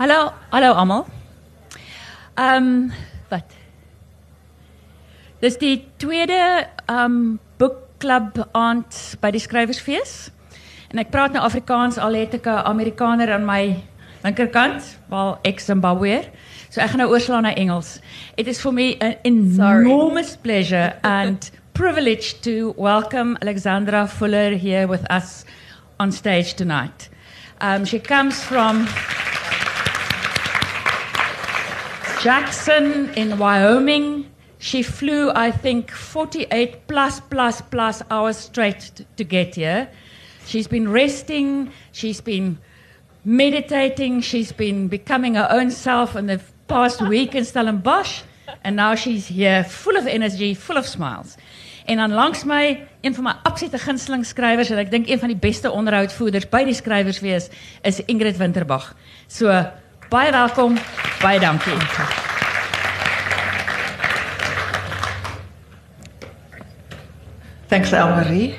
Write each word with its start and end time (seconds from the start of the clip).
Hallo, 0.00 0.32
hallo 0.50 0.72
almal. 0.72 1.06
Ehm 2.34 2.56
um, 2.56 2.92
wat? 3.28 3.44
Dis 5.40 5.58
die 5.60 5.84
tweede 6.00 6.38
ehm 6.86 7.04
um, 7.04 7.18
boekklub 7.60 8.40
aand 8.56 8.96
by 9.20 9.28
die 9.36 9.42
skrywersfees. 9.44 10.30
En 10.88 11.02
ek 11.04 11.12
praat 11.12 11.36
nou 11.36 11.44
Afrikaans 11.44 12.00
al 12.00 12.16
het 12.16 12.38
ek 12.38 12.48
'n 12.48 12.64
Amerikaner 12.72 13.34
aan 13.34 13.44
my 13.44 13.76
linkerkant, 14.24 14.96
wel 15.12 15.36
ek 15.44 15.60
Zimbabweer. 15.60 16.32
So 16.70 16.80
ek 16.80 16.96
gaan 16.96 17.04
nou 17.04 17.12
oorslaan 17.12 17.42
na 17.42 17.52
Engels. 17.52 18.00
It 18.36 18.48
is 18.48 18.60
for 18.60 18.72
me 18.72 18.96
an 19.00 19.16
enormous 19.22 20.32
Sorry. 20.32 20.42
pleasure 20.42 20.96
and 21.02 21.50
privilege 21.82 22.40
to 22.40 22.72
welcome 22.78 23.36
Alexandra 23.42 24.06
Fuller 24.06 24.56
here 24.56 24.86
with 24.88 25.04
us 25.12 25.44
on 25.98 26.10
stage 26.10 26.54
tonight. 26.54 27.10
Um, 27.60 27.84
she 27.84 27.98
comes 27.98 28.42
from 28.42 28.88
Jackson 32.22 33.08
in 33.14 33.38
Wyoming. 33.38 34.26
She 34.58 34.82
flew, 34.82 35.30
I 35.34 35.50
think, 35.50 35.90
48 35.90 36.86
plus, 36.86 37.18
plus, 37.18 37.62
plus 37.62 38.02
hours 38.10 38.36
straight 38.36 39.06
to 39.16 39.24
get 39.24 39.54
here. 39.54 39.88
She's 40.44 40.68
been 40.68 40.92
resting, 40.92 41.72
she's 41.92 42.20
been 42.20 42.58
meditating, 43.24 44.20
she's 44.20 44.52
been 44.52 44.88
becoming 44.88 45.36
her 45.36 45.48
own 45.50 45.70
self 45.70 46.14
in 46.14 46.26
the 46.26 46.42
past 46.68 47.00
week 47.00 47.34
in 47.34 47.44
Stellenbosch, 47.44 48.22
and 48.64 48.76
now 48.76 48.94
she's 48.94 49.28
here 49.28 49.64
full 49.64 49.96
of 49.96 50.06
energy, 50.06 50.52
full 50.52 50.76
of 50.76 50.86
smiles. 50.86 51.36
En 51.86 51.96
dan 51.96 52.12
langs 52.12 52.44
my 52.44 52.86
een 53.00 53.14
van 53.14 53.24
my 53.24 53.34
absolute 53.42 53.78
gunsteling 53.78 54.26
skrywers 54.26 54.70
en 54.70 54.78
ek 54.78 54.90
dink 54.90 55.08
een 55.08 55.18
van 55.18 55.32
die 55.32 55.40
beste 55.40 55.70
onderhoudvoerders 55.72 56.50
by 56.52 56.66
die 56.68 56.76
skrywersfees 56.76 57.48
is 57.82 58.04
Ingrid 58.04 58.36
Winterbach. 58.36 58.92
So 59.26 59.48
baie 60.10 60.32
welkom, 60.32 60.76
baie 61.22 61.38
dankie. 61.38 61.78
Thanks, 67.68 67.92
Elmarie. 67.92 68.56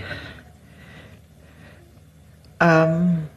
Um, 2.62 3.30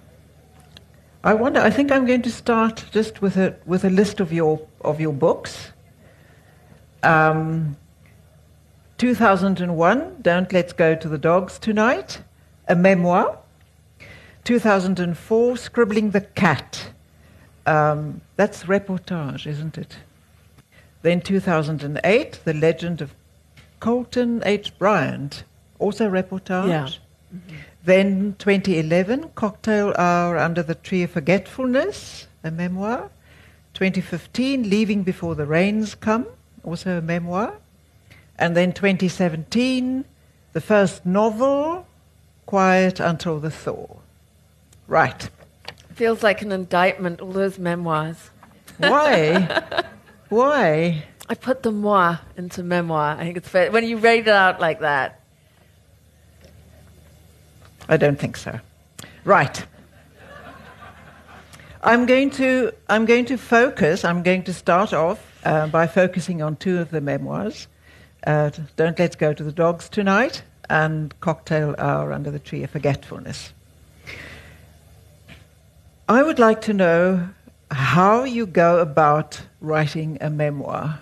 I 1.24 1.34
wonder. 1.34 1.60
I 1.60 1.70
think 1.70 1.90
I'm 1.90 2.06
going 2.06 2.22
to 2.22 2.30
start 2.30 2.84
just 2.92 3.20
with 3.20 3.36
a 3.36 3.56
with 3.66 3.84
a 3.84 3.90
list 3.90 4.20
of 4.20 4.32
your 4.32 4.60
of 4.82 5.00
your 5.00 5.12
books. 5.12 5.72
Um, 7.02 7.76
2001, 8.98 10.22
Don't 10.22 10.52
Let's 10.52 10.72
Go 10.72 10.94
to 10.94 11.08
the 11.08 11.18
Dogs 11.18 11.58
Tonight, 11.58 12.22
a 12.68 12.76
memoir. 12.76 13.38
2004, 14.44 15.56
Scribbling 15.56 16.10
the 16.10 16.20
Cat. 16.20 16.93
Um, 17.66 18.20
that's 18.36 18.64
reportage, 18.64 19.46
isn't 19.46 19.78
it? 19.78 19.96
Then 21.02 21.20
2008, 21.20 22.40
The 22.44 22.54
Legend 22.54 23.00
of 23.00 23.14
Colton 23.80 24.42
H. 24.44 24.78
Bryant, 24.78 25.44
also 25.78 26.08
reportage. 26.10 26.68
Yeah. 26.68 26.88
Mm-hmm. 27.34 27.56
Then 27.84 28.36
2011, 28.38 29.30
Cocktail 29.34 29.92
Hour 29.98 30.38
Under 30.38 30.62
the 30.62 30.74
Tree 30.74 31.02
of 31.02 31.10
Forgetfulness, 31.10 32.26
a 32.42 32.50
memoir. 32.50 33.10
2015, 33.74 34.70
Leaving 34.70 35.02
Before 35.02 35.34
the 35.34 35.44
Rains 35.44 35.94
Come, 35.94 36.26
also 36.62 36.98
a 36.98 37.02
memoir. 37.02 37.58
And 38.38 38.56
then 38.56 38.72
2017, 38.72 40.04
the 40.54 40.60
first 40.60 41.04
novel, 41.04 41.86
Quiet 42.46 43.00
Until 43.00 43.40
the 43.40 43.50
Thaw. 43.50 43.98
Right. 44.86 45.28
Feels 45.94 46.22
like 46.22 46.42
an 46.42 46.52
indictment, 46.52 47.20
all 47.20 47.32
those 47.32 47.58
memoirs. 47.58 48.30
Why? 48.78 49.84
Why? 50.28 51.04
I 51.28 51.34
put 51.34 51.62
the 51.62 51.70
moi 51.70 52.18
into 52.36 52.62
memoir. 52.62 53.16
I 53.16 53.24
think 53.24 53.36
it's 53.36 53.48
fair. 53.48 53.70
When 53.70 53.84
you 53.84 53.96
read 53.96 54.26
it 54.26 54.28
out 54.28 54.60
like 54.60 54.80
that, 54.80 55.20
I 57.88 57.96
don't 57.96 58.18
think 58.18 58.36
so. 58.36 58.58
Right. 59.24 59.64
I'm 61.82 62.06
going 62.06 62.30
to, 62.30 62.72
I'm 62.88 63.04
going 63.04 63.26
to 63.26 63.36
focus, 63.36 64.04
I'm 64.04 64.22
going 64.22 64.42
to 64.44 64.54
start 64.54 64.92
off 64.92 65.20
uh, 65.44 65.66
by 65.66 65.86
focusing 65.86 66.42
on 66.42 66.56
two 66.56 66.78
of 66.78 66.90
the 66.90 67.00
memoirs 67.00 67.68
uh, 68.26 68.50
Don't 68.76 68.98
Let's 68.98 69.16
Go 69.16 69.32
to 69.32 69.44
the 69.44 69.52
Dogs 69.52 69.88
Tonight 69.88 70.42
and 70.70 71.18
Cocktail 71.20 71.74
Hour 71.78 72.12
Under 72.12 72.30
the 72.30 72.38
Tree 72.38 72.62
of 72.62 72.70
Forgetfulness. 72.70 73.52
I 76.08 76.22
would 76.22 76.38
like 76.38 76.60
to 76.62 76.74
know 76.74 77.30
how 77.70 78.24
you 78.24 78.44
go 78.44 78.80
about 78.80 79.40
writing 79.62 80.18
a 80.20 80.28
memoir. 80.28 81.00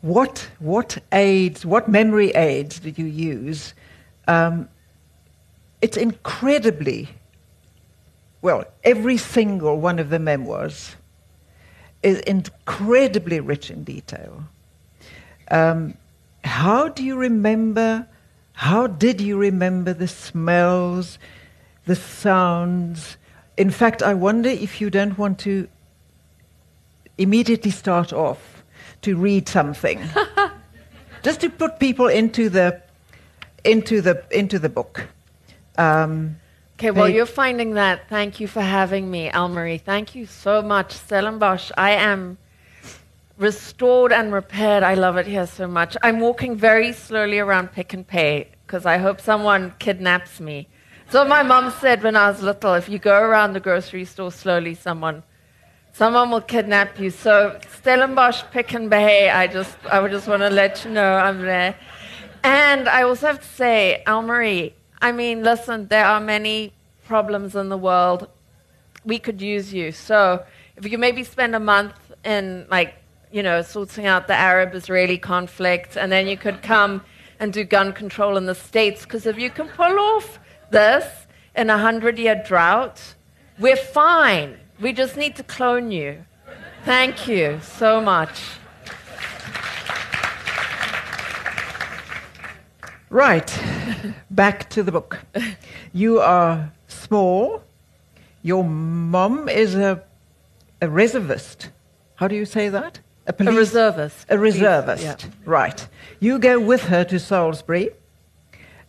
What, 0.00 0.48
what 0.60 0.98
aids, 1.10 1.66
what 1.66 1.88
memory 1.88 2.30
aids 2.30 2.78
do 2.78 2.90
you 2.90 3.06
use? 3.06 3.74
Um, 4.28 4.68
it's 5.82 5.96
incredibly, 5.96 7.08
well, 8.42 8.64
every 8.84 9.16
single 9.16 9.80
one 9.80 9.98
of 9.98 10.10
the 10.10 10.20
memoirs 10.20 10.94
is 12.04 12.20
incredibly 12.20 13.40
rich 13.40 13.72
in 13.72 13.82
detail. 13.82 14.44
Um, 15.50 15.94
how 16.44 16.88
do 16.88 17.02
you 17.02 17.16
remember? 17.16 18.06
How 18.52 18.86
did 18.86 19.20
you 19.20 19.36
remember 19.36 19.92
the 19.92 20.06
smells, 20.06 21.18
the 21.86 21.96
sounds? 21.96 23.16
In 23.58 23.70
fact, 23.70 24.04
I 24.04 24.14
wonder 24.14 24.48
if 24.48 24.80
you 24.80 24.88
don't 24.88 25.18
want 25.18 25.40
to 25.40 25.66
immediately 27.18 27.72
start 27.72 28.12
off 28.12 28.62
to 29.02 29.16
read 29.16 29.48
something, 29.48 30.00
just 31.24 31.40
to 31.40 31.50
put 31.50 31.80
people 31.80 32.06
into 32.06 32.48
the 32.48 32.80
into 33.64 34.00
the 34.00 34.24
into 34.30 34.60
the 34.60 34.68
book. 34.68 35.08
Um, 35.76 36.36
okay, 36.78 36.92
well, 36.92 37.08
you're 37.08 37.26
finding 37.26 37.74
that. 37.74 38.08
Thank 38.08 38.38
you 38.38 38.46
for 38.46 38.62
having 38.62 39.10
me, 39.10 39.28
Almarie. 39.28 39.80
Thank 39.80 40.14
you 40.14 40.24
so 40.26 40.62
much, 40.62 40.92
Stellenbosch. 40.92 41.72
I 41.76 41.90
am 41.90 42.38
restored 43.38 44.12
and 44.12 44.32
repaired. 44.32 44.84
I 44.84 44.94
love 44.94 45.16
it 45.16 45.26
here 45.26 45.48
so 45.48 45.66
much. 45.66 45.96
I'm 46.00 46.20
walking 46.20 46.54
very 46.54 46.92
slowly 46.92 47.40
around 47.40 47.72
Pick 47.72 47.92
and 47.92 48.06
Pay 48.06 48.50
because 48.64 48.86
I 48.86 48.98
hope 48.98 49.20
someone 49.20 49.74
kidnaps 49.80 50.38
me. 50.38 50.68
So 51.10 51.24
my 51.24 51.42
mom 51.42 51.70
said 51.70 52.02
when 52.02 52.16
I 52.16 52.28
was 52.28 52.42
little, 52.42 52.74
if 52.74 52.86
you 52.86 52.98
go 52.98 53.18
around 53.18 53.54
the 53.54 53.60
grocery 53.60 54.04
store 54.04 54.30
slowly, 54.30 54.74
someone 54.74 55.22
someone 55.94 56.30
will 56.30 56.42
kidnap 56.42 57.00
you. 57.00 57.08
So 57.08 57.58
Stellenbosch, 57.78 58.42
Pick 58.50 58.74
and 58.74 58.90
Pay, 58.90 59.30
I 59.30 59.46
just 59.46 59.74
I 59.90 60.00
would 60.00 60.10
just 60.10 60.28
want 60.28 60.42
to 60.42 60.50
let 60.50 60.84
you 60.84 60.90
know 60.90 61.14
I'm 61.14 61.40
there. 61.40 61.74
And 62.44 62.90
I 62.90 63.04
also 63.04 63.28
have 63.28 63.40
to 63.40 63.48
say, 63.48 64.02
Almarie, 64.06 64.74
I 65.00 65.12
mean, 65.12 65.42
listen, 65.42 65.88
there 65.88 66.04
are 66.04 66.20
many 66.20 66.74
problems 67.06 67.56
in 67.56 67.70
the 67.70 67.78
world. 67.78 68.28
We 69.06 69.18
could 69.18 69.40
use 69.40 69.72
you. 69.72 69.92
So 69.92 70.44
if 70.76 70.92
you 70.92 70.98
maybe 70.98 71.24
spend 71.24 71.54
a 71.54 71.60
month 71.60 71.94
in 72.22 72.66
like 72.70 72.94
you 73.30 73.42
know, 73.42 73.62
sorting 73.62 74.04
out 74.04 74.26
the 74.26 74.34
Arab 74.34 74.74
Israeli 74.74 75.16
conflict, 75.16 75.96
and 75.96 76.12
then 76.12 76.26
you 76.26 76.36
could 76.36 76.60
come 76.62 77.02
and 77.40 77.50
do 77.50 77.64
gun 77.64 77.94
control 77.94 78.36
in 78.36 78.44
the 78.44 78.54
States. 78.54 79.04
Because 79.04 79.24
if 79.24 79.38
you 79.38 79.48
can 79.48 79.68
pull 79.68 79.98
off 79.98 80.38
this 80.70 81.26
in 81.54 81.70
a 81.70 81.78
hundred 81.78 82.18
year 82.18 82.42
drought, 82.46 83.14
we're 83.58 83.76
fine. 83.76 84.58
We 84.80 84.92
just 84.92 85.16
need 85.16 85.36
to 85.36 85.42
clone 85.42 85.90
you. 85.90 86.24
Thank 86.84 87.26
you 87.26 87.60
so 87.62 88.00
much. 88.00 88.40
Right, 93.10 93.62
back 94.30 94.68
to 94.70 94.82
the 94.82 94.92
book. 94.92 95.18
You 95.92 96.20
are 96.20 96.70
small. 96.88 97.62
Your 98.42 98.62
mom 98.62 99.48
is 99.48 99.74
a, 99.74 100.02
a 100.82 100.88
reservist. 100.88 101.70
How 102.16 102.28
do 102.28 102.36
you 102.36 102.44
say 102.44 102.68
that? 102.68 103.00
A, 103.26 103.32
police, 103.32 103.54
a 103.54 103.58
reservist. 103.58 104.26
A 104.28 104.38
reservist, 104.38 105.02
yeah. 105.02 105.16
right. 105.44 105.88
You 106.20 106.38
go 106.38 106.60
with 106.60 106.82
her 106.84 107.04
to 107.04 107.18
Salisbury 107.18 107.90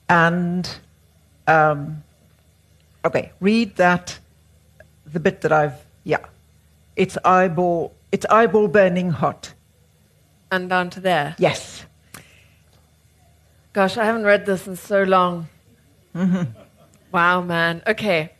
and, 0.07 0.69
um, 1.49 2.03
okay, 3.03 3.31
read 3.39 3.75
that, 3.77 4.19
the 5.05 5.19
bit 5.19 5.41
that 5.41 5.51
I've, 5.51 5.85
yeah. 6.03 6.25
It's 6.95 7.17
eyeball, 7.25 7.93
it's 8.11 8.25
eyeball 8.29 8.67
burning 8.67 9.09
hot. 9.09 9.53
And 10.51 10.69
down 10.69 10.89
to 10.91 10.99
there? 10.99 11.35
Yes. 11.37 11.85
Gosh, 13.73 13.97
I 13.97 14.05
haven't 14.05 14.23
read 14.23 14.45
this 14.45 14.67
in 14.67 14.75
so 14.75 15.03
long. 15.03 15.47
Mm-hmm. 16.15 16.51
Wow, 17.11 17.41
man. 17.41 17.81
Okay. 17.87 18.31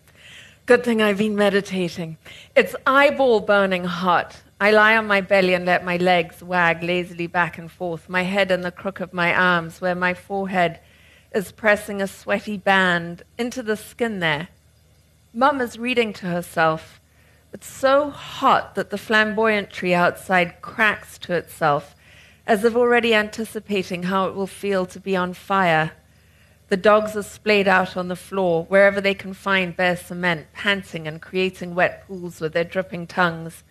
Good 0.65 0.83
thing 0.83 1.01
I've 1.01 1.17
been 1.17 1.35
meditating. 1.35 2.17
It's 2.56 2.75
eyeball 2.85 3.39
burning 3.41 3.85
hot. 3.85 4.35
I 4.61 4.71
lie 4.71 4.97
on 4.97 5.07
my 5.07 5.21
belly 5.21 5.53
and 5.53 5.65
let 5.65 5.85
my 5.85 5.97
legs 5.97 6.44
wag 6.44 6.83
lazily 6.83 7.27
back 7.27 7.57
and 7.57 7.71
forth, 7.71 8.09
my 8.09 8.23
head 8.23 8.51
in 8.51 8.61
the 8.61 8.71
crook 8.71 9.00
of 9.00 9.13
my 9.13 9.33
arms, 9.33 9.81
where 9.81 9.95
my 9.95 10.13
forehead 10.13 10.79
is 11.33 11.51
pressing 11.51 12.01
a 12.01 12.07
sweaty 12.07 12.57
band 12.57 13.23
into 13.37 13.61
the 13.61 13.77
skin 13.77 14.19
there. 14.19 14.49
Mum 15.33 15.61
is 15.61 15.77
reading 15.77 16.11
to 16.13 16.25
herself, 16.25 16.99
It's 17.51 17.67
so 17.67 18.09
hot 18.09 18.75
that 18.75 18.89
the 18.89 18.97
flamboyant 18.97 19.71
tree 19.71 19.93
outside 19.93 20.61
cracks 20.61 21.17
to 21.19 21.33
itself, 21.33 21.95
as 22.45 22.63
if 22.63 22.75
already 22.75 23.13
anticipating 23.13 24.03
how 24.03 24.27
it 24.27 24.35
will 24.35 24.47
feel 24.47 24.85
to 24.87 24.99
be 24.99 25.15
on 25.15 25.33
fire. 25.33 25.91
The 26.69 26.77
dogs 26.77 27.15
are 27.15 27.23
splayed 27.23 27.67
out 27.67 27.97
on 27.97 28.07
the 28.07 28.15
floor, 28.15 28.65
wherever 28.65 29.01
they 29.01 29.15
can 29.15 29.33
find 29.33 29.75
bare 29.75 29.97
cement, 29.97 30.47
panting 30.53 31.07
and 31.07 31.19
creating 31.19 31.73
wet 31.73 32.07
pools 32.07 32.39
with 32.39 32.53
their 32.53 32.63
dripping 32.63 33.07
tongues. 33.07 33.63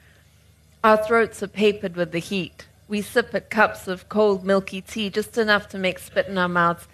Our 0.82 0.96
throats 0.96 1.42
are 1.42 1.48
papered 1.48 1.94
with 1.94 2.10
the 2.10 2.18
heat. 2.18 2.66
We 2.88 3.02
sip 3.02 3.34
at 3.34 3.50
cups 3.50 3.86
of 3.86 4.08
cold, 4.08 4.44
milky 4.44 4.80
tea, 4.80 5.10
just 5.10 5.38
enough 5.38 5.68
to 5.68 5.78
make 5.78 5.98
spit 6.00 6.26
in 6.26 6.38
our 6.38 6.48
mouths. 6.48 6.88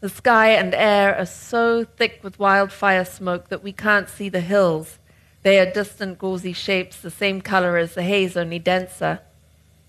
The 0.00 0.08
sky 0.08 0.52
and 0.52 0.74
air 0.74 1.14
are 1.14 1.26
so 1.26 1.84
thick 1.84 2.20
with 2.22 2.38
wildfire 2.38 3.04
smoke 3.04 3.48
that 3.50 3.62
we 3.62 3.72
can't 3.72 4.08
see 4.08 4.30
the 4.30 4.40
hills. 4.40 4.98
They 5.42 5.58
are 5.58 5.70
distant, 5.70 6.18
gauzy 6.18 6.54
shapes, 6.54 6.96
the 6.96 7.10
same 7.10 7.42
color 7.42 7.76
as 7.76 7.94
the 7.94 8.02
haze, 8.02 8.34
only 8.34 8.58
denser. 8.58 9.20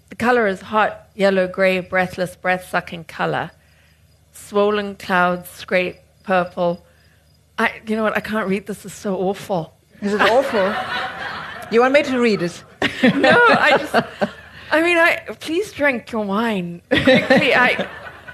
The 0.09 0.15
color 0.15 0.47
is 0.47 0.61
hot, 0.61 1.07
yellow 1.15 1.47
gray, 1.47 1.79
breathless, 1.79 2.35
breath 2.35 2.67
sucking 2.67 3.05
color. 3.05 3.51
Swollen 4.33 4.95
clouds 4.95 5.49
scrape 5.49 5.99
purple. 6.23 6.85
I, 7.57 7.81
you 7.87 7.95
know 7.95 8.03
what? 8.03 8.17
I 8.17 8.19
can't 8.19 8.49
read 8.49 8.67
this. 8.67 8.83
It's 8.83 8.93
so 8.93 9.15
awful. 9.15 9.73
Is 10.01 10.13
it 10.13 10.21
awful? 10.21 10.73
you 11.71 11.79
want 11.79 11.93
me 11.93 12.03
to 12.03 12.19
read 12.19 12.41
it? 12.41 12.63
no, 13.15 13.31
I 13.31 13.77
just. 13.77 13.95
I 14.71 14.81
mean, 14.81 14.97
I 14.97 15.35
please 15.39 15.71
drink 15.71 16.11
your 16.11 16.25
wine 16.25 16.81
quickly. 16.89 17.55
I, 17.55 17.87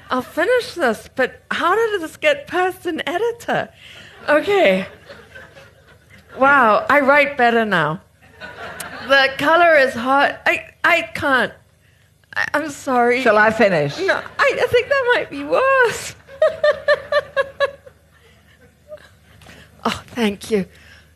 I'll 0.10 0.22
finish 0.22 0.74
this. 0.74 1.10
But 1.16 1.42
how 1.52 1.76
did 1.76 2.02
this 2.02 2.18
get 2.18 2.48
past 2.48 2.86
an 2.86 3.02
editor? 3.08 3.70
Okay. 4.28 4.88
Wow, 6.38 6.86
I 6.90 7.00
write 7.02 7.38
better 7.38 7.66
now. 7.66 8.02
The 9.08 9.30
color 9.38 9.76
is 9.78 9.94
hot. 9.94 10.42
I, 10.46 10.70
I 10.84 11.02
can't. 11.14 11.54
I, 12.36 12.48
I'm 12.54 12.70
sorry. 12.70 13.22
Shall 13.22 13.38
I 13.38 13.52
finish? 13.52 13.98
No, 14.00 14.16
I, 14.16 14.60
I 14.62 14.68
think 14.68 14.88
that 14.90 15.14
might 15.16 15.30
be 15.30 15.44
worse. 15.44 16.16
oh, 19.86 20.04
thank 20.08 20.52
you. 20.52 20.66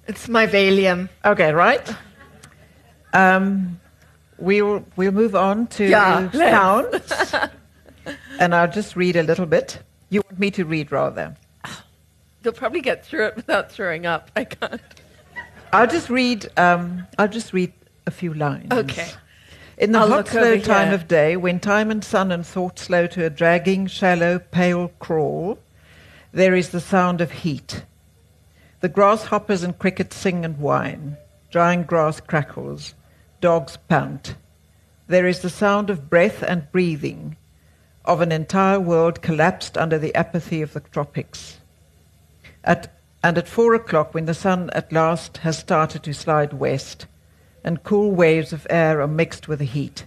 It's 0.08 0.28
my 0.28 0.48
Valium. 0.48 1.10
Okay, 1.24 1.54
right. 1.54 1.96
Um, 3.14 3.80
we'll 4.38 4.86
we'll 4.96 5.12
move 5.12 5.36
on 5.36 5.68
to 5.68 5.86
Yeah, 5.86 6.30
let's. 6.34 7.36
and 8.40 8.54
I'll 8.56 8.72
just 8.72 8.96
read 8.96 9.16
a 9.16 9.24
little 9.24 9.46
bit. 9.46 9.80
You 10.10 10.22
want 10.26 10.40
me 10.40 10.52
to 10.52 10.66
read 10.66 10.92
rather? 10.92 11.36
You'll 12.44 12.54
probably 12.54 12.82
get 12.82 13.06
through 13.06 13.28
it 13.28 13.36
without 13.36 13.72
throwing 13.72 14.06
up. 14.06 14.32
I 14.36 14.46
can't. 14.46 14.82
I'll 15.72 15.88
just 15.88 16.10
read. 16.10 16.50
Um, 16.58 17.08
I'll 17.18 17.28
just 17.28 17.54
read 17.54 17.72
a 18.08 18.12
few 18.12 18.34
lines. 18.34 18.72
Okay. 18.72 19.10
In 19.78 19.92
the 19.94 20.00
I'll 20.00 20.10
hot, 20.10 20.28
slow 20.28 20.60
time 20.60 20.88
here. 20.88 20.96
of 20.96 21.08
day, 21.08 21.38
when 21.38 21.60
time 21.60 21.90
and 21.92 22.04
sun 22.04 22.32
and 22.32 22.46
thought 22.46 22.78
slow 22.78 23.08
to 23.08 23.26
a 23.26 23.30
dragging, 23.30 23.88
shallow, 23.88 24.40
pale 24.40 24.90
crawl, 25.00 25.60
there 26.32 26.56
is 26.56 26.70
the 26.70 26.80
sound 26.80 27.22
of 27.22 27.32
heat. 27.32 27.84
The 28.82 28.90
grasshoppers 28.90 29.64
and 29.64 29.78
crickets 29.78 30.16
sing 30.16 30.44
and 30.44 30.58
whine. 30.58 31.18
Drying 31.52 31.84
grass 31.84 32.20
crackles. 32.20 32.94
Dogs 33.40 33.78
pant. 33.88 34.36
There 35.08 35.28
is 35.28 35.42
the 35.42 35.50
sound 35.50 35.90
of 35.90 36.10
breath 36.10 36.42
and 36.42 36.72
breathing, 36.72 37.36
of 38.06 38.22
an 38.22 38.32
entire 38.32 38.80
world 38.80 39.22
collapsed 39.22 39.78
under 39.78 40.00
the 40.00 40.14
apathy 40.16 40.62
of 40.62 40.74
the 40.74 40.80
tropics. 40.80 41.60
At, 42.64 42.94
and 43.24 43.38
at 43.38 43.48
four 43.48 43.74
o'clock, 43.76 44.14
when 44.14 44.26
the 44.26 44.34
sun 44.34 44.70
at 44.74 44.92
last 44.92 45.38
has 45.38 45.58
started 45.58 46.04
to 46.04 46.14
slide 46.14 46.54
west, 46.54 47.06
and 47.64 47.84
cool 47.84 48.12
waves 48.12 48.54
of 48.54 48.66
air 48.70 49.02
are 49.02 49.08
mixed 49.08 49.48
with 49.48 49.60
the 49.60 49.66
heat, 49.66 50.06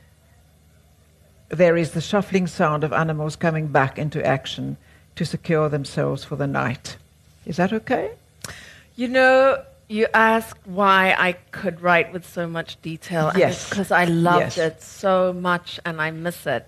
there 1.49 1.77
is 1.77 1.93
the 1.93 2.01
shuffling 2.01 2.47
sound 2.49 2.83
of 2.83 2.93
animals 2.93 3.37
coming 3.37 3.69
back 3.69 3.99
into 3.99 4.25
action 4.27 4.77
to 5.15 5.25
secure 5.25 5.69
themselves 5.69 6.25
for 6.25 6.35
the 6.35 6.49
night. 6.49 6.97
Is 7.47 7.59
that 7.59 7.73
okay? 7.73 8.11
You 8.97 9.07
know, 9.09 9.63
you 9.89 10.09
asked 10.15 10.67
why 10.67 11.15
I 11.17 11.33
could 11.53 11.81
write 11.81 12.13
with 12.13 12.27
so 12.27 12.49
much 12.49 12.81
detail. 12.83 13.31
Yes. 13.37 13.69
Because 13.69 13.91
I 13.93 14.07
loved 14.07 14.57
Yes. 14.57 14.59
it 14.59 14.83
so 14.83 15.33
much 15.33 15.79
and 15.85 16.01
I 16.01 16.11
miss 16.11 16.47
it. 16.47 16.67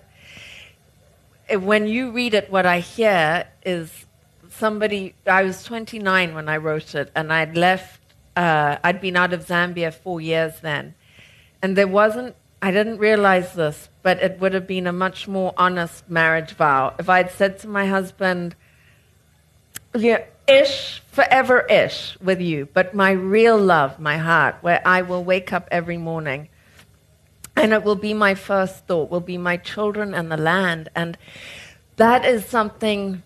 When 1.49 1.87
you 1.87 2.11
read 2.11 2.33
it, 2.33 2.51
what 2.51 2.65
I 2.65 2.79
hear 2.79 3.47
is 3.65 4.05
somebody. 4.49 5.15
I 5.25 5.43
was 5.43 5.63
29 5.63 6.33
when 6.33 6.49
I 6.49 6.57
wrote 6.57 6.95
it, 6.95 7.11
and 7.15 7.31
I'd 7.31 7.55
left. 7.55 8.01
Uh, 8.35 8.77
I'd 8.83 9.01
been 9.01 9.15
out 9.15 9.33
of 9.33 9.45
Zambia 9.45 9.93
four 9.93 10.21
years 10.21 10.59
then, 10.61 10.95
and 11.61 11.77
there 11.77 11.87
wasn't. 11.87 12.35
I 12.61 12.71
didn't 12.71 12.97
realize 12.97 13.53
this, 13.53 13.89
but 14.01 14.21
it 14.21 14.39
would 14.39 14.53
have 14.53 14.67
been 14.67 14.87
a 14.87 14.93
much 14.93 15.27
more 15.27 15.53
honest 15.57 16.09
marriage 16.09 16.51
vow 16.51 16.95
if 16.97 17.07
I'd 17.07 17.31
said 17.31 17.59
to 17.59 17.67
my 17.67 17.85
husband, 17.85 18.55
yeah, 19.95 20.23
ish, 20.47 21.03
forever 21.11 21.61
ish 21.61 22.17
with 22.19 22.41
you, 22.41 22.67
but 22.73 22.95
my 22.95 23.11
real 23.11 23.57
love, 23.57 23.99
my 23.99 24.17
heart, 24.17 24.55
where 24.61 24.81
I 24.85 25.03
will 25.03 25.23
wake 25.23 25.53
up 25.53 25.67
every 25.71 25.97
morning 25.97 26.49
and 27.57 27.73
it 27.73 27.83
will 27.83 27.95
be 27.95 28.13
my 28.13 28.35
first 28.35 28.85
thought, 28.85 29.09
will 29.09 29.19
be 29.19 29.37
my 29.37 29.57
children 29.57 30.13
and 30.13 30.31
the 30.31 30.37
land. 30.37 30.89
And 30.95 31.17
that 31.97 32.23
is 32.23 32.45
something 32.45 33.23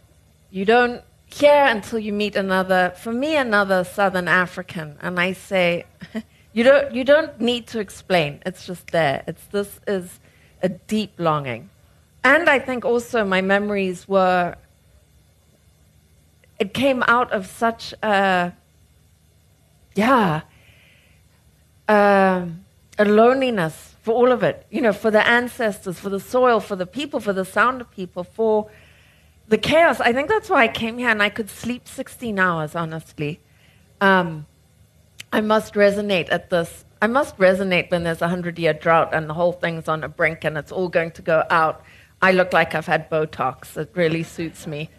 you 0.49 0.65
don't 0.65 1.01
hear 1.25 1.65
until 1.65 1.99
you 1.99 2.13
meet 2.13 2.35
another, 2.35 2.93
for 2.97 3.13
me, 3.13 3.35
another 3.35 3.83
Southern 3.83 4.27
African. 4.27 4.97
And 5.01 5.19
I 5.19 5.33
say, 5.33 5.85
you 6.53 6.63
don't, 6.63 6.93
you 6.95 7.03
don't 7.03 7.39
need 7.39 7.67
to 7.67 7.79
explain. 7.79 8.41
It's 8.45 8.65
just 8.65 8.87
there. 8.91 9.23
It's, 9.27 9.43
this 9.45 9.79
is 9.85 10.19
a 10.63 10.69
deep 10.69 11.13
longing. 11.17 11.69
And 12.23 12.49
I 12.49 12.59
think 12.59 12.85
also 12.85 13.25
my 13.25 13.41
memories 13.41 14.07
were 14.07 14.55
it 16.59 16.75
came 16.75 17.03
out 17.07 17.31
of 17.31 17.47
such 17.47 17.91
a 18.03 18.53
yeah 19.95 20.41
um, 21.89 22.63
a 22.99 23.05
loneliness 23.05 23.90
for 24.01 24.13
all 24.13 24.31
of 24.31 24.43
it 24.43 24.65
you 24.69 24.81
know 24.81 24.93
for 24.93 25.11
the 25.11 25.25
ancestors 25.27 25.99
for 25.99 26.09
the 26.09 26.19
soil 26.19 26.59
for 26.59 26.75
the 26.75 26.85
people 26.85 27.19
for 27.19 27.33
the 27.33 27.45
sound 27.45 27.81
of 27.81 27.89
people 27.91 28.23
for 28.23 28.69
the 29.47 29.57
chaos. 29.57 29.99
I 29.99 30.13
think 30.13 30.29
that's 30.29 30.49
why 30.49 30.63
i 30.63 30.67
came 30.67 30.97
here 30.97 31.09
and 31.09 31.21
i 31.21 31.29
could 31.29 31.49
sleep 31.49 31.87
16 31.87 32.39
hours 32.39 32.75
honestly. 32.75 33.39
Um, 33.99 34.45
i 35.31 35.41
must 35.41 35.73
resonate 35.75 36.29
at 36.31 36.49
this 36.49 36.85
i 37.01 37.07
must 37.07 37.37
resonate 37.37 37.91
when 37.91 38.03
there's 38.03 38.21
a 38.21 38.25
100 38.25 38.57
year 38.57 38.73
drought 38.73 39.13
and 39.13 39.29
the 39.29 39.33
whole 39.33 39.53
thing's 39.53 39.87
on 39.87 40.03
a 40.03 40.09
brink 40.09 40.43
and 40.43 40.57
it's 40.57 40.71
all 40.71 40.89
going 40.89 41.11
to 41.11 41.21
go 41.21 41.43
out. 41.49 41.83
I 42.21 42.31
look 42.31 42.53
like 42.53 42.75
i've 42.75 42.87
had 42.87 43.09
botox. 43.09 43.77
It 43.77 43.91
really 43.93 44.23
suits 44.23 44.65
me. 44.67 44.89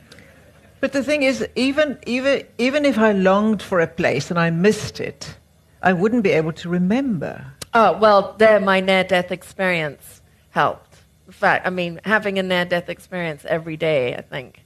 But 0.82 0.92
the 0.92 1.04
thing 1.04 1.22
is, 1.22 1.46
even, 1.54 1.96
even, 2.06 2.44
even 2.58 2.84
if 2.84 2.98
I 2.98 3.12
longed 3.12 3.62
for 3.62 3.78
a 3.78 3.86
place 3.86 4.30
and 4.30 4.38
I 4.38 4.50
missed 4.50 4.98
it, 4.98 5.36
I 5.80 5.92
wouldn't 5.92 6.24
be 6.24 6.30
able 6.30 6.52
to 6.54 6.68
remember. 6.68 7.46
Oh, 7.74 7.96
well, 7.98 8.34
there, 8.38 8.60
my 8.60 8.80
near 8.80 9.02
death 9.02 9.32
experience 9.32 10.20
helped. 10.50 10.98
In 11.26 11.32
fact, 11.32 11.66
I 11.66 11.70
mean, 11.70 12.00
having 12.04 12.38
a 12.38 12.42
near 12.42 12.66
death 12.66 12.90
experience 12.90 13.46
every 13.46 13.76
day, 13.76 14.14
I 14.14 14.20
think, 14.20 14.62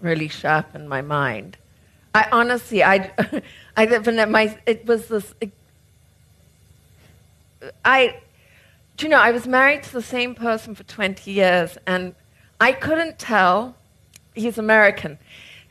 really 0.00 0.28
sharpened 0.28 0.88
my 0.88 1.00
mind. 1.00 1.56
I 2.14 2.28
honestly, 2.30 2.84
I, 2.84 3.10
I, 3.76 4.26
my, 4.26 4.58
it 4.66 4.84
was 4.84 5.08
this, 5.08 5.34
I, 7.84 8.20
do 8.98 9.06
you 9.06 9.10
know, 9.10 9.18
I 9.18 9.32
was 9.32 9.46
married 9.46 9.82
to 9.84 9.92
the 9.92 10.02
same 10.02 10.34
person 10.34 10.74
for 10.74 10.84
20 10.84 11.30
years, 11.30 11.78
and 11.86 12.14
I 12.60 12.72
couldn't 12.72 13.18
tell, 13.18 13.74
he's 14.34 14.58
American, 14.58 15.18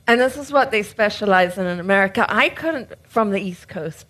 and 0.08 0.20
this 0.20 0.38
is 0.38 0.51
what 0.51 0.72
they 0.72 0.82
specialize 0.82 1.58
in 1.58 1.68
in 1.68 1.80
America. 1.80 2.25
I 2.27 2.50
couldn't, 2.50 2.92
from 3.08 3.30
the 3.30 3.39
East 3.39 3.68
Coast, 3.68 4.08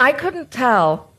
I 0.00 0.12
couldn't 0.12 0.50
tell 0.50 1.12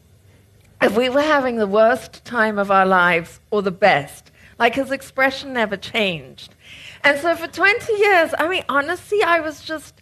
if 0.81 0.95
we 0.95 1.09
were 1.09 1.21
having 1.21 1.57
the 1.57 1.67
worst 1.67 2.23
time 2.23 2.59
of 2.59 2.69
our 2.69 2.85
lives 2.85 3.39
or 3.51 3.61
the 3.61 3.71
best. 3.71 4.31
Like 4.59 4.75
his 4.75 4.91
expression 4.91 5.53
never 5.53 5.77
changed. 5.77 6.55
And 7.03 7.19
so 7.19 7.35
for 7.35 7.47
20 7.47 7.93
years, 7.93 8.33
I 8.37 8.47
mean, 8.47 8.63
honestly, 8.69 9.21
I 9.23 9.39
was 9.39 9.61
just, 9.61 10.01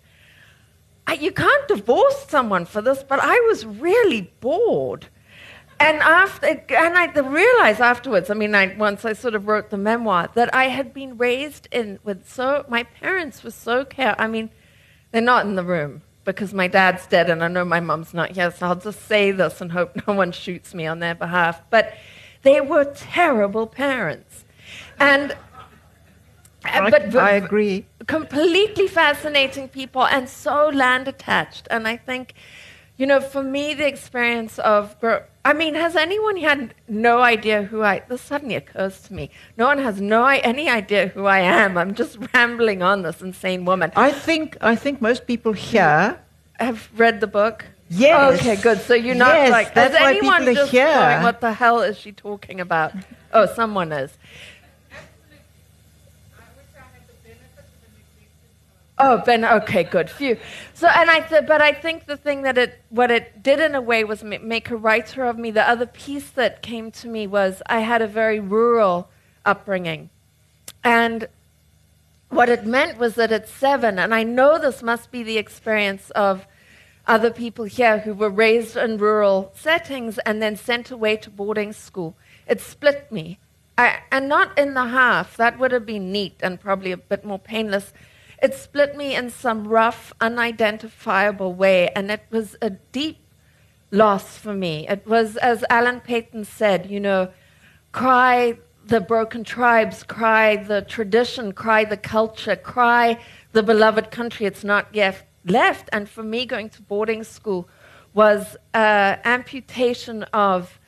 I, 1.08 1.14
you 1.14 1.32
can't 1.32 1.68
divorce 1.68 2.26
someone 2.28 2.66
for 2.66 2.82
this, 2.82 3.04
but 3.04 3.20
I 3.22 3.40
was 3.48 3.66
really 3.66 4.34
bored. 4.40 5.08
And 5.78 5.98
after, 5.98 6.48
and 6.48 6.98
I 6.98 7.12
realized 7.12 7.82
afterwards, 7.82 8.30
I 8.30 8.34
mean, 8.34 8.56
I, 8.56 8.74
once 8.78 9.04
I 9.04 9.12
sort 9.12 9.36
of 9.36 9.48
wrote 9.48 9.72
the 9.72 9.78
memoir, 9.78 10.30
that 10.36 10.56
I 10.56 10.66
had 10.70 10.94
been 10.94 11.18
raised 11.18 11.68
in 11.70 12.00
with 12.06 12.30
so, 12.30 12.66
my 12.70 12.84
parents 12.84 13.44
were 13.44 13.52
so 13.52 13.84
care. 13.84 14.16
I 14.18 14.28
mean, 14.28 14.52
they're 15.12 15.22
not 15.22 15.46
in 15.46 15.56
the 15.56 15.66
room 15.66 16.02
because 16.26 16.54
my 16.54 16.68
dad's 16.68 17.06
dead 17.08 17.30
and 17.30 17.44
I 17.44 17.48
know 17.48 17.64
my 17.64 17.80
mum's 17.80 18.14
not 18.14 18.32
here, 18.32 18.52
so 18.52 18.68
I'll 18.68 18.76
just 18.76 19.08
say 19.08 19.32
this 19.32 19.62
and 19.62 19.72
hope 19.72 19.96
no 20.08 20.14
one 20.14 20.32
shoots 20.32 20.74
me 20.74 20.88
on 20.88 21.00
their 21.00 21.16
behalf. 21.16 21.62
But 21.70 21.94
they 22.42 22.60
were 22.60 22.86
terrible 22.86 23.68
parents. 23.68 24.44
And, 25.00 25.32
uh, 25.32 25.36
I, 26.66 26.90
but, 26.90 27.16
I 27.16 27.32
agree. 27.32 27.86
completely 28.08 28.88
fascinating 28.88 29.70
people 29.70 30.06
and 30.06 30.28
so 30.28 30.70
land 30.70 31.08
attached. 31.08 31.68
And 31.72 31.88
I 31.88 31.98
think, 31.98 32.34
you 32.98 33.06
know, 33.06 33.22
for 33.22 33.44
me, 33.44 33.74
the 33.74 33.88
experience 33.88 34.58
of, 34.60 35.00
gro- 35.00 35.24
I 35.46 35.54
mean, 35.54 35.76
has 35.76 35.96
anyone 35.96 36.38
had 36.38 36.74
no 36.88 37.22
idea 37.22 37.62
who 37.62 37.84
I, 37.84 38.02
this 38.10 38.22
suddenly 38.22 38.56
occurs 38.56 39.00
to 39.04 39.14
me. 39.14 39.30
No 39.58 39.68
one 39.68 39.78
has 39.78 40.02
no 40.02 40.26
any 40.26 40.68
idea 40.68 41.08
who 41.10 41.26
I 41.28 41.40
am. 41.40 41.78
I'm 41.78 41.94
just 41.94 42.18
rambling 42.34 42.82
on, 42.82 43.04
this 43.04 43.22
insane 43.22 43.64
woman. 43.64 43.92
I 43.96 44.12
think 44.12 44.58
I 44.60 44.76
think 44.76 45.02
most 45.02 45.28
people 45.28 45.54
here. 45.54 46.20
Have 46.60 46.90
read 46.98 47.22
the 47.22 47.28
book? 47.28 47.66
Yes. 47.90 48.40
Okay, 48.40 48.56
good. 48.56 48.80
So 48.82 48.96
you're 48.96 49.14
not 49.14 49.36
Yes, 49.36 49.52
like, 49.52 49.74
that's 49.76 49.94
is 49.94 50.02
why 50.02 50.10
anyone 50.10 50.40
people 50.40 50.54
are 50.54 50.56
just 50.56 50.72
here. 50.72 50.86
going, 50.92 51.22
what 51.22 51.42
the 51.42 51.54
hell 51.54 51.82
is 51.82 51.98
she 51.98 52.12
talking 52.12 52.60
about? 52.60 52.94
Oh, 53.32 53.46
someone 53.46 53.92
is. 53.92 54.18
Oh, 58.98 59.22
Ben. 59.26 59.44
Okay, 59.44 59.84
good. 59.84 60.10
Phew. 60.10 60.38
So, 60.74 60.88
and 60.88 61.10
I, 61.10 61.20
th- 61.20 61.46
but 61.48 61.62
I 61.62 61.74
think 61.74 62.06
the 62.06 62.16
thing 62.16 62.44
that 62.44 62.58
it, 62.58 62.80
what 62.90 63.12
it 63.12 63.44
did 63.44 63.60
in 63.60 63.76
a 63.76 63.82
way 63.82 64.06
was 64.06 64.24
ma- 64.24 64.38
make 64.42 64.70
a 64.70 64.78
writer 64.78 65.26
of 65.26 65.38
me. 65.38 65.52
The 65.52 65.68
other 65.68 65.86
piece 65.86 66.30
that 66.32 66.62
came 66.62 66.92
to 66.92 67.08
me 67.08 67.28
was 67.28 67.62
I 67.66 67.82
had 67.82 68.02
a 68.02 68.08
very 68.08 68.40
rural 68.40 69.10
upbringing, 69.46 70.10
and 70.84 71.28
what 72.30 72.48
it 72.48 72.66
meant 72.66 72.98
was 72.98 73.16
that 73.16 73.34
at 73.34 73.50
seven, 73.50 74.00
and 74.00 74.14
I 74.14 74.24
know 74.24 74.58
this 74.58 74.82
must 74.82 75.12
be 75.12 75.24
the 75.24 75.38
experience 75.38 76.10
of 76.12 76.46
other 77.06 77.32
people 77.32 77.66
here 77.66 78.00
who 78.00 78.14
were 78.14 78.30
raised 78.30 78.78
in 78.78 78.98
rural 78.98 79.52
settings 79.56 80.18
and 80.20 80.42
then 80.42 80.56
sent 80.56 80.90
away 80.90 81.18
to 81.18 81.30
boarding 81.30 81.74
school. 81.74 82.16
It 82.48 82.62
split 82.62 83.12
me. 83.12 83.40
I, 83.78 84.00
and 84.10 84.30
not 84.30 84.58
in 84.58 84.74
the 84.74 84.86
half, 84.86 85.36
that 85.38 85.60
would 85.60 85.72
have 85.72 85.86
been 85.86 86.12
neat 86.12 86.36
and 86.42 86.60
probably 86.60 86.92
a 86.94 86.98
bit 86.98 87.26
more 87.26 87.40
painless. 87.40 87.94
It 88.46 88.54
split 88.54 88.96
me 88.96 89.16
in 89.16 89.32
some 89.32 89.68
rough, 89.68 90.14
unidentifiable 90.22 91.56
way, 91.56 91.90
and 91.96 92.12
it 92.12 92.22
was 92.30 92.56
a 92.62 92.70
deep 92.70 93.18
loss 93.90 94.38
for 94.38 94.54
me. 94.54 94.88
It 94.88 95.08
was, 95.08 95.36
as 95.38 95.66
Alan 95.68 96.00
Paton 96.00 96.46
said, 96.46 96.92
you 96.92 97.00
know, 97.00 97.30
cry 97.92 98.60
the 98.86 99.02
broken 99.02 99.44
tribes, 99.44 100.04
cry 100.04 100.58
the 100.58 100.84
tradition, 100.84 101.54
cry 101.54 101.86
the 101.86 101.98
culture, 101.98 102.56
cry 102.56 103.20
the 103.54 103.64
beloved 103.64 104.12
country. 104.12 104.46
It's 104.46 104.64
not 104.64 104.94
yet 104.94 105.28
left. 105.46 105.90
And 105.92 106.08
for 106.08 106.22
me, 106.22 106.46
going 106.46 106.70
to 106.70 106.84
boarding 106.84 107.24
school 107.24 107.68
was 108.14 108.56
uh, 108.76 109.16
amputation 109.26 110.22
of 110.34 110.80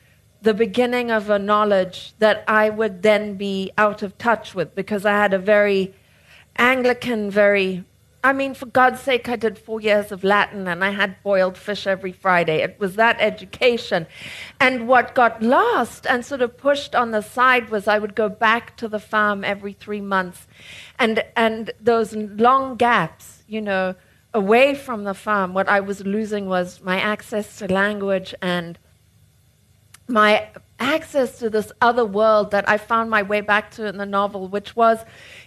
the 0.42 0.54
beginning 0.54 1.10
of 1.10 1.28
a 1.28 1.40
knowledge 1.40 2.14
that 2.20 2.44
I 2.46 2.70
would 2.70 3.02
then 3.02 3.34
be 3.34 3.72
out 3.76 4.04
of 4.04 4.16
touch 4.16 4.54
with 4.54 4.76
because 4.76 5.04
I 5.04 5.14
had 5.14 5.34
a 5.34 5.40
very 5.40 5.92
Anglican, 6.58 7.30
very 7.30 7.84
I 8.22 8.32
mean, 8.32 8.54
for 8.54 8.66
God's 8.66 9.00
sake, 9.00 9.28
I 9.28 9.36
did 9.36 9.58
four 9.58 9.80
years 9.80 10.10
of 10.10 10.24
Latin 10.24 10.66
and 10.66 10.84
I 10.84 10.90
had 10.90 11.22
boiled 11.22 11.56
fish 11.56 11.86
every 11.86 12.10
Friday. 12.10 12.62
It 12.62 12.78
was 12.80 12.96
that 12.96 13.16
education. 13.20 14.08
And 14.58 14.88
what 14.88 15.14
got 15.14 15.40
lost 15.40 16.04
and 16.06 16.24
sort 16.24 16.42
of 16.42 16.56
pushed 16.56 16.96
on 16.96 17.12
the 17.12 17.22
side 17.22 17.70
was 17.70 17.86
I 17.86 18.00
would 18.00 18.16
go 18.16 18.28
back 18.28 18.76
to 18.78 18.88
the 18.88 18.98
farm 18.98 19.44
every 19.44 19.72
three 19.72 20.00
months. 20.00 20.48
And, 20.98 21.22
and 21.36 21.70
those 21.80 22.12
long 22.14 22.74
gaps, 22.74 23.44
you 23.46 23.60
know, 23.60 23.94
away 24.34 24.74
from 24.74 25.04
the 25.04 25.14
farm, 25.14 25.54
what 25.54 25.68
I 25.68 25.78
was 25.78 26.04
losing 26.04 26.48
was 26.48 26.80
my 26.82 26.98
access 27.00 27.58
to 27.58 27.72
language 27.72 28.34
and 28.42 28.78
my 30.08 30.48
access 30.78 31.38
to 31.38 31.50
this 31.50 31.72
other 31.80 32.04
world 32.04 32.50
that 32.50 32.68
I 32.68 32.78
found 32.78 33.10
my 33.10 33.22
way 33.22 33.40
back 33.40 33.70
to 33.72 33.86
in 33.86 33.96
the 33.96 34.06
novel, 34.06 34.48
which 34.48 34.76
was 34.76 35.04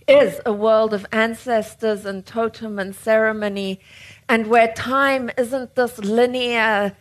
is 0.08 0.42
a 0.46 0.54
world 0.54 0.94
of 0.94 1.06
ancestors 1.12 2.06
and 2.06 2.26
totem 2.26 2.80
and 2.80 2.96
ceremony, 2.96 3.80
and 4.28 4.48
where 4.48 4.74
time 4.74 5.30
isn't 5.38 5.76
this 5.76 5.98
linear 6.00 6.96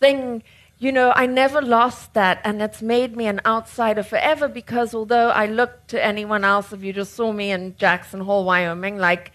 thing. 0.00 0.42
You 0.78 0.92
know, 0.92 1.12
I 1.14 1.24
never 1.26 1.62
lost 1.62 2.12
that, 2.14 2.40
and 2.44 2.60
it's 2.60 2.82
made 2.82 3.16
me 3.16 3.26
an 3.26 3.40
outsider 3.46 4.02
forever 4.02 4.46
because 4.46 4.94
although 4.94 5.30
I 5.30 5.46
look 5.46 5.86
to 5.88 6.04
anyone 6.04 6.44
else, 6.44 6.72
if 6.72 6.82
you 6.82 6.92
just 6.92 7.14
saw 7.14 7.32
me 7.32 7.50
in 7.50 7.76
Jackson 7.78 8.20
Hole, 8.20 8.44
Wyoming, 8.44 8.98
like 8.98 9.32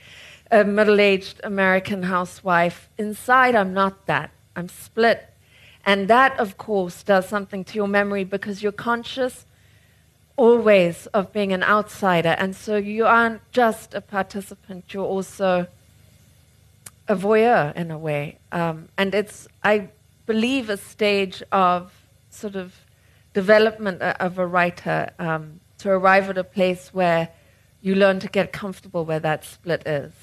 a 0.52 0.64
middle 0.64 1.00
aged 1.00 1.42
American 1.44 2.04
housewife, 2.04 2.90
inside 2.98 3.56
I'm 3.56 3.74
not 3.74 4.06
that. 4.06 4.30
I'm 4.56 4.70
split. 4.70 5.31
And 5.86 6.08
that, 6.08 6.40
of 6.40 6.58
course, 6.58 7.04
does 7.04 7.28
something 7.28 7.64
to 7.66 7.76
your 7.76 7.88
memory 7.88 8.24
because 8.24 8.62
you're 8.62 8.72
conscious 8.72 9.46
always 10.38 11.08
of 11.08 11.32
being 11.32 11.54
an 11.54 11.64
outsider. 11.64 12.36
And 12.38 12.56
so 12.56 12.76
you 12.78 13.06
aren't 13.06 13.42
just 13.52 13.94
a 13.94 14.02
participant, 14.02 14.94
you're 14.94 15.06
also 15.06 15.68
a 17.08 17.16
voyeur 17.16 17.76
in 17.76 17.92
a 17.92 17.98
way. 17.98 18.38
Um, 18.52 18.90
and 18.98 19.14
it's, 19.14 19.48
I 19.64 19.90
believe, 20.26 20.70
a 20.70 20.78
stage 20.78 21.44
of 21.52 21.92
sort 22.30 22.56
of 22.56 22.74
development 23.34 24.02
of 24.02 24.40
a 24.40 24.48
writer 24.48 25.12
um, 25.20 25.60
to 25.80 25.90
arrive 25.90 26.30
at 26.30 26.38
a 26.38 26.44
place 26.44 26.94
where 26.94 27.30
you 27.82 27.96
learn 27.96 28.20
to 28.20 28.28
get 28.28 28.52
comfortable 28.52 29.06
where 29.06 29.20
that 29.20 29.44
split 29.44 29.86
is. 29.86 30.14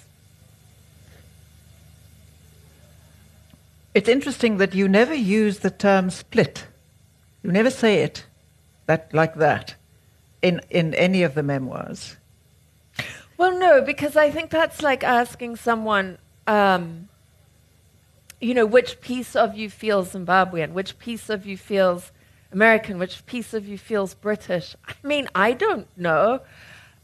It's 3.99 4.09
interesting 4.09 4.59
that 4.59 4.77
you 4.77 4.87
never 4.87 5.13
use 5.13 5.59
the 5.59 5.73
term 5.73 6.11
split. 6.11 6.69
You 7.43 7.51
never 7.51 7.69
say 7.69 8.05
it 8.05 8.27
that 8.87 9.13
like 9.13 9.35
that 9.35 9.75
in 10.41 10.61
in 10.71 10.95
any 10.95 11.25
of 11.25 11.35
the 11.35 11.43
memoirs. 11.43 12.17
Well, 13.37 13.59
no, 13.59 13.83
because 13.83 14.15
I 14.17 14.31
think 14.31 14.51
that's 14.51 14.83
like 14.83 15.03
asking 15.03 15.57
someone, 15.57 16.19
um, 16.47 17.09
you 18.41 18.55
know, 18.55 18.67
which 18.67 19.01
piece 19.01 19.35
of 19.35 19.57
you 19.57 19.69
feels 19.69 20.13
Zimbabwean, 20.13 20.75
which 20.75 20.97
piece 21.01 21.29
of 21.29 21.45
you 21.45 21.57
feels 21.57 22.13
American, 22.53 23.01
which 23.01 23.27
piece 23.27 23.53
of 23.53 23.67
you 23.67 23.77
feels 23.77 24.15
British. 24.15 24.77
I 24.87 24.95
mean, 25.03 25.27
I 25.35 25.55
don't 25.55 25.89
know. 25.99 26.43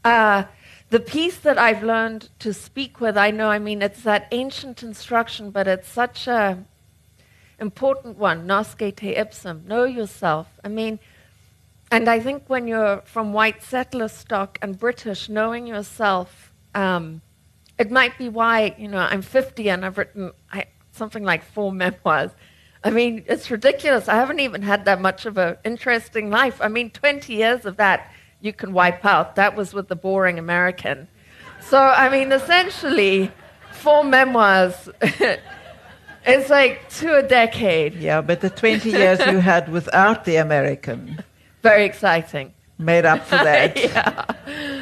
Uh, 0.05 0.45
the 0.91 1.01
piece 1.01 1.39
that 1.39 1.57
I've 1.57 1.83
learned 1.83 2.29
to 2.39 2.53
speak 2.53 3.01
with, 3.01 3.17
I 3.17 3.31
know, 3.31 3.49
I 3.49 3.59
mean, 3.59 3.81
it's 3.81 4.03
that 4.03 4.29
ancient 4.31 4.81
instruction, 4.81 5.51
but 5.51 5.67
it's 5.67 5.89
such 5.89 6.27
a 6.27 6.63
important 7.59 8.17
one, 8.17 8.45
nosce 8.47 8.95
te 8.95 9.15
ipsum, 9.15 9.65
know 9.65 9.83
yourself. 9.83 10.47
I 10.63 10.67
mean, 10.67 10.99
and 11.91 12.09
I 12.09 12.19
think 12.19 12.43
when 12.47 12.67
you're 12.67 13.01
from 13.05 13.33
white 13.33 13.61
settler 13.63 14.07
stock 14.07 14.57
and 14.61 14.77
British, 14.77 15.29
knowing 15.29 15.67
yourself, 15.67 16.51
um, 16.73 17.21
it 17.77 17.91
might 17.91 18.17
be 18.17 18.29
why, 18.29 18.75
you 18.77 18.87
know, 18.87 18.99
I'm 18.99 19.21
50 19.21 19.69
and 19.69 19.85
I've 19.85 19.97
written 19.97 20.31
I, 20.51 20.65
something 20.91 21.23
like 21.23 21.43
four 21.43 21.71
memoirs. 21.83 22.31
I 22.83 22.91
mean, 22.91 23.23
it's 23.27 23.49
ridiculous. 23.49 24.07
I 24.07 24.15
haven't 24.15 24.39
even 24.39 24.61
had 24.61 24.85
that 24.85 25.01
much 25.01 25.25
of 25.25 25.37
an 25.37 25.57
interesting 25.63 26.29
life. 26.29 26.61
I 26.61 26.67
mean, 26.67 26.91
20 26.91 27.33
years 27.33 27.65
of 27.65 27.77
that 27.77 28.11
you 28.41 28.53
can 28.53 28.73
wipe 28.73 29.03
out. 29.03 29.35
That 29.35 29.55
was 29.55 29.73
with 29.73 29.87
the 29.87 29.95
boring 29.95 30.37
American. 30.37 31.07
So, 31.61 31.79
I 31.79 32.09
mean, 32.09 32.31
essentially, 32.31 33.31
four 33.71 34.03
memoirs. 34.03 34.89
it's 36.25 36.49
like 36.49 36.89
two 36.89 37.13
a 37.13 37.23
decade. 37.23 37.95
Yeah, 37.95 38.21
but 38.21 38.41
the 38.41 38.49
20 38.49 38.89
years 38.89 39.19
you 39.19 39.39
had 39.39 39.69
without 39.69 40.25
the 40.25 40.37
American 40.37 41.23
Very 41.63 41.85
exciting. 41.85 42.53
made 42.77 43.05
up 43.05 43.23
for 43.23 43.35
that. 43.37 43.77
yeah. 43.81 44.25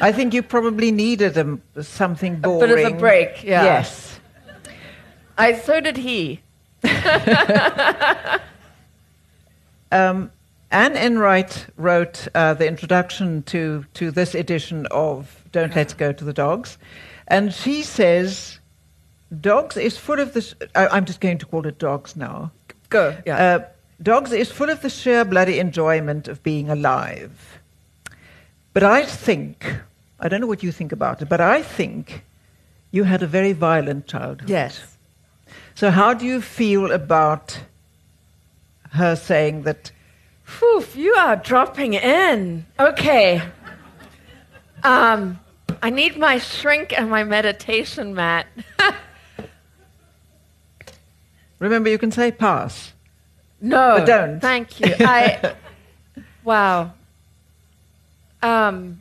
I 0.00 0.12
think 0.12 0.34
you 0.34 0.42
probably 0.42 0.90
needed 0.90 1.36
a, 1.36 1.82
something 1.82 2.34
A 2.34 2.38
boring. 2.38 2.74
bit 2.74 2.86
of 2.86 2.92
a 2.94 2.96
break, 2.96 3.42
yeah. 3.44 3.64
Yes. 3.64 4.20
I, 5.38 5.54
so 5.54 5.80
did 5.80 5.96
he. 5.96 6.40
Um, 9.92 10.32
Anne 10.72 10.96
Enright 10.96 11.66
wrote 11.76 12.26
uh, 12.34 12.54
the 12.54 12.66
introduction 12.66 13.44
to, 13.44 13.84
to 13.94 14.10
this 14.10 14.34
edition 14.34 14.86
of 14.90 15.44
Don't 15.52 15.74
Let's 15.76 15.94
Go 15.94 16.12
to 16.12 16.24
the 16.24 16.32
Dogs. 16.32 16.78
And 17.28 17.54
she 17.54 17.82
says, 17.84 18.58
Dogs 19.40 19.76
is 19.76 19.96
full 19.96 20.20
of 20.20 20.32
this. 20.34 20.54
I'm 20.74 21.04
just 21.04 21.20
going 21.20 21.38
to 21.38 21.46
call 21.46 21.66
it 21.66 21.78
dogs 21.78 22.16
now. 22.16 22.52
Go. 22.90 23.16
Yeah. 23.26 23.36
Uh, 23.36 23.64
dogs 24.02 24.32
is 24.32 24.50
full 24.50 24.70
of 24.70 24.82
the 24.82 24.90
sheer 24.90 25.24
bloody 25.24 25.58
enjoyment 25.58 26.28
of 26.28 26.42
being 26.42 26.70
alive. 26.70 27.58
But 28.72 28.82
I 28.82 29.04
think, 29.04 29.76
I 30.20 30.28
don't 30.28 30.40
know 30.40 30.46
what 30.46 30.62
you 30.62 30.72
think 30.72 30.92
about 30.92 31.22
it, 31.22 31.28
but 31.28 31.40
I 31.40 31.62
think 31.62 32.24
you 32.90 33.04
had 33.04 33.22
a 33.22 33.26
very 33.26 33.52
violent 33.52 34.06
childhood. 34.06 34.50
yes. 34.50 34.82
So, 35.76 35.90
how 35.90 36.14
do 36.14 36.24
you 36.24 36.40
feel 36.40 36.92
about 36.92 37.60
her 38.92 39.16
saying 39.16 39.62
that? 39.62 39.90
Phew, 40.44 40.84
you 40.94 41.14
are 41.14 41.34
dropping 41.36 41.94
in. 41.94 42.64
Okay. 42.78 43.42
Um, 44.84 45.40
I 45.82 45.90
need 45.90 46.16
my 46.16 46.38
shrink 46.38 46.92
and 46.96 47.10
my 47.10 47.24
meditation 47.24 48.14
mat. 48.14 48.46
Remember, 51.58 51.88
you 51.88 51.98
can 51.98 52.10
say 52.10 52.30
pass. 52.30 52.92
no. 53.60 53.96
But 53.98 54.06
don't. 54.06 54.40
Thank 54.40 54.80
you. 54.80 54.94
I. 55.00 55.54
wow. 56.44 56.92
Um, 58.42 59.00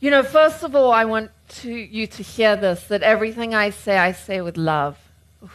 you 0.00 0.10
know, 0.10 0.22
first 0.22 0.62
of 0.62 0.76
all, 0.76 0.92
I 0.92 1.04
want 1.04 1.30
to, 1.48 1.72
you 1.72 2.06
to 2.06 2.22
hear 2.22 2.56
this 2.56 2.84
that 2.84 3.02
everything 3.02 3.54
I 3.54 3.70
say, 3.70 3.98
I 3.98 4.12
say 4.12 4.40
with 4.40 4.56
love. 4.56 4.96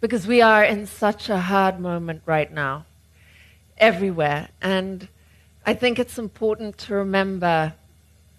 because 0.00 0.26
we 0.26 0.42
are 0.42 0.64
in 0.64 0.86
such 0.86 1.28
a 1.28 1.38
hard 1.38 1.80
moment 1.80 2.22
right 2.26 2.52
now, 2.52 2.84
everywhere. 3.78 4.48
And 4.60 5.08
I 5.64 5.74
think 5.74 5.98
it's 5.98 6.18
important 6.18 6.78
to 6.78 6.94
remember 6.94 7.74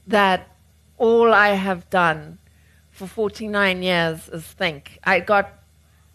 that 0.07 0.47
all 0.97 1.33
I 1.33 1.49
have 1.49 1.89
done 1.89 2.38
for 2.99 3.07
49 3.07 3.81
years 3.81 4.27
is 4.27 4.43
think. 4.43 4.99
I 5.05 5.21
got 5.21 5.49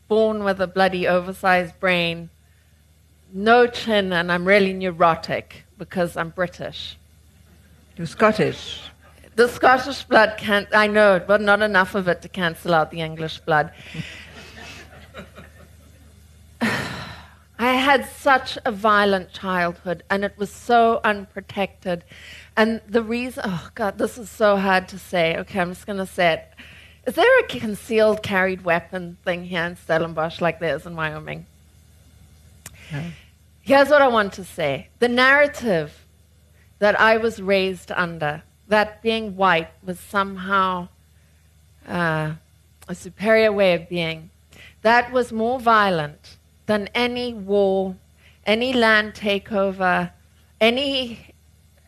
born 0.07 0.45
with 0.45 0.61
a 0.61 0.67
bloody 0.67 1.09
oversized 1.09 1.81
brain, 1.81 2.29
no 3.33 3.67
chin, 3.67 4.13
and 4.13 4.31
I'm 4.31 4.45
really 4.45 4.75
neurotic 4.75 5.65
because 5.79 6.15
I'm 6.15 6.29
British. 6.29 6.99
You're 7.97 8.07
Scottish. 8.07 8.83
The 9.35 9.49
Scottish 9.49 10.05
blood 10.05 10.35
can't, 10.37 10.69
I 10.75 10.87
know, 10.87 11.23
but 11.27 11.41
not 11.41 11.63
enough 11.63 11.95
of 11.95 12.07
it 12.07 12.21
to 12.21 12.29
cancel 12.29 12.75
out 12.75 12.91
the 12.91 13.01
English 13.01 13.39
blood. 13.39 13.73
I 16.61 17.73
had 17.73 18.07
such 18.07 18.59
a 18.67 18.73
violent 18.73 19.33
childhood, 19.33 20.03
and 20.11 20.23
it 20.23 20.37
was 20.37 20.51
so 20.51 21.01
unprotected. 21.03 22.05
And 22.59 22.83
the 22.87 23.03
reason, 23.03 23.45
oh 23.47 23.71
God, 23.75 23.97
this 23.97 24.19
is 24.19 24.29
so 24.29 24.59
hard 24.59 24.87
to 24.89 24.99
say. 24.99 25.39
Okay, 25.39 25.61
I'm 25.61 25.71
just 25.71 25.87
going 25.87 25.99
to 25.99 26.05
say 26.05 26.35
it. 26.35 26.55
Is 27.07 27.15
there 27.15 27.41
a 27.41 27.43
concealed 27.45 28.23
carried 28.23 28.65
weapon 28.65 29.19
thing 29.25 29.45
here 29.45 29.65
in 29.65 29.77
Stellenbosch 29.77 30.41
like 30.41 30.59
there 30.59 30.75
is 30.75 30.87
in 30.87 30.97
Wyoming? 30.97 31.45
No. 32.93 33.03
Here's 33.61 33.89
what 33.89 34.01
I 34.03 34.09
want 34.09 34.33
to 34.35 34.45
say 34.45 34.89
the 34.99 35.09
narrative 35.09 36.07
that 36.79 36.99
I 37.01 37.17
was 37.19 37.41
raised 37.41 37.93
under, 37.93 38.43
that 38.69 39.03
being 39.03 39.37
white 39.37 39.71
was 39.83 39.99
somehow 40.01 40.89
uh, 41.87 42.33
a 42.89 42.95
superior 42.95 43.53
way 43.53 43.75
of 43.75 43.89
being, 43.89 44.31
that 44.83 45.13
was 45.13 45.33
more 45.33 45.61
violent 45.61 46.37
than 46.67 46.89
any 46.95 47.33
war, 47.35 47.97
any 48.47 48.73
land 48.73 49.15
takeover, 49.15 50.11
any, 50.61 51.35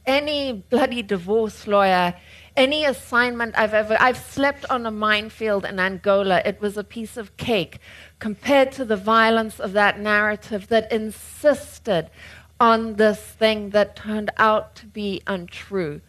any 0.07 0.53
bloody 0.53 1.03
divorce 1.03 1.67
lawyer, 1.67 2.15
any 2.57 2.85
assignment 2.85 3.57
I've 3.59 3.75
ever. 3.75 3.97
I've 4.01 4.17
slept 4.17 4.65
on 4.71 4.87
a 4.87 4.91
minefield 4.91 5.65
in 5.65 5.79
Angola. 5.79 6.43
It 6.45 6.61
was 6.61 6.77
a 6.77 6.85
piece 6.85 7.17
of 7.17 7.37
cake 7.37 7.79
compared 8.19 8.73
to 8.73 8.85
the 8.85 8.97
violence 8.97 9.61
of 9.61 9.73
that 9.73 10.01
narrative 10.01 10.69
that 10.69 10.91
insisted 10.91 12.11
on 12.59 12.95
this 12.95 13.21
thing 13.21 13.71
that 13.71 13.97
turned 13.97 14.31
out 14.39 14.75
to 14.77 14.87
be 14.87 15.23
untrue. 15.27 16.01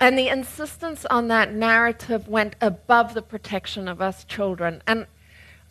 And 0.00 0.18
the 0.18 0.28
insistence 0.28 1.04
on 1.06 1.28
that 1.28 1.52
narrative 1.52 2.26
went 2.26 2.56
above 2.60 3.14
the 3.14 3.22
protection 3.22 3.86
of 3.86 4.00
us 4.00 4.24
children. 4.24 4.82
And 4.86 5.06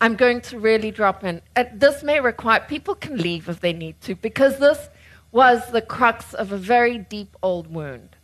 I'm 0.00 0.16
going 0.16 0.40
to 0.42 0.58
really 0.58 0.90
drop 0.90 1.22
in. 1.22 1.42
Uh, 1.54 1.64
this 1.74 2.02
may 2.02 2.18
require, 2.18 2.60
people 2.60 2.94
can 2.94 3.18
leave 3.18 3.48
if 3.48 3.60
they 3.60 3.72
need 3.72 4.00
to, 4.02 4.14
because 4.14 4.58
this 4.58 4.88
was 5.32 5.70
the 5.70 5.82
crux 5.82 6.34
of 6.34 6.50
a 6.50 6.56
very 6.56 6.98
deep 6.98 7.36
old 7.42 7.72
wound. 7.72 8.16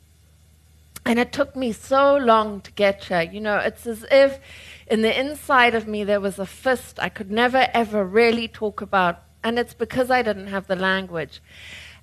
And 1.04 1.18
it 1.18 1.32
took 1.32 1.56
me 1.56 1.72
so 1.72 2.16
long 2.16 2.60
to 2.62 2.72
get 2.72 3.04
here. 3.04 3.22
You 3.22 3.40
know, 3.40 3.58
it's 3.58 3.86
as 3.86 4.04
if 4.10 4.38
in 4.86 5.02
the 5.02 5.18
inside 5.18 5.74
of 5.74 5.88
me 5.88 6.04
there 6.04 6.20
was 6.20 6.38
a 6.38 6.46
fist 6.46 6.98
I 7.00 7.08
could 7.08 7.30
never, 7.30 7.68
ever 7.72 8.04
really 8.04 8.48
talk 8.48 8.80
about. 8.80 9.22
And 9.42 9.58
it's 9.58 9.74
because 9.74 10.10
I 10.10 10.22
didn't 10.22 10.48
have 10.48 10.66
the 10.66 10.76
language. 10.76 11.40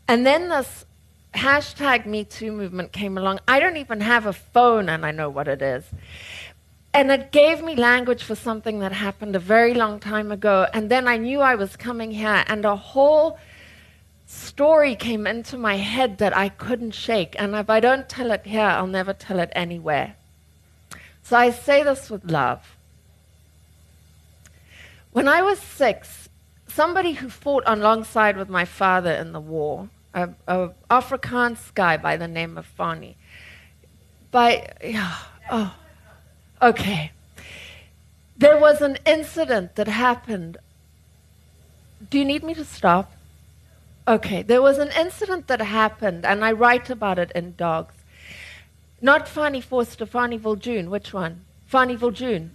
And 0.08 0.26
then 0.26 0.50
this 0.50 0.86
hashtag 1.34 2.06
Me 2.06 2.24
Too 2.24 2.52
movement 2.52 2.92
came 2.92 3.18
along. 3.18 3.40
I 3.48 3.60
don't 3.60 3.78
even 3.78 4.02
have 4.02 4.26
a 4.26 4.34
phone 4.34 4.90
and 4.90 5.06
I 5.06 5.12
know 5.12 5.30
what 5.30 5.48
it 5.48 5.62
is. 5.62 5.84
And 6.94 7.12
it 7.12 7.34
gave 7.34 7.62
me 7.62 7.76
language 7.76 8.24
for 8.24 8.36
something 8.36 8.80
that 8.80 8.94
happened 8.94 9.36
a 9.36 9.40
very 9.40 9.74
long 9.74 10.00
time 10.00 10.32
ago. 10.32 10.66
And 10.74 10.90
then 10.90 11.10
I 11.10 11.18
knew 11.18 11.42
I 11.42 11.56
was 11.56 11.76
coming 11.76 12.10
here, 12.12 12.46
and 12.48 12.64
a 12.64 12.78
whole 12.78 13.38
story 14.36 14.96
came 14.96 15.26
into 15.26 15.58
my 15.58 15.78
head 15.78 16.18
that 16.20 16.36
I 16.36 16.50
couldn't 16.50 16.92
shake. 16.92 17.36
And 17.40 17.56
if 17.56 17.70
I 17.70 17.80
don't 17.80 18.08
tell 18.10 18.32
it 18.32 18.46
here, 18.46 18.62
I'll 18.62 18.88
never 18.88 19.14
tell 19.14 19.40
it 19.40 19.52
anywhere. 19.54 20.16
So 21.24 21.38
I 21.38 21.52
say 21.52 21.84
this 21.84 22.10
with 22.10 22.30
love. 22.30 22.76
When 25.12 25.28
I 25.28 25.42
was 25.42 25.60
six, 25.60 26.30
somebody 26.68 27.14
who 27.14 27.30
fought 27.30 27.64
alongside 27.66 28.38
with 28.38 28.50
my 28.50 28.66
father 28.66 29.12
in 29.12 29.32
the 29.32 29.40
war, 29.40 29.90
an 30.14 30.36
Afrikaans 30.48 31.74
guy 31.74 31.98
by 31.98 32.18
the 32.18 32.28
name 32.28 32.58
of 32.58 32.66
Fani, 32.66 33.18
by, 34.32 34.74
yeah, 34.84 35.16
oh, 35.50 35.74
Okay. 36.62 37.12
There 38.38 38.58
was 38.58 38.82
an 38.82 38.98
incident 39.06 39.76
that 39.76 39.88
happened. 39.88 40.58
Do 42.10 42.18
you 42.18 42.26
need 42.26 42.44
me 42.44 42.54
to 42.54 42.66
stop? 42.66 43.12
Okay. 44.08 44.44
There 44.44 44.62
was 44.62 44.78
an 44.78 44.92
incident 44.98 45.48
that 45.48 45.62
happened, 45.62 46.26
and 46.26 46.44
I 46.44 46.52
write 46.52 46.90
about 46.90 47.20
it 47.20 47.32
in 47.34 47.56
Dogs. 47.56 47.96
Not 49.02 49.28
Fanny 49.28 49.62
Forster, 49.62 50.06
Fanny 50.06 50.40
Viljoen. 50.40 50.90
Which 50.90 51.14
one? 51.14 51.46
Fanny 51.66 51.96
Viljoen. 51.96 52.50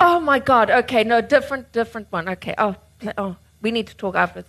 Oh 0.00 0.20
my 0.20 0.38
God. 0.38 0.70
Okay. 0.70 1.04
No, 1.04 1.20
different, 1.20 1.72
different 1.72 2.10
one. 2.10 2.28
Okay. 2.28 2.54
Oh, 2.58 2.76
oh, 3.18 3.36
we 3.60 3.70
need 3.70 3.86
to 3.88 3.96
talk 3.96 4.14
afterwards. 4.14 4.48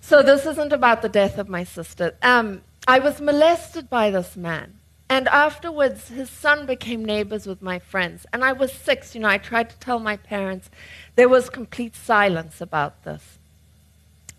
So 0.00 0.22
this 0.22 0.46
isn't 0.46 0.72
about 0.72 1.02
the 1.02 1.08
death 1.08 1.38
of 1.38 1.48
my 1.48 1.64
sister. 1.64 2.16
Um, 2.22 2.62
I 2.86 2.98
was 2.98 3.20
molested 3.20 3.88
by 3.88 4.10
this 4.10 4.36
man. 4.36 4.78
And 5.08 5.28
afterwards, 5.28 6.08
his 6.08 6.30
son 6.30 6.66
became 6.66 7.04
neighbors 7.04 7.46
with 7.46 7.62
my 7.62 7.78
friends. 7.78 8.26
And 8.32 8.44
I 8.44 8.52
was 8.52 8.72
six, 8.72 9.14
you 9.14 9.20
know, 9.20 9.28
I 9.28 9.38
tried 9.38 9.70
to 9.70 9.78
tell 9.78 9.98
my 9.98 10.16
parents. 10.16 10.70
There 11.14 11.28
was 11.28 11.50
complete 11.50 11.94
silence 11.94 12.60
about 12.60 13.04
this. 13.04 13.38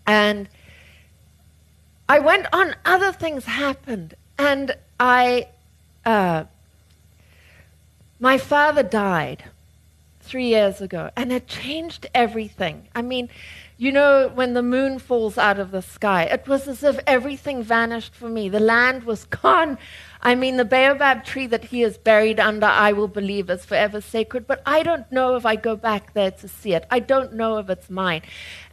And 0.06 0.48
I 2.08 2.18
went 2.18 2.46
on, 2.52 2.74
other 2.84 3.12
things 3.12 3.44
happened. 3.44 4.14
And 4.38 4.76
I, 5.00 5.48
uh, 6.04 6.44
my 8.20 8.38
father 8.38 8.82
died 8.82 9.44
three 10.20 10.48
years 10.48 10.80
ago, 10.80 11.10
and 11.16 11.32
it 11.32 11.46
changed 11.46 12.06
everything. 12.14 12.88
I 12.94 13.02
mean, 13.02 13.28
you 13.78 13.92
know, 13.92 14.30
when 14.34 14.54
the 14.54 14.62
moon 14.62 14.98
falls 14.98 15.38
out 15.38 15.58
of 15.58 15.70
the 15.70 15.82
sky, 15.82 16.24
it 16.24 16.48
was 16.48 16.66
as 16.66 16.82
if 16.82 16.98
everything 17.06 17.62
vanished 17.62 18.14
for 18.14 18.28
me. 18.28 18.48
The 18.48 18.60
land 18.60 19.04
was 19.04 19.24
gone. 19.42 19.78
I 20.26 20.34
mean, 20.34 20.56
the 20.56 20.64
baobab 20.64 21.24
tree 21.24 21.46
that 21.46 21.66
he 21.66 21.84
is 21.84 21.98
buried 21.98 22.40
under, 22.40 22.66
I 22.66 22.90
will 22.92 23.06
believe 23.06 23.48
is 23.48 23.64
forever 23.64 24.00
sacred, 24.00 24.48
but 24.48 24.60
I 24.66 24.82
don't 24.82 25.12
know 25.12 25.36
if 25.36 25.46
I 25.46 25.54
go 25.54 25.76
back 25.76 26.14
there 26.14 26.32
to 26.32 26.48
see 26.48 26.74
it. 26.74 26.84
I 26.90 26.98
don't 26.98 27.34
know 27.34 27.58
if 27.58 27.70
it's 27.70 27.88
mine. 27.88 28.22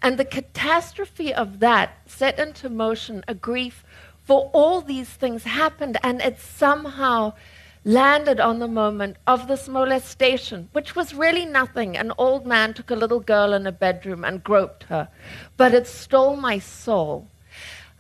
And 0.02 0.18
the 0.18 0.26
catastrophe 0.26 1.32
of 1.32 1.60
that 1.60 2.00
set 2.08 2.40
into 2.40 2.72
motion 2.72 3.24
a 3.28 3.36
grief 3.36 3.86
for 4.24 4.50
all 4.52 4.82
these 4.82 5.10
things 5.10 5.44
happened, 5.44 6.00
and 6.02 6.22
it 6.22 6.40
somehow 6.40 7.34
landed 7.86 8.40
on 8.40 8.58
the 8.58 8.68
moment 8.68 9.18
of 9.28 9.48
this 9.48 9.68
molestation, 9.68 10.70
which 10.72 10.96
was 10.96 11.14
really 11.14 11.46
nothing. 11.46 11.96
An 11.96 12.14
old 12.18 12.48
man 12.48 12.74
took 12.74 12.90
a 12.90 12.96
little 12.96 13.20
girl 13.20 13.54
in 13.54 13.68
a 13.68 13.72
bedroom 13.72 14.26
and 14.26 14.44
groped 14.44 14.86
her, 14.86 15.08
but 15.56 15.76
it 15.76 15.86
stole 15.86 16.36
my 16.36 16.58
soul 16.58 17.28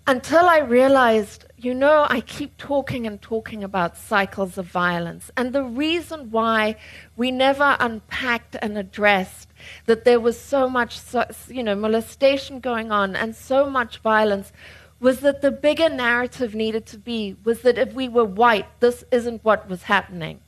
until 0.07 0.49
I 0.49 0.57
realized 0.57 1.45
you 1.63 1.73
know, 1.73 2.05
I 2.09 2.19
keep 2.21 2.57
talking 2.57 3.07
and 3.07 3.21
talking 3.21 3.63
about 3.63 3.97
cycles 3.97 4.57
of 4.57 4.65
violence. 4.65 5.31
And 5.37 5.53
the 5.53 5.63
reason 5.63 6.29
why 6.29 6.75
we 7.15 7.31
never 7.31 7.77
unpacked 7.79 8.57
and 8.61 8.77
addressed 8.77 9.47
that 9.85 10.03
there 10.03 10.19
was 10.19 10.39
so 10.39 10.69
much, 10.69 10.99
you 11.47 11.63
know, 11.63 11.75
molestation 11.75 12.59
going 12.59 12.91
on 12.91 13.15
and 13.15 13.35
so 13.35 13.69
much 13.69 13.99
violence 13.99 14.51
was 14.99 15.21
that 15.21 15.41
the 15.41 15.51
bigger 15.51 15.89
narrative 15.89 16.53
needed 16.53 16.85
to 16.87 16.97
be 16.97 17.35
was 17.43 17.61
that 17.61 17.77
if 17.77 17.93
we 17.93 18.09
were 18.09 18.25
white, 18.25 18.67
this 18.79 19.03
isn't 19.11 19.43
what 19.43 19.69
was 19.69 19.83
happening. 19.83 20.39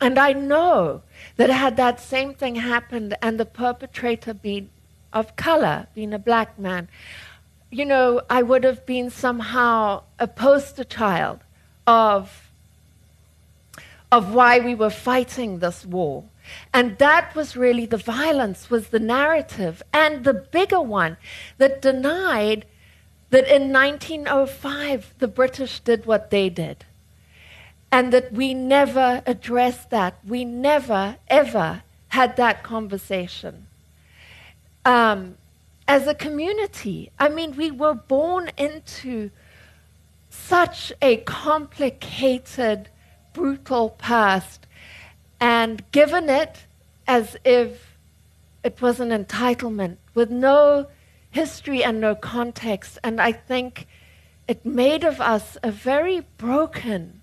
And 0.00 0.18
I 0.18 0.32
know 0.32 1.02
that 1.36 1.50
had 1.50 1.76
that 1.76 2.00
same 2.00 2.32
thing 2.32 2.54
happened 2.54 3.14
and 3.20 3.38
the 3.38 3.44
perpetrator 3.44 4.32
been 4.32 4.70
of 5.12 5.36
color, 5.36 5.86
being 5.94 6.14
a 6.14 6.18
black 6.18 6.58
man, 6.58 6.88
you 7.70 7.84
know, 7.84 8.20
I 8.28 8.42
would 8.42 8.64
have 8.64 8.84
been 8.84 9.10
somehow 9.10 10.02
a 10.18 10.26
poster 10.26 10.84
child 10.84 11.40
of, 11.86 12.50
of 14.10 14.34
why 14.34 14.58
we 14.58 14.74
were 14.74 14.90
fighting 14.90 15.58
this 15.58 15.86
war. 15.86 16.24
And 16.74 16.98
that 16.98 17.34
was 17.36 17.56
really 17.56 17.86
the 17.86 17.96
violence, 17.96 18.70
was 18.70 18.88
the 18.88 18.98
narrative. 18.98 19.82
And 19.92 20.24
the 20.24 20.34
bigger 20.34 20.80
one 20.80 21.16
that 21.58 21.80
denied 21.80 22.66
that 23.30 23.46
in 23.46 23.72
1905 23.72 25.14
the 25.18 25.28
British 25.28 25.78
did 25.80 26.06
what 26.06 26.30
they 26.30 26.48
did. 26.48 26.84
And 27.92 28.12
that 28.12 28.32
we 28.32 28.52
never 28.52 29.22
addressed 29.26 29.90
that. 29.90 30.18
We 30.26 30.44
never, 30.44 31.16
ever 31.28 31.82
had 32.08 32.36
that 32.36 32.64
conversation. 32.64 33.66
Um, 34.84 35.36
as 35.90 36.06
a 36.06 36.14
community. 36.14 37.10
I 37.18 37.28
mean, 37.28 37.56
we 37.56 37.72
were 37.72 37.94
born 37.94 38.52
into 38.56 39.32
such 40.28 40.92
a 41.02 41.16
complicated, 41.16 42.88
brutal 43.32 43.90
past 43.90 44.68
and 45.40 45.82
given 45.90 46.30
it 46.30 46.66
as 47.08 47.36
if 47.44 47.96
it 48.62 48.80
was 48.80 49.00
an 49.00 49.10
entitlement 49.10 49.96
with 50.14 50.30
no 50.30 50.86
history 51.28 51.82
and 51.82 52.00
no 52.00 52.14
context. 52.14 52.96
And 53.02 53.20
I 53.20 53.32
think 53.32 53.88
it 54.46 54.64
made 54.64 55.02
of 55.02 55.20
us 55.20 55.58
a 55.64 55.72
very 55.72 56.20
broken, 56.38 57.20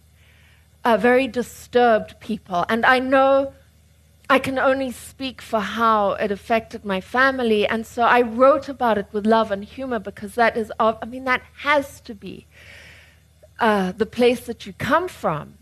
a 0.84 0.98
very 0.98 1.30
disturbed 1.30 2.20
people. 2.20 2.66
And 2.68 2.86
I 2.86 3.00
know 3.00 3.54
I 4.30 4.40
can 4.40 4.60
only 4.60 4.92
speak 4.92 5.42
for 5.42 5.62
how 5.62 6.12
it 6.12 6.32
affected 6.32 6.84
my 6.84 7.00
family. 7.00 7.66
And 7.66 7.88
so 7.88 8.04
I 8.04 8.22
wrote 8.22 8.68
about 8.68 8.98
it 8.98 9.08
with 9.13 9.26
love 9.26 9.52
and 9.52 9.63
humor 9.63 10.00
because 10.00 10.36
that 10.36 10.58
is, 10.58 10.72
I 10.80 11.06
mean, 11.06 11.24
that 11.24 11.44
has 11.60 12.02
to 12.02 12.13
be 12.13 12.46
uh, 13.60 13.94
the 13.94 14.06
place 14.06 14.42
that 14.42 14.66
you 14.66 14.74
come 14.74 15.08
from. 15.08 15.58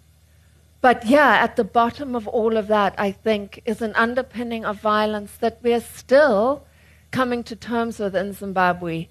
But 0.82 1.06
yeah, 1.06 1.38
at 1.41 1.56
the 1.56 1.63
bottom 1.63 2.15
of 2.15 2.28
all 2.28 2.58
of 2.58 2.67
that, 2.67 2.95
I 2.97 3.12
think, 3.12 3.62
is 3.65 3.82
an 3.82 3.93
underpinning 3.95 4.65
of 4.65 4.80
violence 4.80 5.36
that 5.38 5.60
we're 5.62 5.80
still 5.80 6.65
coming 7.12 7.43
to 7.43 7.56
terms 7.56 7.99
with 7.99 8.15
in 8.15 8.34
Zimbabwe. 8.34 9.08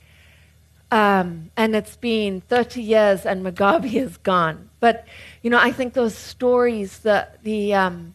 Um, 0.90 1.50
and 1.56 1.74
it's 1.74 1.96
been 1.96 2.42
30 2.42 2.82
years 2.82 3.24
and 3.24 3.44
Mugabe 3.44 3.92
is 3.94 4.16
gone. 4.18 4.70
But, 4.80 5.06
you 5.42 5.50
know, 5.50 5.58
I 5.58 5.70
think 5.70 5.94
those 5.94 6.14
stories, 6.14 6.98
the, 6.98 7.28
the, 7.42 7.74
um, 7.74 8.14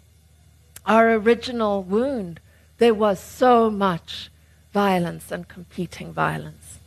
our 0.90 1.14
original 1.14 1.84
wound, 1.84 2.40
there 2.80 2.96
was 2.96 3.20
so 3.20 3.70
much 3.70 4.32
violence 4.74 5.32
and 5.32 5.48
competing 5.48 6.12
violence. 6.12 6.80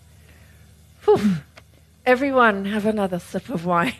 Whew. 1.04 1.36
Everyone 2.04 2.64
have 2.64 2.84
another 2.84 3.20
sip 3.20 3.48
of 3.48 3.64
wine. 3.64 3.94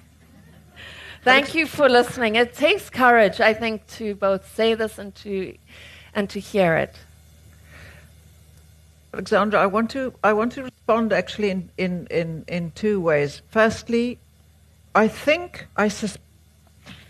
Thank 1.23 1.55
you 1.55 1.69
for 1.69 1.88
listening. 1.88 2.35
It 2.35 2.53
takes 2.53 2.91
courage, 2.91 3.41
I 3.41 3.55
think, 3.55 3.87
to 3.99 4.17
both 4.17 4.53
say 4.53 4.75
this 4.75 4.99
and 4.99 5.15
to, 5.17 5.57
and 6.15 6.29
to 6.31 6.41
hear 6.41 6.75
it. 6.75 6.97
Alexandra, 9.15 9.61
I 9.61 9.67
want 9.67 9.91
to 9.91 10.15
I 10.25 10.33
want 10.33 10.53
to 10.53 10.62
respond 10.65 11.12
actually 11.12 11.51
in 11.51 11.69
in 11.77 12.07
in, 12.11 12.45
in 12.49 12.71
two 12.71 12.99
ways. 12.99 13.43
Firstly, 13.51 14.19
I 14.95 15.07
think 15.07 15.67
I 15.77 15.88
sus- 15.88 16.17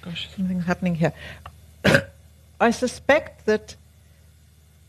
gosh 0.03 0.29
something's 0.35 0.65
happening 0.65 0.97
here. 0.97 1.13
I 2.63 2.71
suspect 2.71 3.47
that 3.47 3.77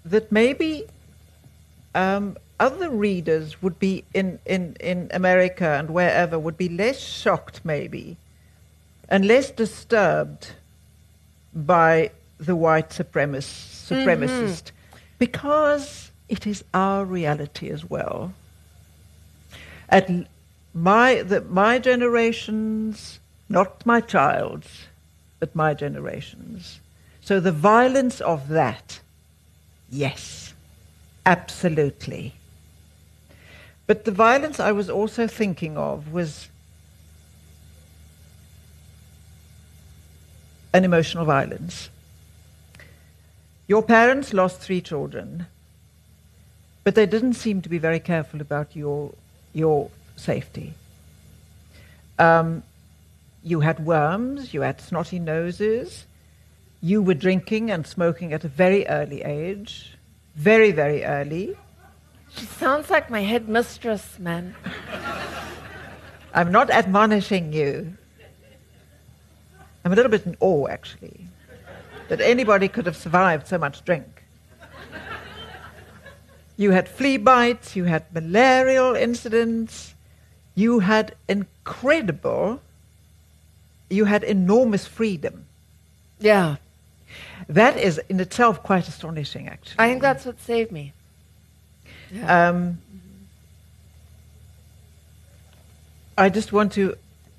that 0.06 0.32
maybe 0.32 0.86
um, 1.96 2.38
other 2.60 2.90
readers 2.90 3.62
would 3.62 3.80
be 3.80 4.04
in, 4.14 4.40
in, 4.46 4.76
in 4.80 5.10
America 5.12 5.68
and 5.68 5.90
wherever 5.90 6.38
would 6.38 6.58
be 6.58 6.70
less 6.70 7.00
shocked 7.00 7.62
maybe 7.64 8.18
and 9.10 9.26
less 9.26 9.52
disturbed 9.52 10.52
by 11.54 12.12
the 12.38 12.56
white 12.56 12.90
supremacist, 12.90 13.92
supremacist 13.92 14.64
mm-hmm. 14.64 14.98
because 15.20 16.12
it 16.30 16.48
is 16.48 16.64
our 16.74 17.06
reality 17.06 17.70
as 17.70 17.90
well. 17.90 18.34
At 19.90 20.10
my, 20.74 21.22
the, 21.22 21.42
my 21.42 21.80
generations, 21.80 23.20
not 23.50 23.86
my 23.86 24.02
child's, 24.02 24.88
but 25.40 25.56
my 25.56 25.74
generations, 25.74 26.80
so 27.24 27.40
the 27.40 27.54
violence 27.54 28.20
of 28.20 28.50
that, 28.50 29.00
yes, 29.90 30.54
absolutely. 31.26 32.34
But 33.88 34.04
the 34.04 34.12
violence 34.12 34.60
I 34.60 34.74
was 34.74 34.90
also 34.90 35.26
thinking 35.28 35.78
of 35.78 36.12
was 36.12 36.50
an 40.74 40.84
emotional 40.84 41.24
violence. 41.24 41.90
Your 43.68 43.84
parents 43.84 44.34
lost 44.34 44.60
three 44.60 44.82
children, 44.82 45.46
but 46.84 46.96
they 46.96 47.06
didn't 47.06 47.36
seem 47.36 47.62
to 47.62 47.70
be 47.70 47.78
very 47.78 48.00
careful 48.00 48.42
about 48.42 48.76
your, 48.76 49.14
your 49.54 49.90
safety. 50.18 50.74
Um, 52.20 52.64
you 53.44 53.62
had 53.62 53.86
worms, 53.86 54.54
you 54.54 54.62
had 54.62 54.82
snotty 54.82 55.20
noses, 55.20 56.06
you 56.84 57.02
were 57.02 57.14
drinking 57.14 57.72
and 57.72 57.88
smoking 57.88 58.34
at 58.34 58.44
a 58.44 58.50
very 58.50 58.86
early 58.88 59.24
age, 59.24 59.96
very, 60.36 60.74
very 60.74 61.06
early. 61.06 61.56
She 62.36 62.46
sounds 62.46 62.90
like 62.90 63.10
my 63.10 63.22
headmistress, 63.22 64.20
man. 64.20 64.54
I'm 66.34 66.52
not 66.52 66.70
admonishing 66.70 67.54
you. 67.54 67.96
I'm 69.86 69.94
a 69.94 69.96
little 69.96 70.12
bit 70.12 70.26
in 70.26 70.36
awe, 70.42 70.68
actually, 70.68 71.26
that 72.10 72.20
anybody 72.20 72.68
could 72.68 72.86
have 72.86 72.98
survived 72.98 73.48
so 73.48 73.58
much 73.58 73.86
drink. 73.86 74.26
You 76.58 76.72
had 76.72 76.90
flea 76.90 77.16
bites, 77.16 77.78
you 77.78 77.86
had 77.86 78.14
malarial 78.14 78.94
incidents, 78.96 79.94
you 80.54 80.80
had 80.80 81.16
incredible, 81.30 82.60
you 83.90 84.04
had 84.04 84.24
enormous 84.26 84.86
freedom. 84.86 85.46
Yeah. 86.20 86.58
That 87.48 87.78
is 87.78 88.00
in 88.10 88.20
itself 88.20 88.64
quite 88.64 88.88
astonishing, 88.88 89.48
actually. 89.48 89.76
I 89.80 89.90
think 89.90 90.02
that's 90.02 90.26
what 90.26 90.40
saved 90.42 90.72
me. 90.72 90.94
Yeah. 92.12 92.50
Um, 92.50 92.80
I 96.18 96.30
just 96.30 96.54
want 96.54 96.74
to. 96.74 96.96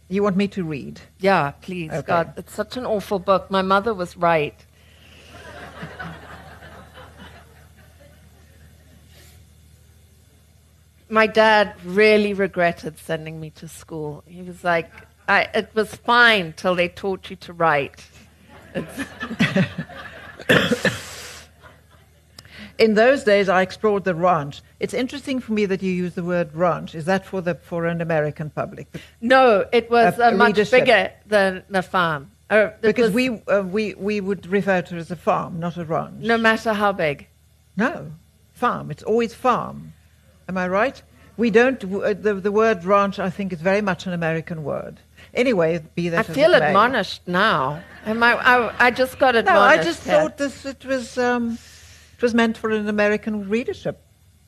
You 0.08 0.22
want 0.22 0.36
me 0.36 0.48
to 0.48 0.64
read? 0.64 1.00
Yeah, 1.18 1.52
please. 1.62 1.90
Okay. 1.90 2.06
God, 2.06 2.34
it's 2.36 2.52
such 2.52 2.76
an 2.76 2.84
awful 2.84 3.18
book. 3.18 3.50
My 3.50 3.62
mother 3.62 3.94
was 3.94 4.16
right. 4.16 4.54
My 11.08 11.26
dad 11.26 11.74
really 11.84 12.34
regretted 12.34 12.98
sending 12.98 13.40
me 13.40 13.50
to 13.50 13.68
school. 13.68 14.24
He 14.26 14.42
was 14.42 14.64
like, 14.64 14.90
it 15.28 15.70
was 15.74 15.94
fine 15.94 16.52
till 16.54 16.74
they 16.74 16.88
taught 16.88 17.30
you 17.30 17.36
to 17.36 17.52
write. 17.52 18.04
In 22.76 22.94
those 22.94 23.22
days, 23.22 23.48
I 23.48 23.62
explored 23.62 24.04
the 24.04 24.14
ranch. 24.14 24.62
It's 24.80 24.94
interesting 24.94 25.38
for 25.38 25.52
me 25.52 25.64
that 25.66 25.80
you 25.80 25.92
use 25.92 26.14
the 26.14 26.24
word 26.24 26.52
ranch. 26.54 26.96
Is 26.96 27.04
that 27.04 27.24
for 27.24 27.40
the 27.40 27.54
for 27.54 27.86
an 27.86 28.00
American 28.00 28.50
public? 28.50 28.88
No, 29.20 29.64
it 29.72 29.88
was 29.90 30.18
uh, 30.18 30.32
much 30.32 30.70
bigger 30.70 31.12
than 31.26 31.62
the 31.68 31.82
farm. 31.82 32.32
Uh, 32.50 32.70
because 32.80 33.12
we 33.12 33.40
uh, 33.46 33.62
we 33.62 33.94
we 33.94 34.20
would 34.20 34.46
refer 34.46 34.82
to 34.82 34.96
it 34.96 34.98
as 34.98 35.10
a 35.10 35.16
farm, 35.16 35.60
not 35.60 35.76
a 35.76 35.84
ranch. 35.84 36.20
No 36.20 36.36
matter 36.36 36.72
how 36.72 36.92
big. 36.92 37.28
No, 37.76 38.10
farm. 38.54 38.90
It's 38.90 39.04
always 39.04 39.34
farm. 39.34 39.92
Am 40.48 40.58
I 40.58 40.68
right? 40.68 41.00
We 41.36 41.50
don't. 41.50 41.82
Uh, 41.84 42.12
the 42.12 42.34
the 42.34 42.52
word 42.52 42.84
ranch, 42.84 43.20
I 43.20 43.30
think, 43.30 43.52
is 43.52 43.60
very 43.60 43.82
much 43.82 44.06
an 44.06 44.12
American 44.12 44.64
word. 44.64 44.98
Anyway, 45.34 45.82
be 45.94 46.08
that 46.10 46.30
I 46.30 46.32
feel 46.32 46.54
admonished 46.54 47.22
now. 47.26 47.82
Am 48.06 48.22
I, 48.22 48.34
I, 48.34 48.86
I 48.86 48.90
just 48.90 49.18
got 49.18 49.34
admonished. 49.34 49.76
No, 49.76 49.80
I 49.80 49.84
just 49.84 50.02
thought 50.02 50.36
this 50.38 50.64
it 50.64 50.84
was 50.84 51.18
um, 51.18 51.58
it 52.16 52.22
was 52.22 52.34
meant 52.34 52.56
for 52.56 52.70
an 52.70 52.88
American 52.88 53.48
readership. 53.48 54.00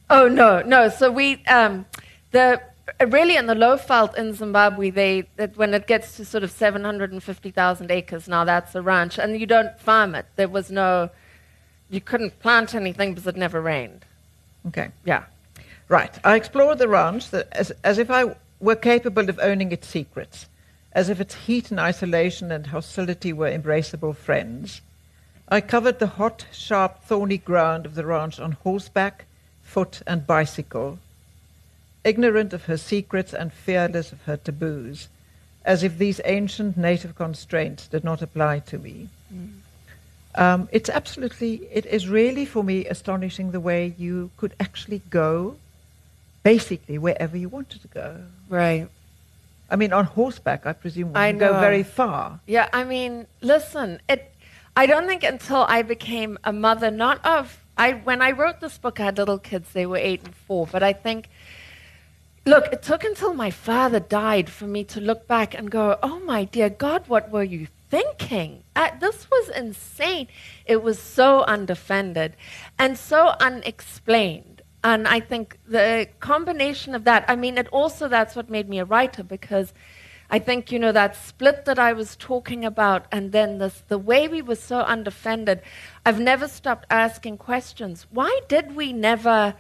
Oh 0.09 0.29
no, 0.29 0.62
no. 0.62 0.88
So 0.88 1.11
we 1.11 1.42
um, 1.46 1.87
the 2.31 2.61
really 3.09 3.37
in 3.37 3.46
the 3.46 3.55
low 3.55 3.77
veld 3.77 4.14
in 4.16 4.35
Zimbabwe, 4.35 4.90
they 4.90 5.25
that 5.37 5.57
when 5.57 5.75
it 5.75 5.87
gets 5.87 6.16
to 6.16 6.25
sort 6.25 6.44
of 6.44 6.51
seven 6.51 6.85
hundred 6.85 7.12
and 7.12 7.22
fifty 7.22 7.51
thousand 7.51 7.90
acres, 7.90 8.29
now 8.29 8.44
that's 8.44 8.75
a 8.75 8.83
ranch, 8.83 9.18
and 9.18 9.40
you 9.40 9.46
don't 9.46 9.79
farm 9.81 10.14
it. 10.14 10.27
There 10.37 10.49
was 10.49 10.70
no, 10.70 11.11
you 11.90 12.01
couldn't 12.01 12.38
plant 12.40 12.75
anything 12.75 13.14
because 13.14 13.27
it 13.27 13.37
never 13.37 13.61
rained. 13.61 14.05
Okay. 14.68 14.90
Yeah. 15.05 15.25
Right. 15.88 16.12
I 16.25 16.37
explored 16.37 16.79
the 16.79 16.88
ranch 16.88 17.33
as, 17.33 17.70
as 17.85 17.99
if 17.99 18.11
I 18.11 18.35
were 18.59 18.77
capable 18.77 19.29
of 19.29 19.38
owning 19.40 19.70
its 19.70 19.87
secrets 19.87 20.46
as 20.96 21.11
if 21.11 21.20
its 21.20 21.35
heat 21.35 21.70
and 21.70 21.78
isolation 21.78 22.50
and 22.50 22.68
hostility 22.68 23.30
were 23.30 23.50
embraceable 23.50 24.16
friends. 24.16 24.80
I 25.46 25.61
covered 25.61 25.98
the 25.98 26.06
hot, 26.06 26.46
sharp, 26.50 27.04
thorny 27.04 27.37
ground 27.37 27.85
of 27.85 27.94
the 27.94 28.06
ranch 28.06 28.40
on 28.40 28.52
horseback, 28.52 29.26
foot, 29.62 30.00
and 30.06 30.26
bicycle, 30.26 30.98
ignorant 32.02 32.54
of 32.54 32.64
her 32.64 32.78
secrets 32.78 33.35
and 33.35 33.52
fearless 33.52 34.11
of 34.11 34.22
her 34.22 34.38
taboos, 34.38 35.09
as 35.66 35.82
if 35.82 35.98
these 35.98 36.18
ancient 36.24 36.78
native 36.78 37.14
constraints 37.14 37.87
did 37.88 38.02
not 38.02 38.22
apply 38.22 38.61
to 38.61 38.78
me. 38.78 39.11
Mm. 39.32 39.50
Um, 40.35 40.68
it's 40.72 40.88
absolutely, 40.88 41.68
it 41.70 41.85
is 41.85 42.09
really 42.09 42.46
for 42.46 42.64
me 42.64 42.87
astonishing 42.87 43.50
the 43.50 43.61
way 43.61 43.94
you 43.98 44.30
could 44.38 44.54
actually 44.59 45.02
go 45.11 45.56
basically 46.42 46.96
wherever 46.96 47.37
you 47.37 47.50
wanted 47.50 47.82
to 47.82 47.88
go. 47.88 48.22
Right. 48.48 48.88
I 49.68 49.76
mean, 49.76 49.92
on 49.92 50.05
horseback, 50.05 50.66
I 50.66 50.72
presume 50.72 51.09
we 51.09 51.14
can 51.14 51.38
go 51.38 51.61
very 51.61 51.83
far. 51.83 52.40
Yeah, 52.46 52.68
I 52.72 52.85
mean, 52.85 53.26
listen, 53.40 54.00
it. 54.09 54.33
I 54.76 54.87
don't 54.87 55.07
think 55.07 55.24
until 55.24 55.64
I 55.68 55.83
became 55.83 56.38
a 56.44 56.52
mother, 56.52 56.90
not 56.90 57.24
of 57.24 57.64
I. 57.76 57.92
When 57.92 58.22
I 58.22 58.31
wrote 58.31 58.61
this 58.61 58.79
book, 58.79 59.00
I 59.00 59.05
had 59.07 59.18
little 59.18 59.38
kids; 59.38 59.72
they 59.72 59.87
were 59.87 59.96
eight 59.96 60.22
and 60.24 60.35
four. 60.35 60.66
But 60.66 60.83
I 60.83 60.92
think, 60.92 61.29
look, 62.44 62.66
it 62.72 62.83
took 62.83 63.02
until 63.02 63.35
my 63.35 63.50
father 63.50 63.98
died 63.98 64.48
for 64.50 64.66
me 64.66 64.85
to 64.85 65.00
look 65.00 65.26
back 65.26 65.55
and 65.55 65.70
go, 65.70 65.98
"Oh 66.02 66.20
my 66.20 66.44
dear 66.44 66.70
God, 66.70 67.09
what 67.09 67.31
were 67.31 67.42
you 67.42 67.66
thinking? 67.88 68.62
Uh, 68.74 68.90
this 69.00 69.31
was 69.31 69.48
insane. 69.48 70.29
It 70.64 70.83
was 70.83 70.98
so 70.98 71.42
undefended 71.42 72.35
and 72.79 72.98
so 72.98 73.35
unexplained. 73.40 74.56
And 74.87 75.09
I 75.09 75.18
think 75.18 75.59
the 75.66 76.07
combination 76.20 76.94
of 76.94 77.03
that, 77.03 77.25
I 77.27 77.35
mean, 77.35 77.59
it 77.59 77.66
also 77.72 78.07
that's 78.07 78.37
what 78.37 78.49
made 78.49 78.68
me 78.68 78.79
a 78.79 78.85
writer 78.85 79.25
because 79.25 79.75
I 80.31 80.38
think, 80.38 80.70
you 80.70 80.79
know, 80.79 80.92
that 80.92 81.16
split 81.16 81.64
that 81.64 81.77
I 81.77 81.92
was 81.92 82.14
talking 82.14 82.64
about 82.64 83.07
and 83.11 83.33
then 83.33 83.59
this, 83.59 83.83
the 83.88 83.99
way 83.99 84.29
we 84.29 84.42
were 84.42 84.55
so 84.55 84.79
undefended, 84.83 85.61
I've 86.05 86.20
never 86.20 86.46
stopped 86.46 86.87
asking 86.88 87.38
questions. 87.38 88.07
Why 88.12 88.40
did 88.46 88.77
we 88.77 88.92
never, 88.92 89.57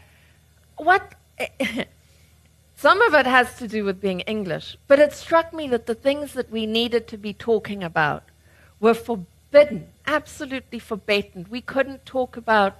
what, 0.76 1.16
some 2.76 3.02
of 3.02 3.12
it 3.14 3.26
has 3.26 3.58
to 3.58 3.66
do 3.66 3.82
with 3.82 4.00
being 4.00 4.20
English, 4.20 4.76
but 4.86 5.00
it 5.00 5.12
struck 5.12 5.52
me 5.52 5.66
that 5.70 5.86
the 5.86 5.96
things 5.96 6.34
that 6.34 6.52
we 6.52 6.66
needed 6.66 7.08
to 7.08 7.18
be 7.18 7.32
talking 7.32 7.82
about 7.82 8.22
were 8.78 8.94
forbidden, 8.94 9.88
absolutely 10.06 10.78
forbidden. 10.78 11.48
We 11.50 11.62
couldn't 11.62 12.06
talk 12.06 12.36
about 12.36 12.76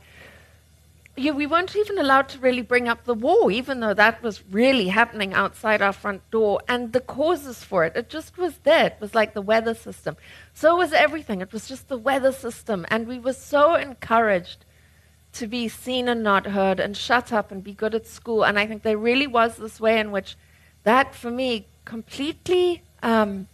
yeah, 1.17 1.33
we 1.33 1.47
weren't 1.47 1.75
even 1.75 1.99
allowed 1.99 2.29
to 2.31 2.39
really 2.39 2.63
bring 2.63 2.89
up 2.89 3.05
the 3.05 3.15
war, 3.15 3.51
even 3.51 3.81
though 3.81 3.95
that 3.95 4.23
was 4.23 4.45
really 4.51 4.89
happening 4.89 5.33
outside 5.33 5.81
our 5.81 5.93
front 5.93 6.31
door, 6.31 6.61
and 6.69 6.93
the 6.93 7.01
causes 7.01 7.65
for 7.65 7.85
it. 7.85 7.97
It 7.97 8.11
just 8.11 8.37
was 8.37 8.59
there. 8.65 8.87
It 8.87 8.97
was 9.01 9.15
like 9.15 9.33
the 9.33 9.41
weather 9.43 9.75
system. 9.75 10.17
So 10.53 10.77
was 10.77 10.93
everything. 10.93 11.41
It 11.41 11.53
was 11.53 11.67
just 11.67 11.89
the 11.89 11.97
weather 11.97 12.33
system. 12.33 12.87
And 12.91 13.09
we 13.09 13.19
were 13.19 13.33
so 13.33 13.75
encouraged 13.75 14.65
to 15.33 15.47
be 15.47 15.69
seen 15.69 16.09
and 16.09 16.23
not 16.23 16.47
heard 16.47 16.81
and 16.81 16.97
shut 16.97 17.33
up 17.33 17.51
and 17.51 17.65
be 17.65 17.73
good 17.73 17.95
at 17.95 18.07
school. 18.07 18.45
And 18.45 18.59
I 18.59 18.67
think 18.67 18.83
there 18.83 18.99
really 18.99 19.27
was 19.27 19.57
this 19.57 19.81
way 19.81 19.99
in 19.99 20.11
which 20.11 20.37
that, 20.85 21.15
for 21.15 21.31
me, 21.31 21.67
completely. 21.85 22.83
Um, 23.03 23.49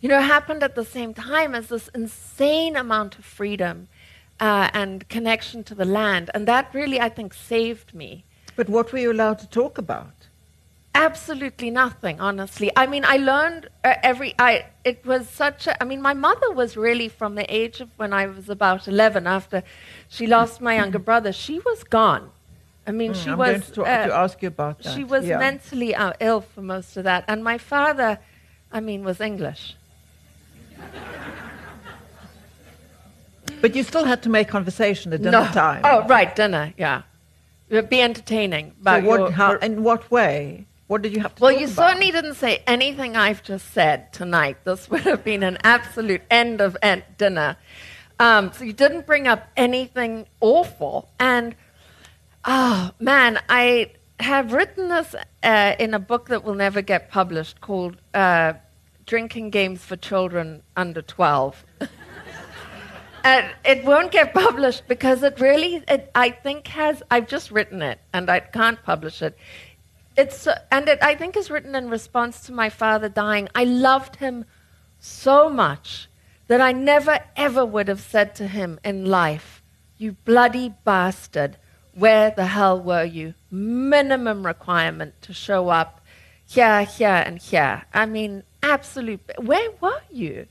you 0.00 0.08
know, 0.08 0.20
happened 0.20 0.62
at 0.62 0.74
the 0.74 0.84
same 0.84 1.12
time 1.12 1.54
as 1.54 1.68
this 1.68 1.88
insane 1.88 2.74
amount 2.74 3.18
of 3.18 3.24
freedom 3.24 3.88
uh, 4.40 4.70
and 4.72 5.08
connection 5.08 5.62
to 5.64 5.74
the 5.74 5.84
land. 5.84 6.30
And 6.34 6.48
that 6.48 6.72
really, 6.72 7.00
I 7.00 7.08
think, 7.08 7.34
saved 7.34 7.94
me. 7.94 8.24
But 8.56 8.68
what 8.68 8.92
were 8.92 8.98
you 8.98 9.12
allowed 9.12 9.38
to 9.40 9.48
talk 9.48 9.78
about? 9.78 10.14
Absolutely 10.94 11.70
nothing, 11.70 12.20
honestly. 12.20 12.72
I 12.74 12.86
mean, 12.86 13.04
I 13.04 13.16
learned 13.18 13.68
uh, 13.84 13.94
every. 14.02 14.34
I 14.40 14.66
it 14.84 15.06
was 15.06 15.28
such 15.28 15.68
a. 15.68 15.80
I 15.80 15.86
mean, 15.86 16.02
my 16.02 16.14
mother 16.14 16.50
was 16.50 16.76
really 16.76 17.08
from 17.08 17.36
the 17.36 17.46
age 17.54 17.80
of 17.80 17.90
when 17.96 18.12
I 18.12 18.26
was 18.26 18.48
about 18.48 18.88
eleven. 18.88 19.28
After 19.28 19.62
she 20.08 20.26
lost 20.26 20.60
my 20.60 20.74
younger 20.74 20.98
brother, 20.98 21.32
she 21.32 21.60
was 21.60 21.84
gone. 21.84 22.32
I 22.88 22.90
mean, 22.90 23.12
mm, 23.12 23.22
she 23.22 23.30
I'm 23.30 23.38
was. 23.38 23.50
Going 23.50 23.60
to, 23.62 23.72
talk, 23.72 23.86
uh, 23.86 24.06
to, 24.08 24.14
ask 24.14 24.42
you 24.42 24.48
about 24.48 24.82
that. 24.82 24.94
She 24.96 25.04
was 25.04 25.26
yeah. 25.26 25.38
mentally 25.38 25.94
uh, 25.94 26.12
ill 26.18 26.40
for 26.40 26.60
most 26.60 26.96
of 26.96 27.04
that, 27.04 27.24
and 27.28 27.44
my 27.44 27.56
father, 27.56 28.18
I 28.72 28.80
mean, 28.80 29.04
was 29.04 29.20
English. 29.20 29.76
But 33.60 33.74
you 33.74 33.82
still 33.82 34.04
had 34.04 34.22
to 34.22 34.28
make 34.28 34.48
conversation 34.48 35.12
at 35.12 35.22
dinner 35.22 35.42
no. 35.42 35.46
time. 35.52 35.82
Oh, 35.84 36.06
right, 36.06 36.34
dinner, 36.34 36.72
yeah. 36.78 37.02
Be 37.68 38.00
entertaining. 38.00 38.74
So 38.84 39.00
what, 39.02 39.32
how, 39.32 39.56
in 39.56 39.82
what 39.84 40.10
way? 40.10 40.66
What 40.88 41.02
did 41.02 41.14
you 41.14 41.20
have 41.20 41.36
to 41.36 41.42
Well, 41.42 41.52
you 41.52 41.66
about? 41.66 41.88
certainly 41.90 42.10
didn't 42.10 42.34
say 42.34 42.64
anything 42.66 43.16
I've 43.16 43.44
just 43.44 43.72
said 43.72 44.12
tonight. 44.12 44.56
This 44.64 44.90
would 44.90 45.02
have 45.02 45.22
been 45.22 45.44
an 45.44 45.58
absolute 45.62 46.22
end 46.30 46.60
of 46.60 46.76
end 46.82 47.04
dinner. 47.16 47.56
Um, 48.18 48.52
so 48.52 48.64
you 48.64 48.72
didn't 48.72 49.06
bring 49.06 49.28
up 49.28 49.48
anything 49.56 50.26
awful. 50.40 51.08
And, 51.20 51.54
oh, 52.44 52.90
man, 52.98 53.38
I 53.48 53.92
have 54.18 54.52
written 54.52 54.88
this 54.88 55.14
uh, 55.42 55.74
in 55.78 55.94
a 55.94 55.98
book 56.00 56.28
that 56.28 56.44
will 56.44 56.54
never 56.54 56.82
get 56.82 57.10
published 57.10 57.60
called 57.60 57.96
uh, 58.12 58.54
Drinking 59.06 59.50
Games 59.50 59.84
for 59.84 59.96
Children 59.96 60.62
Under 60.76 61.02
12. 61.02 61.64
And 63.24 63.50
it 63.64 63.84
won't 63.84 64.12
get 64.12 64.34
published 64.46 64.88
because 64.88 65.22
it 65.22 65.40
really, 65.40 65.82
it, 65.88 66.10
I 66.14 66.30
think, 66.30 66.66
has. 66.68 67.02
I've 67.10 67.26
just 67.26 67.50
written 67.50 67.82
it 67.82 68.00
and 68.12 68.30
I 68.30 68.40
can't 68.40 68.82
publish 68.82 69.22
it. 69.22 69.36
It's 70.16 70.46
and 70.70 70.88
it, 70.88 70.98
I 71.02 71.14
think, 71.14 71.36
is 71.36 71.50
written 71.50 71.74
in 71.74 71.88
response 71.88 72.40
to 72.42 72.52
my 72.52 72.68
father 72.68 73.08
dying. 73.08 73.48
I 73.54 73.64
loved 73.64 74.16
him 74.16 74.44
so 74.98 75.48
much 75.48 76.08
that 76.48 76.60
I 76.60 76.72
never 76.72 77.20
ever 77.36 77.64
would 77.64 77.88
have 77.88 78.00
said 78.00 78.34
to 78.36 78.46
him 78.46 78.80
in 78.84 79.06
life, 79.06 79.62
"You 79.96 80.16
bloody 80.24 80.74
bastard, 80.84 81.56
where 81.94 82.30
the 82.30 82.46
hell 82.46 82.80
were 82.80 83.04
you?" 83.04 83.34
Minimum 83.50 84.44
requirement 84.44 85.14
to 85.22 85.32
show 85.32 85.68
up 85.68 86.00
here, 86.46 86.82
here, 86.82 87.22
and 87.24 87.38
here. 87.38 87.84
I 87.94 88.06
mean, 88.06 88.42
absolute. 88.62 89.20
Where 89.38 89.70
were 89.80 90.02
you? 90.10 90.46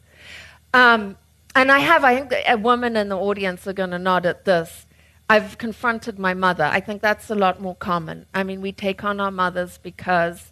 Um, 0.74 1.18
and 1.56 1.72
I 1.72 1.80
have, 1.80 2.04
I 2.04 2.16
think 2.16 2.34
a 2.48 2.58
woman 2.58 2.96
in 2.96 3.10
the 3.10 3.18
audience 3.18 3.68
are 3.68 3.74
going 3.74 3.92
to 3.92 4.00
nod 4.00 4.26
at 4.26 4.46
this. 4.46 4.86
I've 5.30 5.58
confronted 5.58 6.18
my 6.18 6.34
mother. 6.34 6.64
I 6.64 6.80
think 6.80 7.02
that's 7.02 7.30
a 7.30 7.36
lot 7.36 7.62
more 7.62 7.76
common. 7.76 8.26
I 8.34 8.44
mean, 8.44 8.62
we 8.62 8.72
take 8.72 9.04
on 9.04 9.20
our 9.20 9.32
mothers 9.32 9.78
because 9.78 10.52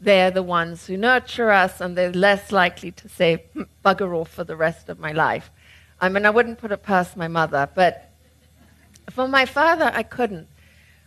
they're 0.00 0.30
the 0.30 0.42
ones 0.42 0.86
who 0.86 0.96
nurture 0.96 1.50
us 1.50 1.80
and 1.80 1.96
they're 1.96 2.12
less 2.12 2.52
likely 2.52 2.90
to 2.92 3.08
say, 3.08 3.44
hmm, 3.52 3.62
bugger 3.84 4.16
off 4.16 4.30
for 4.30 4.44
the 4.44 4.56
rest 4.56 4.88
of 4.88 4.98
my 4.98 5.12
life. 5.12 5.50
I 6.00 6.08
mean, 6.08 6.24
I 6.24 6.30
wouldn't 6.30 6.58
put 6.58 6.72
it 6.72 6.82
past 6.82 7.16
my 7.16 7.28
mother, 7.28 7.68
but 7.74 8.10
for 9.10 9.26
my 9.26 9.44
father, 9.46 9.90
I 9.94 10.02
couldn't. 10.02 10.48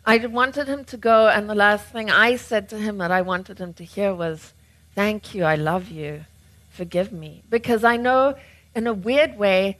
I 0.05 0.17
wanted 0.25 0.67
him 0.67 0.83
to 0.85 0.97
go, 0.97 1.27
and 1.27 1.49
the 1.49 1.55
last 1.55 1.85
thing 1.85 2.09
I 2.09 2.35
said 2.35 2.67
to 2.69 2.77
him 2.77 2.97
that 2.97 3.11
I 3.11 3.21
wanted 3.21 3.59
him 3.59 3.73
to 3.73 3.83
hear 3.83 4.13
was, 4.13 4.53
Thank 4.95 5.33
you, 5.33 5.45
I 5.45 5.55
love 5.55 5.89
you, 5.89 6.25
forgive 6.69 7.13
me. 7.13 7.43
Because 7.49 7.83
I 7.83 7.95
know 7.95 8.35
in 8.75 8.87
a 8.87 8.93
weird 8.93 9.37
way, 9.37 9.77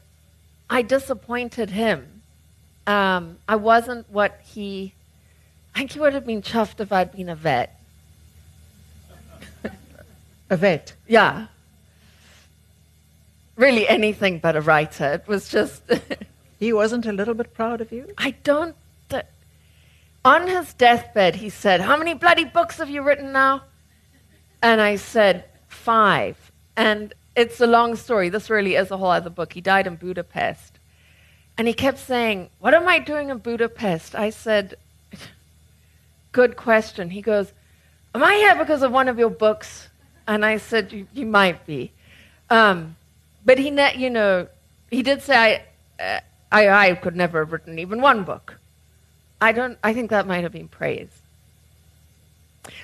I 0.69 0.81
disappointed 0.81 1.69
him. 1.69 2.21
Um, 2.87 3.37
I 3.47 3.55
wasn't 3.55 4.09
what 4.09 4.39
he. 4.43 4.93
I 5.75 5.79
think 5.79 5.91
he 5.93 5.99
would 5.99 6.13
have 6.13 6.25
been 6.25 6.41
chuffed 6.41 6.79
if 6.79 6.91
I'd 6.91 7.11
been 7.11 7.29
a 7.29 7.35
vet. 7.35 7.79
a 10.49 10.57
vet? 10.57 10.93
Yeah. 11.07 11.47
Really 13.55 13.87
anything 13.87 14.39
but 14.39 14.55
a 14.55 14.61
writer. 14.61 15.13
It 15.13 15.27
was 15.27 15.49
just. 15.49 15.83
he 16.59 16.73
wasn't 16.73 17.05
a 17.05 17.11
little 17.11 17.33
bit 17.33 17.53
proud 17.53 17.81
of 17.81 17.91
you? 17.91 18.07
I 18.17 18.31
don't. 18.43 18.75
Th- 19.09 19.25
on 20.23 20.47
his 20.47 20.73
deathbed, 20.73 21.35
he 21.35 21.49
said, 21.49 21.81
How 21.81 21.97
many 21.97 22.13
bloody 22.13 22.45
books 22.45 22.77
have 22.77 22.89
you 22.89 23.01
written 23.01 23.31
now? 23.31 23.63
And 24.61 24.81
I 24.81 24.95
said, 24.95 25.45
Five. 25.67 26.51
And 26.75 27.13
it's 27.35 27.59
a 27.61 27.67
long 27.67 27.95
story. 27.95 28.29
This 28.29 28.49
really 28.49 28.75
is 28.75 28.91
a 28.91 28.97
whole 28.97 29.11
other 29.11 29.29
book. 29.29 29.53
He 29.53 29.61
died 29.61 29.87
in 29.87 29.95
Budapest. 29.95 30.79
And 31.57 31.67
he 31.67 31.73
kept 31.73 31.99
saying, 31.99 32.49
What 32.59 32.73
am 32.73 32.87
I 32.87 32.99
doing 32.99 33.29
in 33.29 33.37
Budapest? 33.37 34.15
I 34.15 34.29
said, 34.29 34.75
Good 36.31 36.55
question. 36.57 37.09
He 37.09 37.21
goes, 37.21 37.51
Am 38.13 38.23
I 38.23 38.35
here 38.35 38.55
because 38.55 38.81
of 38.81 38.91
one 38.91 39.07
of 39.07 39.17
your 39.17 39.29
books? 39.29 39.89
And 40.27 40.45
I 40.45 40.57
said, 40.57 40.91
You, 40.91 41.07
you 41.13 41.25
might 41.25 41.65
be. 41.65 41.91
Um, 42.49 42.95
but 43.45 43.57
he, 43.57 43.71
ne- 43.71 43.97
you 43.97 44.09
know, 44.09 44.47
he 44.89 45.03
did 45.03 45.21
say, 45.21 45.63
I, 45.99 46.03
uh, 46.03 46.19
I, 46.51 46.89
I 46.89 46.95
could 46.95 47.15
never 47.15 47.39
have 47.39 47.51
written 47.51 47.79
even 47.79 48.01
one 48.01 48.23
book. 48.23 48.57
I 49.39 49.53
don't, 49.53 49.77
I 49.83 49.93
think 49.93 50.09
that 50.09 50.27
might 50.27 50.43
have 50.43 50.51
been 50.51 50.67
praise. 50.67 51.20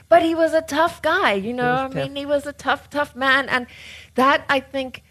But 0.10 0.24
he 0.24 0.34
was 0.34 0.54
a 0.54 0.62
tough 0.62 1.02
guy, 1.02 1.34
you 1.34 1.54
know. 1.54 1.74
I 1.74 1.88
mean, 1.88 2.16
he 2.16 2.26
was 2.26 2.46
a 2.46 2.54
tough, 2.54 2.90
tough 2.90 3.16
man. 3.16 3.48
And 3.50 3.68
that, 4.16 4.46
I 4.50 4.60
think, 4.60 5.04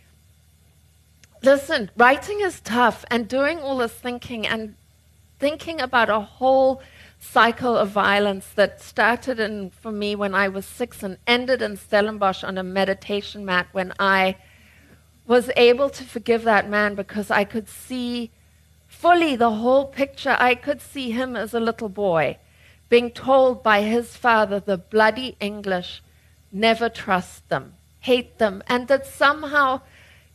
listen, 1.42 1.90
writing 1.96 2.40
is 2.40 2.60
tough. 2.60 3.04
And 3.10 3.28
doing 3.28 3.60
all 3.60 3.78
this 3.78 3.92
thinking 3.92 4.46
and 4.46 4.74
thinking 5.38 5.80
about 5.80 6.10
a 6.10 6.20
whole 6.20 6.82
cycle 7.18 7.76
of 7.76 7.90
violence 7.90 8.48
that 8.54 8.80
started 8.80 9.38
in, 9.38 9.70
for 9.70 9.92
me 9.92 10.14
when 10.14 10.34
I 10.34 10.48
was 10.48 10.66
six 10.66 11.02
and 11.02 11.18
ended 11.26 11.62
in 11.62 11.76
Stellenbosch 11.76 12.42
on 12.44 12.58
a 12.58 12.62
meditation 12.62 13.44
mat 13.44 13.68
when 13.72 13.92
I 13.98 14.36
was 15.26 15.50
able 15.56 15.90
to 15.90 16.04
forgive 16.04 16.44
that 16.44 16.68
man 16.68 16.94
because 16.94 17.30
I 17.30 17.44
could 17.44 17.68
see 17.68 18.30
fully 18.86 19.36
the 19.36 19.50
whole 19.50 19.86
picture. 19.86 20.36
I 20.38 20.54
could 20.54 20.80
see 20.80 21.10
him 21.10 21.36
as 21.36 21.52
a 21.52 21.60
little 21.60 21.88
boy 21.88 22.38
being 22.88 23.10
told 23.10 23.62
by 23.62 23.82
his 23.82 24.16
father, 24.16 24.60
the 24.60 24.78
bloody 24.78 25.36
English, 25.40 26.02
never 26.52 26.88
trust 26.88 27.48
them, 27.48 27.74
hate 28.00 28.38
them, 28.38 28.62
and 28.68 28.88
that 28.88 29.06
somehow 29.06 29.80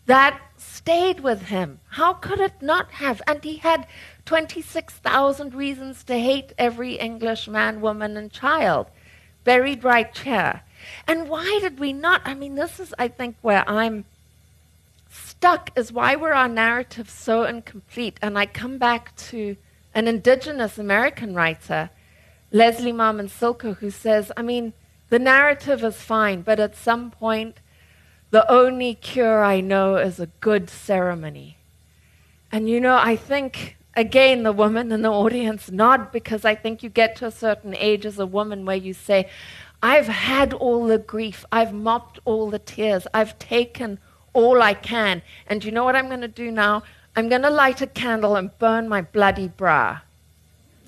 that 0.06 0.42
stayed 0.58 1.20
with 1.22 1.44
him. 1.44 1.80
How 1.90 2.14
could 2.14 2.40
it 2.40 2.62
not 2.62 2.92
have? 2.92 3.22
And 3.28 3.44
he 3.44 3.58
had 3.58 3.88
26,000 4.26 5.54
reasons 5.54 6.04
to 6.04 6.18
hate 6.18 6.54
every 6.58 6.96
English 6.96 7.48
man, 7.48 7.82
woman, 7.82 8.18
and 8.18 8.32
child 8.32 8.88
buried 9.44 9.84
right 9.84 10.16
here. 10.18 10.62
And 11.08 11.30
why 11.30 11.60
did 11.62 11.80
we 11.80 11.94
not? 11.94 12.22
I 12.26 12.34
mean, 12.34 12.56
this 12.56 12.80
is, 12.80 12.94
I 12.98 13.08
think, 13.08 13.36
where 13.42 13.68
I'm 13.70 14.06
stuck, 15.10 15.72
is 15.78 15.92
why 15.92 16.16
were 16.16 16.34
our 16.34 16.48
narratives 16.48 17.14
so 17.14 17.44
incomplete? 17.44 18.18
And 18.22 18.38
I 18.38 18.46
come 18.46 18.78
back 18.78 19.16
to 19.18 19.56
an 19.94 20.08
indigenous 20.08 20.78
American 20.78 21.36
writer 21.36 21.90
Leslie 22.52 22.94
Marmon 22.94 23.30
Silko, 23.30 23.78
who 23.78 23.90
says, 23.90 24.32
I 24.36 24.42
mean, 24.42 24.74
the 25.10 25.20
narrative 25.20 25.84
is 25.84 25.96
fine, 25.96 26.42
but 26.42 26.60
at 26.60 26.76
some 26.76 27.12
point, 27.12 27.60
The 28.32 28.50
only 28.50 28.96
cure 28.96 29.44
I 29.44 29.60
know 29.60 29.98
is 29.98 30.18
a 30.20 30.28
good 30.40 30.70
ceremony. 30.70 31.58
And 32.50 32.70
you 32.70 32.80
know, 32.80 32.96
I 32.96 33.18
think, 33.18 33.76
again, 33.94 34.44
the 34.44 34.54
woman 34.54 34.92
in 34.94 35.02
the 35.02 35.12
audience 35.12 35.70
nod 35.70 36.14
because 36.14 36.46
I 36.46 36.56
think 36.56 36.82
you 36.82 36.90
get 36.90 37.18
to 37.18 37.26
a 37.26 37.32
certain 37.32 37.76
age 37.76 38.06
as 38.06 38.20
a 38.20 38.26
woman 38.26 38.66
where 38.66 38.78
you 38.78 38.94
say, 38.94 39.30
I've 39.84 40.08
had 40.08 40.54
all 40.54 40.86
the 40.86 40.98
grief, 40.98 41.44
I've 41.52 41.74
mopped 41.74 42.20
all 42.24 42.50
the 42.50 42.60
tears, 42.60 43.06
I've 43.14 43.38
taken 43.38 44.00
all 44.32 44.62
I 44.62 44.76
can. 44.76 45.22
And 45.48 45.66
you 45.66 45.72
know 45.72 45.84
what 45.84 45.98
I'm 45.98 46.08
going 46.08 46.22
to 46.22 46.30
do 46.30 46.52
now? 46.52 46.84
I'm 47.18 47.28
going 47.28 47.42
to 47.42 47.50
light 47.50 47.82
a 47.82 47.88
candle 47.88 48.38
and 48.38 48.58
burn 48.60 48.88
my 48.88 49.02
bloody 49.02 49.50
bra. 49.50 50.00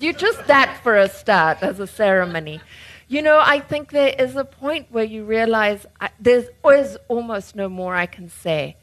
You 0.00 0.12
just 0.12 0.46
that 0.46 0.80
for 0.82 0.96
a 0.96 1.08
start 1.08 1.62
as 1.62 1.80
a 1.80 1.86
ceremony. 1.86 2.60
You 3.08 3.22
know, 3.22 3.40
I 3.42 3.60
think 3.60 3.90
there 3.90 4.14
is 4.18 4.34
a 4.36 4.44
point 4.44 4.88
where 4.90 5.04
you 5.04 5.24
realize 5.24 5.86
I, 6.00 6.10
there's 6.18 6.46
is 6.64 6.96
almost 7.08 7.54
no 7.54 7.68
more 7.68 7.94
I 7.94 8.06
can 8.06 8.28
say. 8.28 8.76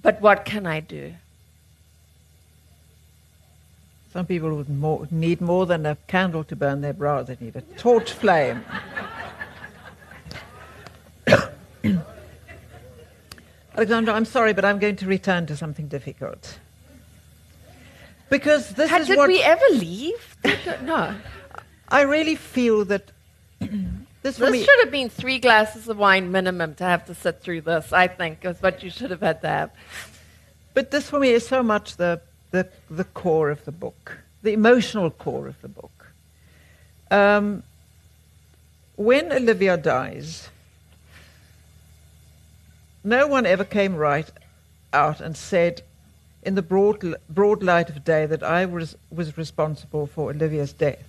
But 0.00 0.20
what 0.20 0.44
can 0.44 0.66
I 0.66 0.80
do? 0.80 1.14
Some 4.12 4.26
people 4.26 4.54
would 4.56 4.68
more, 4.68 5.08
need 5.10 5.40
more 5.40 5.64
than 5.64 5.86
a 5.86 5.96
candle 6.06 6.44
to 6.44 6.54
burn 6.54 6.82
their 6.82 6.92
bra, 6.92 7.22
they 7.22 7.36
need 7.40 7.56
a 7.56 7.62
torch 7.78 8.12
flame. 8.12 8.62
Alexandra, 13.74 14.12
I'm 14.12 14.26
sorry, 14.26 14.52
but 14.52 14.66
I'm 14.66 14.78
going 14.78 14.96
to 14.96 15.06
return 15.06 15.46
to 15.46 15.56
something 15.56 15.88
difficult. 15.88 16.58
Because 18.32 18.70
this 18.70 18.88
Had, 18.88 19.02
is 19.02 19.08
did 19.08 19.18
what 19.18 19.28
we 19.28 19.42
ever 19.42 19.64
leave? 19.72 20.36
no. 20.84 21.14
I 21.86 22.00
really 22.00 22.34
feel 22.34 22.86
that 22.86 23.12
this 23.60 24.38
This 24.38 24.50
me. 24.50 24.64
should 24.64 24.80
have 24.80 24.90
been 24.90 25.10
three 25.10 25.38
glasses 25.38 25.86
of 25.86 25.98
wine 25.98 26.32
minimum 26.32 26.74
to 26.76 26.84
have 26.84 27.04
to 27.06 27.14
sit 27.14 27.42
through 27.42 27.60
this, 27.60 27.92
I 27.92 28.08
think, 28.08 28.42
is 28.46 28.62
what 28.62 28.82
you 28.82 28.88
should 28.88 29.10
have 29.10 29.20
had 29.20 29.42
to 29.42 29.48
have. 29.48 29.70
But 30.72 30.90
this 30.90 31.10
for 31.10 31.20
me 31.20 31.28
is 31.28 31.46
so 31.46 31.62
much 31.62 31.98
the, 31.98 32.22
the, 32.52 32.66
the 32.88 33.04
core 33.04 33.50
of 33.50 33.66
the 33.66 33.70
book, 33.70 34.16
the 34.42 34.54
emotional 34.54 35.10
core 35.10 35.46
of 35.46 35.60
the 35.60 35.68
book. 35.68 36.06
Um, 37.10 37.62
when 38.96 39.30
Olivia 39.30 39.76
dies, 39.76 40.48
no 43.04 43.26
one 43.26 43.44
ever 43.44 43.64
came 43.64 43.94
right 43.94 44.30
out 44.94 45.20
and 45.20 45.36
said, 45.36 45.82
in 46.42 46.54
the 46.54 46.62
broad, 46.62 47.14
broad 47.28 47.62
light 47.62 47.88
of 47.88 48.04
day, 48.04 48.26
that 48.26 48.42
I 48.42 48.66
was, 48.66 48.96
was 49.10 49.38
responsible 49.38 50.06
for 50.06 50.30
Olivia's 50.30 50.72
death, 50.72 51.04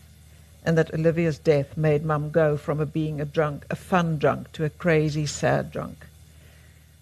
and 0.63 0.78
that 0.78 0.93
Olivia's 0.93 1.39
death 1.39 1.76
made 1.76 2.06
Mum 2.06 2.30
go 2.30 2.58
from 2.58 2.80
a 2.80 2.86
being 2.86 3.19
a 3.19 3.26
drunk, 3.26 3.65
a 3.69 3.76
fun 3.76 4.17
drunk, 4.17 4.52
to 4.54 4.65
a 4.65 4.69
crazy, 4.69 5.26
sad 5.26 5.72
drunk. 5.72 6.06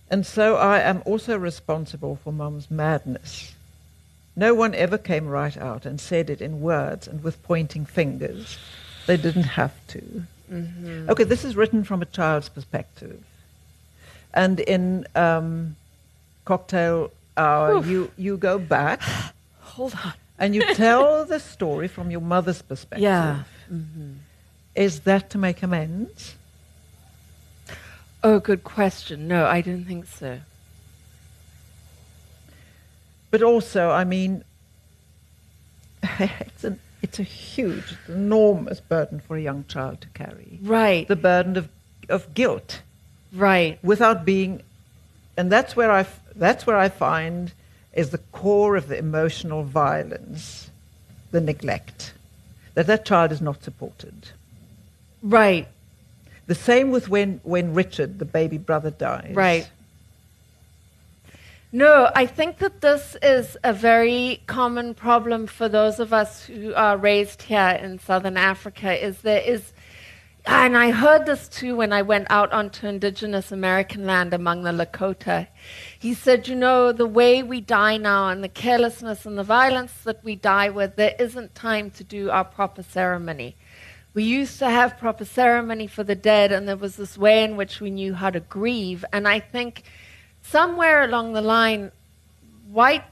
And 0.10 0.26
so 0.26 0.58
I 0.58 0.80
am 0.80 1.02
also 1.06 1.38
responsible 1.38 2.18
for 2.24 2.34
Mum's 2.34 2.70
madness. 2.72 3.54
No 4.36 4.54
one 4.54 4.74
ever 4.76 4.98
came 4.98 5.28
right 5.28 5.56
out 5.58 5.86
and 5.86 6.00
said 6.00 6.30
it 6.30 6.42
in 6.42 6.62
words 6.62 7.08
and 7.08 7.24
with 7.24 7.42
pointing 7.44 7.86
fingers. 7.86 8.58
They 9.08 9.18
didn't 9.18 9.44
have 9.44 9.76
to. 9.88 10.24
Okay, 11.10 11.24
this 11.24 11.46
is 11.46 11.56
written 11.56 11.84
from 11.84 12.02
a 12.02 12.06
child's 12.06 12.50
perspective. 12.50 13.24
And 14.34 14.60
in 14.60 15.06
um, 15.16 15.76
Cocktail 16.46 17.12
Uh, 17.38 17.40
Hour, 17.42 17.86
you, 17.86 18.12
you 18.18 18.38
go 18.38 18.60
back 18.60 19.02
Hold 19.62 19.94
on. 20.04 20.14
and 20.38 20.54
you 20.54 20.62
tell 20.76 21.26
the 21.26 21.40
story 21.40 21.88
from 21.88 22.12
your 22.12 22.22
mother's 22.22 22.62
perspective. 22.62 23.04
Yeah. 23.04 23.44
Mm-hmm. 23.72 24.14
Is 24.76 25.02
that 25.02 25.30
to 25.32 25.38
make 25.38 25.64
amends? 25.64 26.36
Oh, 28.24 28.40
good 28.40 28.64
question. 28.64 29.28
No, 29.28 29.46
I 29.46 29.62
don't 29.62 29.86
think 29.86 30.06
so. 30.06 30.40
But 33.32 33.42
also, 33.42 33.90
I 33.90 34.04
mean, 34.04 34.44
it's, 36.20 36.64
an, 36.64 36.80
it's 37.02 37.20
a 37.20 37.24
huge, 37.24 37.96
enormous 38.08 38.80
burden 38.80 39.22
for 39.22 39.38
a 39.38 39.42
young 39.42 39.66
child 39.68 40.02
to 40.02 40.08
carry. 40.10 40.60
Right. 40.62 41.08
The 41.08 41.16
burden 41.16 41.58
of, 41.58 41.70
of 42.10 42.34
guilt 42.34 42.82
right. 43.34 43.80
without 43.84 44.26
being, 44.26 44.62
and 45.38 45.52
that's 45.52 45.76
where 45.76 45.92
I, 45.92 46.06
that's 46.36 46.66
where 46.66 46.78
I 46.78 46.90
find 46.90 47.54
is 47.94 48.10
the 48.10 48.18
core 48.18 48.76
of 48.76 48.88
the 48.88 48.98
emotional 48.98 49.64
violence, 49.64 50.70
the 51.32 51.42
neglect, 51.42 52.14
that 52.74 52.88
that 52.88 53.06
child 53.06 53.32
is 53.32 53.42
not 53.42 53.64
supported. 53.64 54.30
Right. 55.22 55.68
The 56.48 56.56
same 56.56 56.92
with 56.92 57.10
when, 57.10 57.40
when 57.44 57.74
Richard, 57.74 58.20
the 58.20 58.26
baby 58.26 58.58
brother, 58.58 58.92
dies. 58.92 59.34
Right. 59.36 59.70
No, 61.74 62.12
I 62.14 62.26
think 62.26 62.58
that 62.58 62.82
this 62.82 63.16
is 63.22 63.58
a 63.64 63.72
very 63.72 64.42
common 64.46 64.94
problem 64.94 65.48
for 65.48 65.70
those 65.70 66.00
of 66.00 66.12
us 66.12 66.46
who 66.46 66.74
are 66.74 66.98
raised 66.98 67.44
here 67.44 67.80
in 67.82 68.00
southern 68.00 68.36
Africa 68.36 68.94
is 69.02 69.22
there 69.22 69.42
is 69.42 69.72
and 70.46 70.78
I 70.78 70.92
heard 70.92 71.26
this 71.26 71.48
too 71.48 71.76
when 71.76 71.94
I 71.94 72.02
went 72.02 72.28
out 72.30 72.52
onto 72.52 72.88
indigenous 72.88 73.52
American 73.52 74.06
land 74.06 74.34
among 74.34 74.64
the 74.64 74.72
Lakota. 74.72 75.48
He 75.98 76.14
said, 76.14 76.48
you 76.48 76.56
know, 76.56 76.92
the 76.92 77.06
way 77.06 77.44
we 77.44 77.62
die 77.62 77.98
now 77.98 78.30
and 78.30 78.44
the 78.44 78.50
carelessness 78.50 79.26
and 79.26 79.38
the 79.38 79.44
violence 79.44 79.94
that 80.04 80.24
we 80.24 80.36
die 80.36 80.70
with, 80.70 80.96
there 80.96 81.16
isn't 81.20 81.56
time 81.56 81.92
to 81.92 82.04
do 82.04 82.30
our 82.30 82.44
proper 82.44 82.84
ceremony. 82.84 83.56
We 84.14 84.24
used 84.24 84.60
to 84.60 84.70
have 84.70 84.98
proper 84.98 85.26
ceremony 85.26 85.88
for 85.88 86.04
the 86.04 86.16
dead, 86.16 86.52
and 86.52 86.68
there 86.68 86.76
was 86.76 86.98
this 86.98 87.18
way 87.18 87.44
in 87.44 87.56
which 87.56 87.80
we 87.80 87.90
knew 87.90 88.14
how 88.14 88.30
to 88.30 88.42
grieve. 88.42 89.06
And 89.14 89.28
I 89.28 89.40
think 89.40 89.84
somewhere 90.42 91.04
along 91.04 91.34
the 91.34 91.42
line, 91.42 91.92
white 92.70 93.06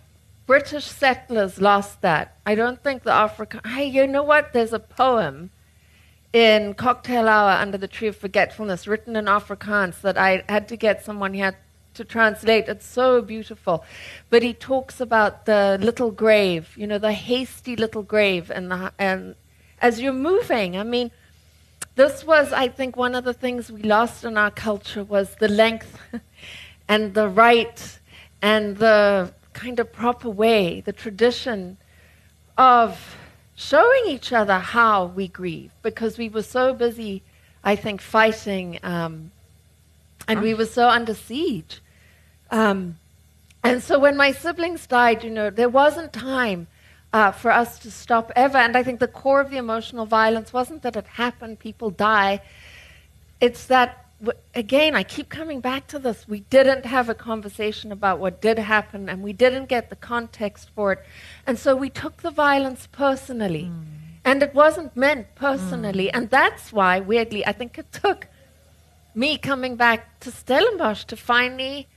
British 0.45 0.85
settlers 0.85 1.61
lost 1.61 2.01
that. 2.01 2.35
I 2.45 2.55
don't 2.55 2.83
think 2.83 3.03
the 3.03 3.13
African. 3.13 3.61
Hey, 3.63 3.85
you 3.85 4.07
know 4.07 4.23
what? 4.23 4.51
There's 4.51 4.73
a 4.73 4.79
poem 4.79 5.51
in 6.33 6.73
Cocktail 6.75 7.27
Hour 7.27 7.51
under 7.51 7.77
the 7.77 7.87
Tree 7.87 8.07
of 8.07 8.15
Forgetfulness 8.15 8.87
written 8.87 9.15
in 9.15 9.25
Afrikaans 9.25 10.01
that 10.01 10.17
I 10.17 10.43
had 10.47 10.67
to 10.67 10.77
get 10.77 11.03
someone 11.03 11.33
here 11.33 11.57
to 11.95 12.03
translate. 12.03 12.67
It's 12.67 12.85
so 12.85 13.21
beautiful. 13.21 13.83
But 14.29 14.43
he 14.43 14.53
talks 14.53 15.01
about 15.01 15.45
the 15.45 15.77
little 15.81 16.11
grave, 16.11 16.75
you 16.77 16.87
know, 16.87 16.97
the 16.97 17.13
hasty 17.13 17.75
little 17.75 18.03
grave, 18.03 18.51
and, 18.51 18.71
the, 18.71 18.91
and 18.99 19.35
as 19.81 19.99
you're 19.99 20.13
moving, 20.13 20.77
I 20.77 20.83
mean, 20.83 21.11
this 21.95 22.25
was, 22.25 22.53
I 22.53 22.67
think, 22.67 22.95
one 22.95 23.15
of 23.15 23.23
the 23.23 23.33
things 23.33 23.71
we 23.71 23.81
lost 23.81 24.23
in 24.23 24.37
our 24.37 24.51
culture 24.51 25.03
was 25.03 25.35
the 25.35 25.49
length 25.49 25.99
and 26.87 27.13
the 27.13 27.27
right 27.27 27.99
and 28.41 28.77
the 28.77 29.33
kind 29.53 29.79
of 29.79 29.91
proper 29.91 30.29
way, 30.29 30.81
the 30.81 30.93
tradition 30.93 31.77
of 32.57 33.17
showing 33.59 34.03
each 34.07 34.31
other 34.31 34.57
how 34.57 35.03
we 35.03 35.27
grieve 35.27 35.73
because 35.81 36.17
we 36.17 36.29
were 36.29 36.41
so 36.41 36.73
busy, 36.73 37.21
I 37.61 37.75
think, 37.75 37.99
fighting 37.99 38.79
um, 38.83 39.31
and 40.29 40.41
we 40.41 40.53
were 40.53 40.65
so 40.65 40.87
under 40.87 41.13
siege. 41.13 41.81
Um, 42.51 42.97
and 43.61 43.83
so 43.83 43.99
when 43.99 44.15
my 44.15 44.31
siblings 44.31 44.87
died, 44.87 45.25
you 45.25 45.29
know, 45.29 45.49
there 45.49 45.67
wasn't 45.67 46.13
time 46.13 46.67
uh, 47.11 47.31
for 47.31 47.51
us 47.51 47.77
to 47.79 47.91
stop 47.91 48.31
ever. 48.33 48.57
And 48.57 48.77
I 48.77 48.81
think 48.81 49.01
the 49.01 49.09
core 49.09 49.41
of 49.41 49.49
the 49.49 49.57
emotional 49.57 50.05
violence 50.05 50.53
wasn't 50.53 50.81
that 50.83 50.95
it 50.95 51.05
happened, 51.05 51.59
people 51.59 51.89
die. 51.89 52.41
It's 53.41 53.65
that, 53.65 54.05
again, 54.53 54.95
I 54.95 55.03
keep 55.03 55.29
coming 55.29 55.59
back 55.59 55.87
to 55.87 55.99
this. 55.99 56.27
We 56.27 56.41
didn't 56.41 56.85
have 56.85 57.09
a 57.09 57.15
conversation 57.15 57.91
about 57.91 58.19
what 58.19 58.41
did 58.41 58.59
happen, 58.59 59.09
and 59.09 59.23
we 59.23 59.33
didn't 59.33 59.67
get 59.67 59.89
the 59.89 59.95
context 59.95 60.69
for 60.75 60.93
it. 60.93 61.05
And 61.47 61.57
so 61.57 61.75
we 61.75 61.89
took 61.89 62.17
the 62.21 62.31
violence 62.31 62.87
personally. 62.91 63.71
Mm. 63.71 63.85
And 64.25 64.43
it 64.43 64.53
wasn't 64.53 64.95
meant 64.95 65.33
personally. 65.35 66.07
Mm. 66.07 66.11
And 66.13 66.29
that's 66.29 66.73
why, 66.73 66.99
weirdly, 66.99 67.45
I 67.45 67.53
think 67.53 67.77
it 67.77 67.91
took 67.91 68.27
me 69.15 69.37
coming 69.37 69.75
back 69.75 70.19
to 70.21 70.31
Stellenbosch 70.31 71.05
to 71.05 71.15
finally. 71.15 71.87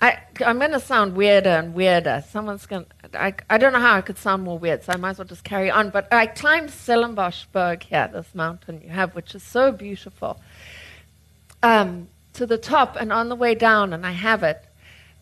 I, 0.00 0.18
I'm 0.44 0.58
going 0.58 0.72
to 0.72 0.80
sound 0.80 1.16
weirder 1.16 1.50
and 1.50 1.72
weirder. 1.72 2.24
Someone's 2.28 2.66
going 2.66 2.86
I 3.14 3.58
don't 3.58 3.72
know 3.72 3.80
how 3.80 3.96
I 3.96 4.00
could 4.00 4.18
sound 4.18 4.42
more 4.42 4.58
weird, 4.58 4.82
so 4.82 4.92
I 4.92 4.96
might 4.96 5.10
as 5.10 5.18
well 5.18 5.28
just 5.28 5.44
carry 5.44 5.70
on. 5.70 5.90
But 5.90 6.12
I 6.12 6.26
climbed 6.26 6.70
Stellenboschberg 6.70 7.82
here, 7.82 8.10
this 8.12 8.34
mountain 8.34 8.80
you 8.82 8.90
have, 8.90 9.14
which 9.14 9.34
is 9.34 9.42
so 9.42 9.72
beautiful, 9.72 10.40
um, 11.64 12.08
to 12.34 12.44
the 12.44 12.58
top, 12.58 12.94
and 12.94 13.10
on 13.10 13.30
the 13.30 13.34
way 13.34 13.54
down, 13.54 13.94
and 13.94 14.04
I 14.04 14.12
have 14.12 14.42
it, 14.42 14.62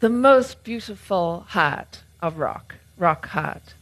the 0.01 0.11
most 0.11 0.64
beautiful 0.64 1.47
heart 1.51 2.01
of 2.20 2.38
rock, 2.38 2.74
rock 2.99 3.28
heart, 3.28 3.74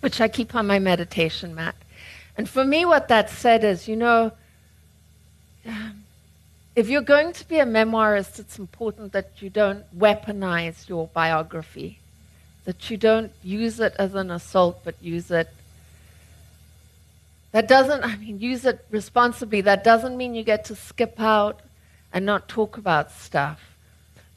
which 0.00 0.22
I 0.22 0.28
keep 0.28 0.54
on 0.54 0.66
my 0.66 0.78
meditation 0.78 1.54
mat. 1.54 1.74
And 2.38 2.48
for 2.48 2.64
me, 2.64 2.86
what 2.86 3.08
that 3.08 3.28
said 3.28 3.62
is, 3.62 3.86
you 3.86 3.96
know, 3.96 4.32
if 6.74 6.88
you're 6.88 7.02
going 7.02 7.34
to 7.34 7.46
be 7.46 7.58
a 7.58 7.66
memoirist, 7.66 8.38
it's 8.38 8.58
important 8.58 9.12
that 9.12 9.30
you 9.40 9.50
don't 9.50 9.84
weaponize 9.98 10.88
your 10.88 11.08
biography, 11.08 11.98
that 12.64 12.88
you 12.88 12.96
don't 12.96 13.32
use 13.44 13.80
it 13.80 13.94
as 13.98 14.14
an 14.14 14.30
assault, 14.30 14.80
but 14.82 14.94
use 15.02 15.30
it. 15.30 15.50
That 17.52 17.66
doesn't, 17.66 18.04
I 18.04 18.16
mean, 18.16 18.38
use 18.38 18.64
it 18.64 18.84
responsibly. 18.90 19.60
That 19.60 19.82
doesn't 19.82 20.16
mean 20.16 20.34
you 20.34 20.44
get 20.44 20.64
to 20.66 20.76
skip 20.76 21.20
out 21.20 21.60
and 22.12 22.24
not 22.24 22.48
talk 22.48 22.76
about 22.76 23.10
stuff. 23.10 23.76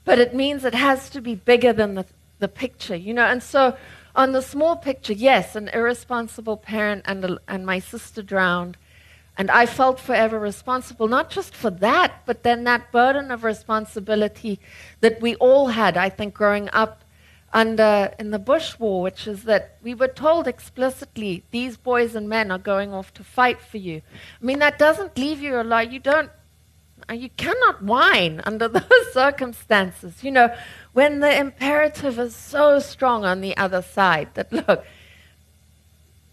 But 0.06 0.20
it 0.20 0.34
means 0.34 0.66
it 0.66 0.74
has 0.74 1.10
to 1.12 1.22
be 1.22 1.36
bigger 1.36 1.74
than 1.74 1.96
the, 1.96 2.06
the 2.40 2.48
picture, 2.48 2.96
you 2.96 3.14
know. 3.14 3.26
And 3.26 3.42
so 3.42 3.78
on 4.16 4.32
the 4.32 4.42
small 4.42 4.76
picture, 4.76 5.14
yes, 5.14 5.56
an 5.56 5.70
irresponsible 5.70 6.58
parent 6.58 7.04
and, 7.06 7.24
a, 7.24 7.40
and 7.48 7.66
my 7.66 7.80
sister 7.80 8.22
drowned. 8.22 8.78
And 9.38 9.50
I 9.50 9.66
felt 9.66 10.00
forever 10.00 10.40
responsible, 10.40 11.08
not 11.08 11.32
just 11.32 11.56
for 11.56 11.72
that, 11.72 12.22
but 12.26 12.44
then 12.44 12.66
that 12.66 12.92
burden 12.92 13.32
of 13.32 13.44
responsibility 13.44 14.60
that 15.02 15.22
we 15.22 15.36
all 15.36 15.68
had, 15.68 15.98
I 15.98 16.10
think, 16.10 16.36
growing 16.36 16.70
up 16.72 17.03
under 17.54 18.14
in 18.18 18.32
the 18.32 18.40
Bush 18.40 18.80
War, 18.80 19.02
which 19.02 19.28
is 19.28 19.44
that 19.44 19.78
we 19.84 19.94
were 19.94 20.08
told 20.08 20.48
explicitly 20.48 21.44
these 21.52 21.78
boys 21.78 22.16
and 22.16 22.28
men 22.28 22.52
are 22.52 22.58
going 22.58 22.94
off 22.94 23.14
to 23.14 23.24
fight 23.24 23.62
for 23.62 23.78
you. 23.78 24.02
I 24.42 24.46
mean, 24.46 24.60
that 24.60 24.80
doesn't 24.80 25.18
leave 25.18 25.42
you 25.42 25.62
alone. 25.62 25.92
You 25.92 26.00
don't, 26.00 26.32
uh, 27.10 27.14
you 27.14 27.30
cannot 27.38 27.84
whine 27.84 28.42
under 28.46 28.68
those 28.80 29.14
circumstances. 29.14 30.24
You 30.24 30.32
know, 30.32 30.56
when 30.94 31.20
the 31.20 31.38
imperative 31.38 32.18
is 32.18 32.36
so 32.36 32.80
strong 32.80 33.24
on 33.24 33.42
the 33.42 33.56
other 33.56 33.82
side 33.82 34.30
that 34.34 34.52
look, 34.68 34.84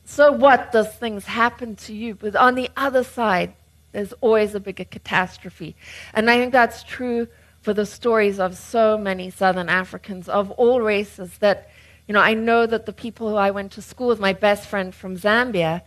so 0.04 0.32
what 0.32 0.72
does 0.72 0.92
things 0.96 1.26
happen 1.26 1.76
to 1.76 1.94
you? 1.94 2.14
But 2.14 2.34
on 2.34 2.56
the 2.56 2.68
other 2.76 3.04
side, 3.04 3.54
there's 3.92 4.12
always 4.14 4.54
a 4.54 4.60
bigger 4.60 4.84
catastrophe. 4.84 5.76
And 6.14 6.30
I 6.30 6.38
think 6.38 6.52
that's 6.52 6.82
true 6.82 7.28
for 7.60 7.74
the 7.74 7.86
stories 7.86 8.38
of 8.38 8.56
so 8.56 8.96
many 8.96 9.30
Southern 9.30 9.68
Africans 9.68 10.28
of 10.28 10.50
all 10.52 10.80
races 10.80 11.38
that, 11.38 11.68
you 12.06 12.14
know, 12.14 12.20
I 12.20 12.34
know 12.34 12.66
that 12.66 12.86
the 12.86 12.92
people 12.92 13.28
who 13.28 13.36
I 13.36 13.50
went 13.50 13.72
to 13.72 13.82
school 13.82 14.08
with, 14.08 14.20
my 14.20 14.32
best 14.32 14.66
friend 14.66 14.94
from 14.94 15.16
Zambia, 15.16 15.82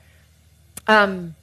um, 0.88 1.36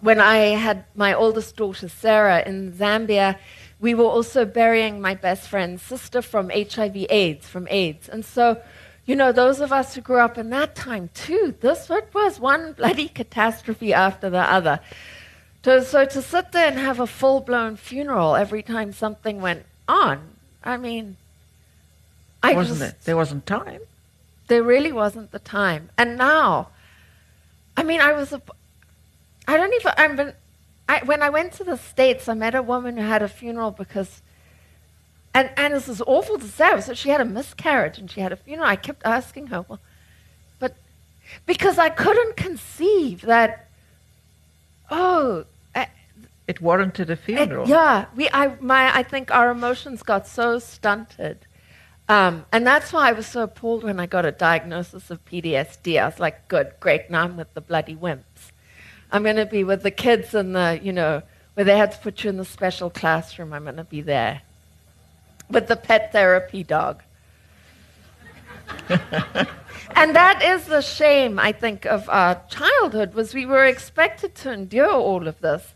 when 0.00 0.20
I 0.20 0.36
had 0.36 0.84
my 0.94 1.14
oldest 1.14 1.56
daughter, 1.56 1.88
Sarah, 1.88 2.42
in 2.44 2.72
Zambia, 2.72 3.38
we 3.80 3.94
were 3.94 4.04
also 4.04 4.44
burying 4.44 5.00
my 5.00 5.14
best 5.14 5.48
friend's 5.48 5.82
sister 5.82 6.20
from 6.20 6.50
HIV 6.50 7.06
AIDS, 7.08 7.46
from 7.46 7.68
AIDS. 7.70 8.08
And 8.08 8.24
so 8.24 8.60
you 9.06 9.16
know, 9.16 9.32
those 9.32 9.60
of 9.60 9.70
us 9.70 9.94
who 9.94 10.00
grew 10.00 10.18
up 10.18 10.38
in 10.38 10.50
that 10.50 10.74
time 10.74 11.10
too, 11.12 11.54
this 11.60 11.90
was 12.12 12.40
one 12.40 12.72
bloody 12.72 13.08
catastrophe 13.14 13.92
after 13.92 14.30
the 14.30 14.40
other. 14.40 14.80
To, 15.64 15.82
so 15.84 16.04
to 16.04 16.22
sit 16.22 16.52
there 16.52 16.68
and 16.68 16.78
have 16.78 17.00
a 17.00 17.06
full 17.06 17.40
blown 17.40 17.76
funeral 17.76 18.36
every 18.36 18.62
time 18.62 18.92
something 18.92 19.40
went 19.40 19.64
on, 19.88 20.20
I 20.62 20.76
mean, 20.76 21.16
I 22.42 22.54
wasn't 22.54 22.80
just, 22.80 22.94
it? 22.94 23.04
There 23.04 23.16
wasn't 23.16 23.46
time. 23.46 23.80
There 24.48 24.62
really 24.62 24.92
wasn't 24.92 25.30
the 25.30 25.38
time. 25.38 25.88
And 25.96 26.16
now, 26.18 26.68
I 27.76 27.82
mean, 27.82 28.00
I 28.00 28.12
was, 28.12 28.32
a, 28.32 28.42
I 29.48 29.56
don't 29.56 29.72
even, 29.74 29.92
I've 29.96 30.16
been, 30.16 30.32
I, 30.88 31.02
when 31.04 31.22
I 31.22 31.30
went 31.30 31.54
to 31.54 31.64
the 31.64 31.78
States, 31.78 32.28
I 32.28 32.34
met 32.34 32.54
a 32.54 32.62
woman 32.62 32.96
who 32.98 33.02
had 33.02 33.22
a 33.22 33.28
funeral 33.28 33.70
because 33.70 34.20
and, 35.34 35.50
and 35.56 35.74
this 35.74 35.88
is 35.88 36.00
awful 36.06 36.38
to 36.38 36.46
say. 36.46 36.80
So 36.80 36.94
she 36.94 37.08
had 37.08 37.20
a 37.20 37.24
miscarriage 37.24 37.98
and 37.98 38.08
she 38.10 38.20
had 38.20 38.32
a 38.32 38.36
funeral. 38.36 38.68
I 38.68 38.76
kept 38.76 39.04
asking 39.04 39.48
her, 39.48 39.62
well, 39.62 39.80
but 40.60 40.76
because 41.44 41.76
I 41.76 41.88
couldn't 41.88 42.36
conceive 42.36 43.22
that, 43.22 43.68
oh. 44.90 45.44
It 46.46 46.60
warranted 46.60 47.10
a 47.10 47.16
funeral. 47.16 47.64
It, 47.64 47.70
yeah. 47.70 48.06
We, 48.14 48.28
I, 48.32 48.56
my, 48.60 48.94
I 48.94 49.02
think 49.02 49.30
our 49.30 49.50
emotions 49.50 50.02
got 50.02 50.26
so 50.26 50.58
stunted. 50.58 51.46
Um, 52.08 52.44
and 52.52 52.66
that's 52.66 52.92
why 52.92 53.08
I 53.08 53.12
was 53.12 53.26
so 53.26 53.44
appalled 53.44 53.82
when 53.82 53.98
I 53.98 54.06
got 54.06 54.26
a 54.26 54.32
diagnosis 54.32 55.10
of 55.10 55.24
PTSD. 55.24 56.00
I 56.00 56.06
was 56.06 56.20
like, 56.20 56.48
good, 56.48 56.72
great, 56.80 57.10
now 57.10 57.24
I'm 57.24 57.36
with 57.36 57.54
the 57.54 57.62
bloody 57.62 57.96
wimps. 57.96 58.52
I'm 59.10 59.22
going 59.22 59.36
to 59.36 59.46
be 59.46 59.64
with 59.64 59.82
the 59.82 59.90
kids 59.90 60.34
in 60.34 60.52
the, 60.52 60.78
you 60.82 60.92
know, 60.92 61.22
where 61.54 61.64
they 61.64 61.78
had 61.78 61.92
to 61.92 61.98
put 61.98 62.24
you 62.24 62.30
in 62.30 62.36
the 62.36 62.44
special 62.44 62.90
classroom. 62.90 63.52
I'm 63.52 63.64
going 63.64 63.76
to 63.76 63.84
be 63.84 64.02
there 64.02 64.42
with 65.48 65.68
the 65.68 65.76
pet 65.76 66.12
therapy 66.12 66.62
dog. 66.62 67.02
and 68.88 70.16
that 70.16 70.42
is 70.42 70.64
the 70.64 70.80
shame, 70.80 71.38
I 71.38 71.52
think, 71.52 71.86
of 71.86 72.08
our 72.08 72.42
childhood 72.48 73.14
was 73.14 73.34
we 73.34 73.46
were 73.46 73.64
expected 73.64 74.34
to 74.36 74.52
endure 74.52 74.92
all 74.92 75.28
of 75.28 75.40
this. 75.40 75.73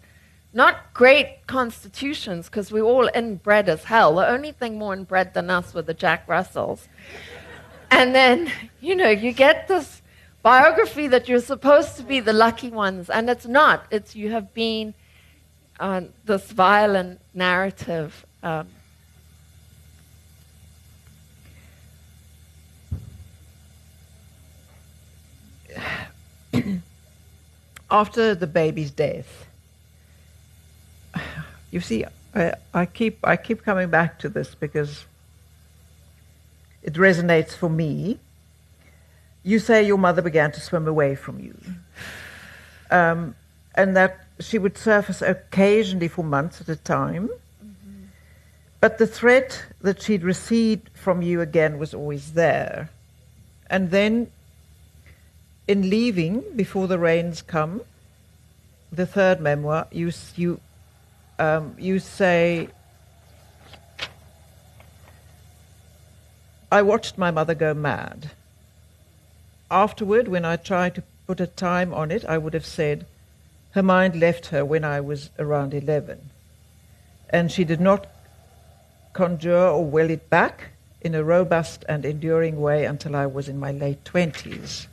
Not 0.58 0.92
great 0.92 1.46
constitutions, 1.46 2.46
because 2.46 2.72
we 2.72 2.80
are 2.80 2.84
all 2.84 3.08
inbred 3.14 3.68
as 3.68 3.84
hell. 3.84 4.16
The 4.16 4.26
only 4.26 4.50
thing 4.50 4.76
more 4.76 4.92
inbred 4.92 5.32
than 5.32 5.50
us 5.50 5.72
were 5.72 5.82
the 5.82 5.94
Jack 5.94 6.26
Russells. 6.26 6.88
And 7.92 8.12
then, 8.12 8.50
you 8.80 8.96
know, 8.96 9.08
you 9.08 9.30
get 9.30 9.68
this 9.68 10.02
biography 10.42 11.06
that 11.06 11.28
you're 11.28 11.38
supposed 11.38 11.96
to 11.98 12.02
be 12.02 12.18
the 12.18 12.32
lucky 12.32 12.70
ones, 12.70 13.08
and 13.08 13.30
it's 13.30 13.46
not. 13.46 13.86
It's 13.92 14.16
you 14.16 14.32
have 14.32 14.52
been 14.52 14.94
on 15.78 16.12
this 16.24 16.50
violent 16.50 17.20
narrative 17.34 18.26
um, 18.42 18.66
after 27.92 28.34
the 28.34 28.48
baby's 28.48 28.90
death, 28.90 29.47
you 31.70 31.80
see, 31.80 32.04
I, 32.34 32.54
I, 32.74 32.86
keep 32.86 33.18
I 33.24 33.36
keep 33.36 33.64
coming 33.64 33.90
back 33.90 34.18
to 34.20 34.28
this 34.28 34.54
because 34.54 35.06
it 36.82 36.94
resonates 36.94 37.52
for 37.52 37.68
me. 37.68 38.18
You 39.42 39.58
say 39.58 39.82
your 39.82 39.98
mother 39.98 40.22
began 40.22 40.52
to 40.52 40.60
swim 40.60 40.86
away 40.86 41.14
from 41.14 41.40
you, 41.40 41.56
um, 42.90 43.34
and 43.74 43.96
that 43.96 44.26
she 44.40 44.58
would 44.58 44.76
surface 44.76 45.22
occasionally 45.22 46.08
for 46.08 46.24
months 46.24 46.60
at 46.60 46.68
a 46.68 46.76
time. 46.76 47.28
Mm-hmm. 47.28 48.04
But 48.80 48.98
the 48.98 49.06
threat 49.06 49.64
that 49.80 50.02
she'd 50.02 50.22
recede 50.22 50.90
from 50.94 51.22
you 51.22 51.40
again 51.40 51.78
was 51.78 51.94
always 51.94 52.32
there. 52.32 52.90
And 53.70 53.90
then 53.90 54.30
in 55.66 55.90
leaving 55.90 56.42
before 56.56 56.86
the 56.86 56.98
rains 56.98 57.42
come, 57.42 57.82
the 58.90 59.06
third 59.06 59.40
memoir, 59.40 59.86
you 59.92 60.12
you 60.34 60.60
um, 61.38 61.74
you 61.78 61.98
say, 61.98 62.68
"I 66.70 66.82
watched 66.82 67.18
my 67.18 67.30
mother 67.30 67.54
go 67.54 67.74
mad." 67.74 68.30
Afterward, 69.70 70.28
when 70.28 70.44
I 70.44 70.56
tried 70.56 70.94
to 70.94 71.02
put 71.26 71.40
a 71.40 71.46
time 71.46 71.92
on 71.92 72.10
it, 72.10 72.24
I 72.24 72.38
would 72.38 72.54
have 72.54 72.66
said, 72.66 73.06
"Her 73.72 73.82
mind 73.82 74.18
left 74.18 74.46
her 74.46 74.64
when 74.64 74.84
I 74.84 75.00
was 75.00 75.30
around 75.38 75.74
eleven, 75.74 76.30
and 77.30 77.52
she 77.52 77.64
did 77.64 77.80
not 77.80 78.06
conjure 79.12 79.68
or 79.68 79.84
will 79.84 80.10
it 80.10 80.30
back." 80.30 80.70
In 81.00 81.14
a 81.14 81.22
robust 81.22 81.84
and 81.88 82.04
enduring 82.04 82.60
way 82.60 82.84
until 82.84 83.14
I 83.14 83.26
was 83.26 83.48
in 83.48 83.56
my 83.56 83.70
late 83.70 84.04
twenties. 84.04 84.88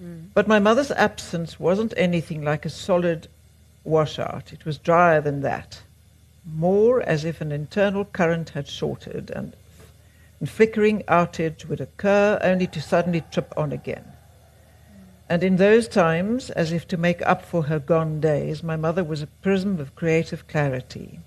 Mm. 0.00 0.28
But 0.32 0.46
my 0.46 0.60
mother's 0.60 0.92
absence 0.92 1.58
wasn't 1.58 1.92
anything 1.96 2.44
like 2.44 2.64
a 2.64 2.70
solid 2.70 3.26
washout. 3.86 4.52
It 4.52 4.64
was 4.64 4.78
drier 4.78 5.20
than 5.20 5.42
that, 5.42 5.80
more 6.44 7.02
as 7.02 7.24
if 7.24 7.40
an 7.40 7.52
internal 7.52 8.04
current 8.04 8.50
had 8.50 8.68
shorted 8.68 9.30
and, 9.30 9.54
and 10.40 10.48
flickering 10.48 11.02
outage 11.08 11.66
would 11.66 11.80
occur 11.80 12.38
only 12.42 12.66
to 12.68 12.80
suddenly 12.80 13.22
trip 13.30 13.52
on 13.56 13.72
again. 13.72 14.04
And 15.28 15.42
in 15.42 15.56
those 15.56 15.88
times, 15.88 16.50
as 16.50 16.70
if 16.70 16.86
to 16.88 16.96
make 16.96 17.20
up 17.26 17.44
for 17.44 17.64
her 17.64 17.80
gone 17.80 18.20
days, 18.20 18.62
my 18.62 18.76
mother 18.76 19.02
was 19.02 19.22
a 19.22 19.26
prism 19.26 19.80
of 19.80 19.96
creative 19.96 20.46
clarity, 20.46 21.18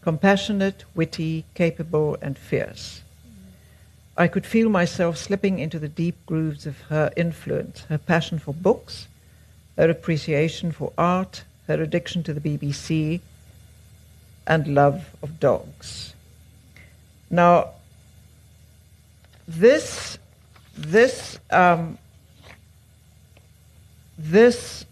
compassionate, 0.00 0.84
witty, 0.94 1.44
capable, 1.54 2.16
and 2.22 2.38
fierce. 2.38 3.02
I 4.16 4.28
could 4.28 4.46
feel 4.46 4.68
myself 4.68 5.16
slipping 5.16 5.58
into 5.58 5.78
the 5.78 5.88
deep 5.88 6.16
grooves 6.26 6.66
of 6.66 6.80
her 6.88 7.12
influence, 7.16 7.82
her 7.88 7.98
passion 7.98 8.38
for 8.38 8.54
books, 8.54 9.08
her 9.76 9.90
appreciation 9.90 10.72
for 10.72 10.92
art, 10.96 11.44
her 11.68 11.80
addiction 11.82 12.22
to 12.24 12.34
the 12.34 12.40
BBC, 12.40 13.20
and 14.46 14.66
love 14.74 15.14
of 15.22 15.38
dogs. 15.38 16.14
Now, 17.30 17.70
this, 19.46 20.18
this, 20.76 21.38
um, 21.50 21.98
this, 24.18 24.84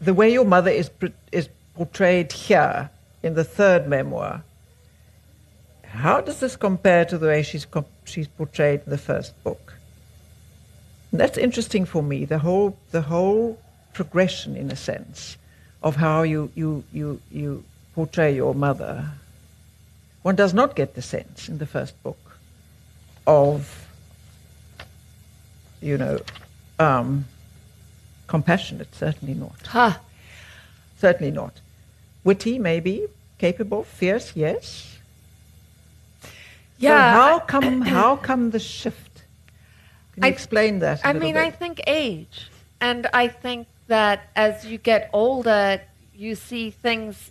the 0.00 0.14
way 0.14 0.32
your 0.32 0.44
mother 0.44 0.70
is, 0.70 0.90
is 1.32 1.48
portrayed 1.74 2.32
here 2.32 2.90
in 3.22 3.34
the 3.34 3.44
third 3.44 3.88
memoir 3.88 4.44
how 5.88 6.20
does 6.20 6.40
this 6.40 6.56
compare 6.56 7.04
to 7.06 7.18
the 7.18 7.26
way 7.26 7.42
she's, 7.42 7.66
she's 8.04 8.28
portrayed 8.28 8.82
in 8.84 8.90
the 8.90 8.98
first 8.98 9.32
book? 9.42 9.74
And 11.10 11.20
that's 11.20 11.38
interesting 11.38 11.84
for 11.84 12.02
me, 12.02 12.24
the 12.24 12.38
whole, 12.38 12.78
the 12.90 13.00
whole 13.02 13.58
progression, 14.02 14.54
in 14.56 14.70
a 14.70 14.76
sense, 14.76 15.36
of 15.82 15.96
how 15.96 16.22
you, 16.22 16.52
you, 16.54 16.84
you, 16.92 17.20
you 17.32 17.64
portray 17.96 18.32
your 18.32 18.54
mother. 18.54 19.10
One 20.22 20.36
does 20.36 20.54
not 20.54 20.76
get 20.76 20.94
the 20.94 21.02
sense 21.02 21.48
in 21.48 21.58
the 21.58 21.66
first 21.66 22.00
book 22.04 22.38
of, 23.26 23.88
you 25.82 25.98
know, 25.98 26.20
um, 26.78 27.24
compassionate, 28.28 28.94
certainly 28.94 29.34
not. 29.34 29.58
Huh. 29.66 29.94
Certainly 31.00 31.32
not. 31.32 31.54
Witty, 32.22 32.56
maybe, 32.60 33.06
capable, 33.38 33.82
fierce, 33.82 34.30
yes. 34.36 34.98
Yeah. 36.78 37.12
So 37.14 37.18
how 37.20 37.38
come? 37.52 37.80
How 37.80 38.14
come 38.14 38.50
the 38.52 38.60
shift? 38.60 39.24
Can 40.12 40.22
you 40.22 40.28
I- 40.28 40.30
explain 40.32 40.78
that? 40.78 41.04
I 41.04 41.10
I 41.10 41.12
mean, 41.14 41.36
I 41.36 41.50
think 41.50 41.80
age. 41.88 42.48
And 42.80 43.08
I 43.12 43.26
think 43.26 43.66
that 43.88 44.28
as 44.36 44.64
you 44.64 44.78
get 44.78 45.10
older, 45.12 45.80
you 46.14 46.34
see 46.34 46.70
things, 46.70 47.30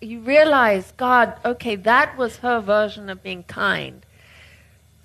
you 0.00 0.20
realize, 0.20 0.92
God, 0.96 1.34
okay, 1.44 1.76
that 1.76 2.16
was 2.16 2.38
her 2.38 2.60
version 2.60 3.10
of 3.10 3.22
being 3.22 3.42
kind. 3.42 4.04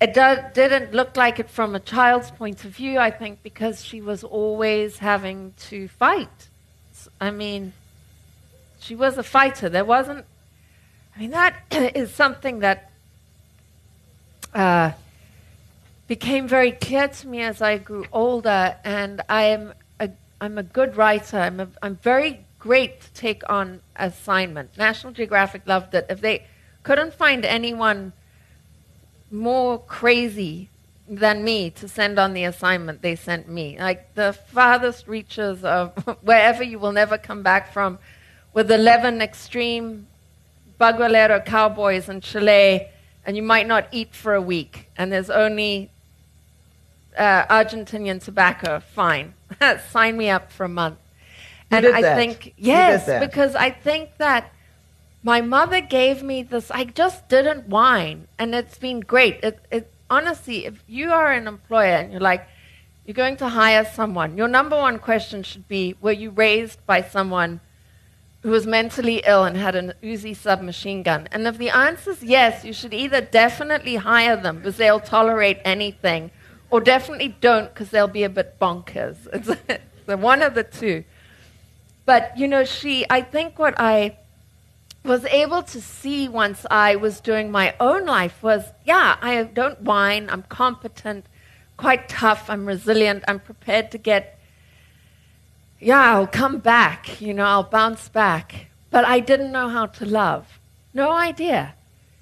It 0.00 0.14
do, 0.14 0.38
didn't 0.54 0.92
look 0.92 1.16
like 1.16 1.38
it 1.38 1.48
from 1.48 1.74
a 1.74 1.80
child's 1.80 2.30
point 2.30 2.64
of 2.64 2.72
view, 2.72 2.98
I 2.98 3.10
think, 3.10 3.42
because 3.42 3.84
she 3.84 4.00
was 4.00 4.24
always 4.24 4.98
having 4.98 5.54
to 5.68 5.86
fight. 5.88 6.48
I 7.20 7.30
mean, 7.30 7.72
she 8.80 8.94
was 8.96 9.18
a 9.18 9.22
fighter. 9.22 9.68
There 9.68 9.84
wasn't, 9.84 10.24
I 11.14 11.20
mean, 11.20 11.30
that 11.30 11.62
is 11.70 12.12
something 12.12 12.60
that. 12.60 12.90
Uh, 14.54 14.92
became 16.08 16.46
very 16.46 16.72
clear 16.72 17.08
to 17.08 17.26
me 17.26 17.40
as 17.40 17.62
I 17.62 17.78
grew 17.78 18.04
older, 18.12 18.76
and 18.84 19.22
I 19.30 19.44
am 19.44 19.72
I'm 20.42 20.58
a 20.58 20.64
good 20.64 20.96
writer. 20.96 21.36
I'm, 21.36 21.60
a, 21.60 21.68
I'm 21.82 21.94
very 21.94 22.44
great 22.58 23.00
to 23.00 23.12
take 23.12 23.48
on 23.48 23.80
assignment. 23.94 24.76
National 24.76 25.12
Geographic 25.12 25.62
loved 25.66 25.94
it. 25.94 26.04
If 26.10 26.20
they 26.20 26.46
couldn't 26.82 27.14
find 27.14 27.44
anyone 27.44 28.12
more 29.30 29.78
crazy 29.78 30.68
than 31.08 31.44
me 31.44 31.70
to 31.70 31.86
send 31.86 32.18
on 32.18 32.34
the 32.34 32.42
assignment, 32.42 33.02
they 33.02 33.14
sent 33.14 33.48
me. 33.48 33.78
Like 33.78 34.14
the 34.16 34.32
farthest 34.32 35.06
reaches 35.06 35.62
of 35.62 35.92
wherever 36.22 36.64
you 36.64 36.80
will 36.80 36.90
never 36.90 37.16
come 37.18 37.44
back 37.44 37.72
from, 37.72 38.00
with 38.52 38.68
11 38.68 39.22
extreme 39.22 40.08
Bagualero 40.80 41.44
cowboys 41.46 42.08
in 42.08 42.20
Chile, 42.20 42.88
and 43.24 43.36
you 43.36 43.44
might 43.44 43.68
not 43.68 43.86
eat 43.92 44.12
for 44.12 44.34
a 44.34 44.42
week, 44.42 44.90
and 44.96 45.12
there's 45.12 45.30
only 45.30 45.91
uh, 47.16 47.46
Argentinian 47.46 48.22
tobacco, 48.22 48.80
fine. 48.80 49.34
Sign 49.90 50.16
me 50.16 50.30
up 50.30 50.50
for 50.50 50.64
a 50.64 50.68
month. 50.68 50.98
You 51.70 51.78
and 51.78 51.86
I 51.86 52.02
that. 52.02 52.16
think, 52.16 52.54
yes, 52.56 53.06
because 53.20 53.54
I 53.54 53.70
think 53.70 54.10
that 54.18 54.52
my 55.22 55.40
mother 55.40 55.80
gave 55.80 56.22
me 56.22 56.42
this, 56.42 56.70
I 56.70 56.84
just 56.84 57.28
didn't 57.28 57.68
whine, 57.68 58.26
and 58.38 58.54
it's 58.54 58.76
been 58.76 59.00
great. 59.00 59.38
It, 59.42 59.60
it, 59.70 59.92
honestly, 60.10 60.66
if 60.66 60.82
you 60.86 61.12
are 61.12 61.32
an 61.32 61.46
employer 61.46 61.94
and 61.94 62.12
you're 62.12 62.20
like, 62.20 62.46
you're 63.06 63.14
going 63.14 63.36
to 63.38 63.48
hire 63.48 63.84
someone, 63.84 64.36
your 64.36 64.48
number 64.48 64.76
one 64.76 64.98
question 64.98 65.42
should 65.42 65.66
be 65.68 65.96
Were 66.00 66.12
you 66.12 66.30
raised 66.30 66.84
by 66.86 67.02
someone 67.02 67.60
who 68.42 68.50
was 68.50 68.66
mentally 68.66 69.22
ill 69.24 69.44
and 69.44 69.56
had 69.56 69.74
an 69.76 69.94
Uzi 70.02 70.36
submachine 70.36 71.02
gun? 71.02 71.28
And 71.32 71.46
if 71.46 71.58
the 71.58 71.70
answer 71.70 72.10
is 72.10 72.22
yes, 72.22 72.64
you 72.64 72.72
should 72.72 72.94
either 72.94 73.20
definitely 73.20 73.96
hire 73.96 74.36
them 74.36 74.58
because 74.58 74.76
they'll 74.76 75.00
tolerate 75.00 75.58
anything, 75.64 76.30
or 76.72 76.80
definitely 76.80 77.28
don't 77.28 77.72
because 77.72 77.90
they'll 77.90 78.08
be 78.08 78.24
a 78.24 78.30
bit 78.30 78.58
bonkers. 78.58 79.18
It's 80.02 80.06
the 80.06 80.16
one 80.16 80.42
of 80.42 80.54
the 80.54 80.64
two. 80.64 81.04
But, 82.06 82.36
you 82.36 82.48
know, 82.48 82.64
she, 82.64 83.06
I 83.08 83.20
think 83.20 83.58
what 83.58 83.74
I 83.76 84.16
was 85.04 85.24
able 85.26 85.62
to 85.62 85.80
see 85.80 86.28
once 86.28 86.64
I 86.70 86.96
was 86.96 87.20
doing 87.20 87.52
my 87.52 87.74
own 87.78 88.06
life 88.06 88.42
was 88.42 88.64
yeah, 88.84 89.16
I 89.20 89.44
don't 89.44 89.82
whine, 89.82 90.30
I'm 90.30 90.42
competent, 90.44 91.26
quite 91.76 92.08
tough, 92.08 92.48
I'm 92.48 92.66
resilient, 92.66 93.22
I'm 93.28 93.38
prepared 93.38 93.90
to 93.92 93.98
get 93.98 94.38
yeah, 95.78 96.14
I'll 96.14 96.28
come 96.28 96.58
back, 96.58 97.20
you 97.20 97.34
know, 97.34 97.44
I'll 97.44 97.64
bounce 97.64 98.08
back. 98.08 98.66
But 98.90 99.04
I 99.04 99.20
didn't 99.20 99.52
know 99.52 99.68
how 99.68 99.86
to 99.86 100.06
love. 100.06 100.60
No 100.94 101.10
idea. 101.10 101.74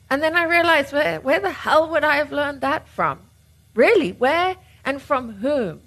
And 0.08 0.22
then 0.22 0.34
I 0.34 0.44
realized, 0.44 0.92
where, 0.92 1.20
where 1.20 1.40
the 1.40 1.50
hell 1.50 1.88
would 1.90 2.02
I 2.02 2.16
have 2.16 2.32
learned 2.32 2.62
that 2.62 2.88
from? 2.88 3.29
Really? 3.74 4.12
Where 4.12 4.56
and 4.84 5.00
from 5.00 5.34
whom 5.34 5.82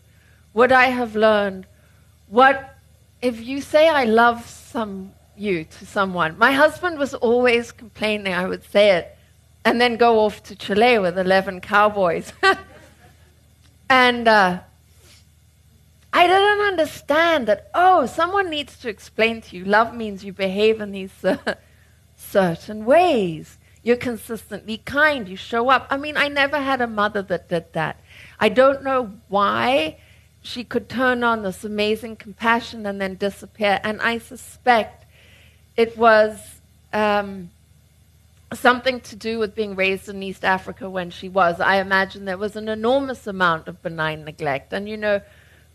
would 0.54 0.72
I 0.72 0.86
have 0.86 1.16
learned 1.16 1.66
what, 2.28 2.78
if 3.22 3.46
you 3.46 3.62
say 3.62 3.90
I 3.90 4.06
love 4.06 4.48
some 4.48 5.14
you 5.36 5.66
to 5.66 5.86
someone? 5.86 6.38
My 6.38 6.52
husband 6.52 6.98
was 6.98 7.14
always 7.14 7.72
complaining 7.72 8.34
I 8.34 8.48
would 8.48 8.64
say 8.64 8.92
it 8.92 9.18
and 9.66 9.80
then 9.80 9.98
go 9.98 10.20
off 10.20 10.44
to 10.44 10.56
Chile 10.56 11.00
with 11.00 11.18
11 11.18 11.62
cowboys. 11.62 12.34
and, 13.90 14.28
uh, 14.28 14.60
I 16.16 16.28
didn't 16.28 16.68
understand 16.68 17.48
that, 17.48 17.72
oh, 17.74 18.06
someone 18.06 18.52
needs 18.52 18.78
to 18.80 18.90
explain 18.90 19.42
to 19.42 19.58
you 19.58 19.66
love 19.66 19.96
means 19.96 20.24
you 20.24 20.32
behave 20.32 20.80
in 20.80 20.92
these 20.92 21.26
uh, 21.26 21.56
certain 22.16 22.86
ways. 22.86 23.58
You're 23.84 23.98
consistently 23.98 24.78
kind. 24.78 25.28
You 25.28 25.36
show 25.36 25.70
up. 25.70 25.88
I 25.90 25.98
mean, 25.98 26.16
I 26.18 26.30
never 26.30 26.60
had 26.60 26.82
a 26.82 26.88
mother 26.88 27.22
that 27.24 27.50
did 27.50 27.74
that. 27.74 28.00
I 28.40 28.50
don't 28.50 28.84
know 28.84 29.12
why 29.28 29.98
she 30.42 30.64
could 30.64 30.90
turn 30.90 31.24
on 31.24 31.44
this 31.44 31.64
amazing 31.64 32.16
compassion 32.16 32.86
and 32.86 33.00
then 33.00 33.16
disappear. 33.16 33.80
And 33.84 34.02
I 34.02 34.18
suspect 34.18 35.06
it 35.76 35.98
was 35.98 36.40
um, 36.94 37.50
something 38.54 39.02
to 39.02 39.16
do 39.16 39.40
with 39.40 39.54
being 39.54 39.76
raised 39.76 40.08
in 40.08 40.24
East 40.24 40.46
Africa 40.46 40.90
when 40.90 41.10
she 41.10 41.28
was. 41.28 41.60
I 41.60 41.78
imagine 41.78 42.26
there 42.26 42.38
was 42.38 42.56
an 42.56 42.70
enormous 42.70 43.28
amount 43.28 43.68
of 43.68 43.82
benign 43.82 44.24
neglect. 44.24 44.72
And, 44.72 44.88
you 44.88 44.98
know, 44.98 45.22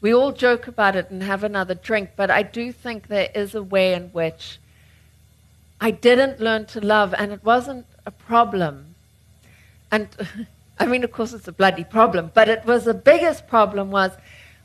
we 0.01 0.15
all 0.15 0.33
joke 0.33 0.67
about 0.69 0.97
it 0.97 1.11
and 1.11 1.23
have 1.23 1.45
another 1.45 1.75
drink, 1.75 2.11
but 2.17 2.31
I 2.31 2.43
do 2.43 2.73
think 2.73 3.09
there 3.09 3.31
is 3.35 3.55
a 3.55 3.63
way 3.63 3.95
in 3.95 4.09
which 4.11 4.61
I 5.81 5.91
didn't 5.91 6.41
learn 6.41 6.67
to 6.67 6.81
love, 6.81 7.15
and 7.17 7.33
it 7.33 7.45
wasn't 7.45 7.87
a 8.09 8.11
problem. 8.11 8.95
And 9.93 10.09
I 10.81 10.87
mean, 10.87 11.05
of 11.05 11.13
course, 11.13 11.33
it's 11.33 11.49
a 11.49 11.53
bloody 11.53 11.85
problem, 11.85 12.31
but 12.35 12.49
it 12.49 12.65
was 12.65 12.85
the 12.85 12.95
biggest 12.95 13.47
problem 13.47 13.91
was 13.91 14.13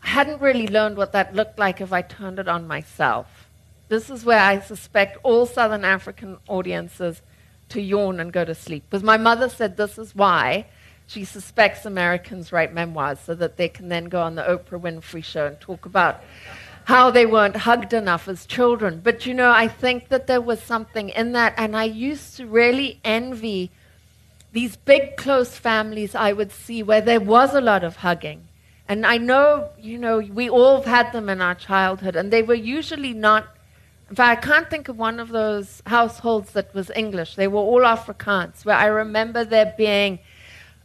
I 0.04 0.08
hadn't 0.08 0.42
really 0.42 0.68
learned 0.68 0.98
what 0.98 1.12
that 1.12 1.36
looked 1.36 1.60
like 1.60 1.82
if 1.82 1.94
I 1.94 2.02
turned 2.02 2.40
it 2.40 2.48
on 2.48 2.68
myself. 2.68 3.48
This 3.90 4.10
is 4.10 4.26
where 4.26 4.40
I 4.40 4.60
suspect 4.60 5.18
all 5.24 5.46
Southern 5.46 5.86
African 5.86 6.38
audiences 6.48 7.22
to 7.70 7.82
yawn 7.82 8.20
and 8.20 8.32
go 8.32 8.46
to 8.46 8.56
sleep. 8.56 8.84
Because 8.90 9.04
my 9.04 9.18
mother 9.18 9.50
said 9.50 9.78
this 9.78 9.98
is 9.98 10.16
why 10.16 10.66
she 11.08 11.26
suspects 11.26 11.86
Americans 11.86 12.52
write 12.52 12.74
memoirs 12.74 13.20
so 13.20 13.36
that 13.36 13.58
they 13.58 13.70
can 13.70 13.90
then 13.90 14.06
go 14.06 14.22
on 14.22 14.36
the 14.36 14.44
Oprah 14.44 14.82
Winfrey 14.82 15.24
show 15.24 15.48
and 15.48 15.60
talk 15.60 15.86
about 15.86 16.22
how 16.86 17.12
they 17.12 17.26
weren't 17.26 17.56
hugged 17.56 17.94
enough 17.94 18.28
as 18.28 18.46
children. 18.46 19.02
But 19.04 19.26
you 19.26 19.34
know, 19.34 19.52
I 19.52 19.68
think 19.68 20.10
that 20.10 20.28
there 20.28 20.42
was 20.42 20.62
something 20.62 21.10
in 21.10 21.32
that, 21.34 21.54
and 21.58 21.76
I 21.76 21.86
used 21.86 22.38
to 22.38 22.46
really 22.46 23.00
envy 23.04 23.72
these 24.52 24.76
big, 24.76 25.18
close 25.18 25.58
families 25.58 26.14
I 26.14 26.32
would 26.32 26.52
see 26.52 26.84
where 26.84 27.02
there 27.02 27.20
was 27.20 27.54
a 27.56 27.62
lot 27.62 27.84
of 27.84 27.98
hugging. 27.98 28.48
And 28.88 29.06
I 29.06 29.18
know, 29.18 29.70
you 29.80 29.98
know, 29.98 30.20
we 30.20 30.50
all 30.50 30.82
had 30.84 31.12
them 31.12 31.30
in 31.30 31.42
our 31.42 31.56
childhood, 31.56 32.16
and 32.16 32.32
they 32.32 32.44
were 32.44 32.54
usually 32.54 33.14
not. 33.14 33.48
In 34.10 34.16
fact, 34.16 34.46
I 34.46 34.48
can't 34.48 34.70
think 34.70 34.90
of 34.90 34.98
one 34.98 35.20
of 35.20 35.30
those 35.30 35.82
households 35.88 36.52
that 36.52 36.74
was 36.76 36.92
English. 36.96 37.36
They 37.36 37.48
were 37.48 37.62
all 37.62 37.82
Afrikaans, 37.82 38.66
where 38.66 38.76
I 38.76 38.86
remember 38.88 39.44
there 39.44 39.74
being 39.78 40.20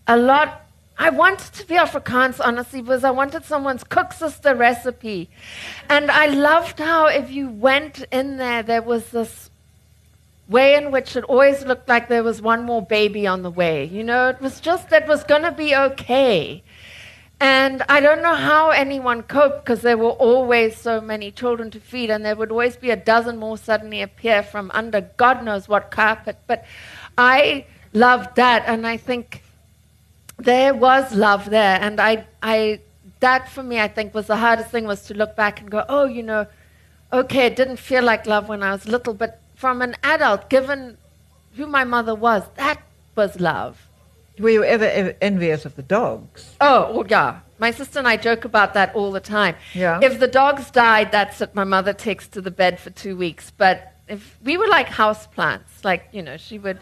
a 0.07 0.17
lot. 0.17 0.68
I 0.99 1.11
wanted 1.11 1.53
to 1.55 1.67
be 1.67 1.77
Afrikaans, 1.77 2.41
honestly, 2.45 2.83
because 2.83 3.05
I 3.05 3.11
wanted 3.11 3.45
someone's 3.45 3.85
koeksister 3.85 4.59
recipe. 4.59 5.31
And 5.89 6.11
I 6.11 6.27
loved 6.27 6.81
how 6.81 7.07
if 7.07 7.31
you 7.31 7.49
went 7.49 8.05
in 8.11 8.37
there, 8.37 8.65
there 8.65 8.83
was 8.83 9.11
this 9.11 9.49
way 10.49 10.75
in 10.75 10.91
which 10.91 11.15
it 11.15 11.25
always 11.25 11.65
looked 11.65 11.89
like 11.89 12.09
there 12.09 12.25
was 12.25 12.43
one 12.43 12.65
more 12.65 12.83
baby 12.83 13.27
on 13.27 13.43
the 13.43 13.51
way. 13.51 13.85
You 13.85 14.03
know, 14.03 14.29
it 14.29 14.41
was 14.41 14.61
just 14.61 14.91
that 14.91 15.07
was 15.07 15.23
going 15.23 15.43
to 15.43 15.53
be 15.53 15.77
okay. 15.77 16.65
And 17.41 17.85
I 17.89 18.01
don't 18.01 18.21
know 18.21 18.35
how 18.35 18.71
anyone 18.71 19.23
coped 19.23 19.65
because 19.65 19.83
there 19.83 19.97
were 19.97 20.11
always 20.11 20.77
so 20.77 21.01
many 21.01 21.31
children 21.31 21.71
to 21.71 21.79
feed, 21.79 22.11
and 22.11 22.25
there 22.25 22.35
would 22.35 22.51
always 22.51 22.77
be 22.77 22.91
a 22.91 22.97
dozen 22.97 23.37
more 23.37 23.57
suddenly 23.57 24.03
appear 24.03 24.43
from 24.43 24.73
under 24.75 25.03
God 25.17 25.45
knows 25.45 25.69
what 25.69 25.93
carpet. 25.93 26.37
But 26.49 26.65
I 27.17 27.67
loved 27.93 28.35
that, 28.35 28.65
and 28.67 28.85
I 28.85 28.97
think 28.97 29.45
there 30.39 30.75
was 30.75 31.15
love 31.15 31.51
there. 31.51 31.79
And 31.81 32.01
I, 32.01 32.27
I, 32.43 32.81
that 33.21 33.49
for 33.49 33.63
me, 33.63 33.81
I 33.81 33.89
think 33.89 34.15
was 34.15 34.27
the 34.27 34.37
hardest 34.37 34.71
thing 34.71 34.87
was 34.87 35.03
to 35.07 35.15
look 35.15 35.37
back 35.37 35.61
and 35.61 35.71
go, 35.71 35.85
oh, 35.89 36.07
you 36.07 36.23
know, 36.23 36.47
okay, 37.13 37.47
it 37.47 37.57
didn't 37.57 37.79
feel 37.79 38.03
like 38.03 38.27
love 38.27 38.49
when 38.49 38.63
I 38.63 38.73
was 38.73 38.87
little, 38.87 39.15
but 39.15 39.41
from 39.55 39.83
an 39.83 39.97
adult, 40.03 40.49
given 40.49 40.97
who 41.57 41.67
my 41.67 41.85
mother 41.85 42.15
was, 42.15 42.45
that 42.57 42.81
was 43.17 43.41
love. 43.41 43.89
Were 44.39 44.51
you 44.51 44.63
ever, 44.63 44.85
ever 44.85 45.17
envious 45.21 45.65
of 45.65 45.75
the 45.75 45.83
dogs? 45.83 46.55
Oh, 46.61 46.93
well, 46.93 47.07
yeah. 47.09 47.41
My 47.59 47.73
sister 47.73 47.99
and 47.99 48.07
I 48.07 48.17
joke 48.17 48.45
about 48.45 48.75
that 48.75 48.95
all 48.95 49.11
the 49.11 49.21
time. 49.21 49.57
Yeah. 49.75 49.99
If 50.01 50.21
the 50.21 50.29
dogs 50.29 50.71
died, 50.71 51.11
that's 51.11 51.41
it. 51.41 51.57
My 51.57 51.65
mother 51.65 51.93
takes 51.93 52.29
to 52.29 52.41
the 52.41 52.53
bed 52.53 52.79
for 52.79 52.91
two 52.91 53.17
weeks. 53.17 53.51
But 53.51 53.95
if 54.07 54.39
we 54.45 54.57
were 54.57 54.69
like 54.69 54.87
house 54.87 55.27
plants, 55.27 55.85
like, 55.85 56.09
you 56.13 56.23
know, 56.23 56.37
she 56.37 56.61
would 56.61 56.79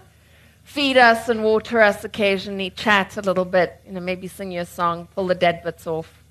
feed 0.66 0.96
us 0.96 1.28
and 1.28 1.42
water 1.44 1.80
us 1.80 2.04
occasionally, 2.04 2.70
chat 2.70 3.16
a 3.16 3.22
little 3.22 3.44
bit, 3.44 3.80
you 3.86 3.92
know, 3.92 4.00
maybe 4.00 4.26
sing 4.26 4.50
you 4.50 4.60
a 4.60 4.66
song, 4.66 5.08
pull 5.14 5.28
the 5.28 5.34
dead 5.34 5.62
bits 5.62 5.86
off. 5.86 6.22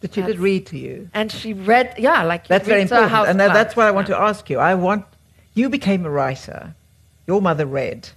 That 0.00 0.12
she 0.14 0.20
did 0.20 0.40
read 0.40 0.66
to 0.66 0.78
you? 0.78 1.08
And 1.14 1.30
she 1.30 1.52
read, 1.54 1.94
yeah, 1.96 2.24
like 2.24 2.42
you 2.42 2.48
That's 2.48 2.66
very 2.66 2.84
to 2.84 2.94
important. 2.94 3.30
And 3.30 3.40
that, 3.40 3.54
that's 3.54 3.76
what 3.76 3.86
I 3.86 3.92
want 3.92 4.08
Yeah. 4.08 4.16
to 4.16 4.22
ask 4.22 4.50
you. 4.50 4.58
I 4.58 4.74
want, 4.74 5.06
you 5.54 5.68
became 5.68 6.04
a 6.04 6.10
writer. 6.10 6.74
your 7.24 7.40
mother 7.40 7.64
read. 7.64 8.10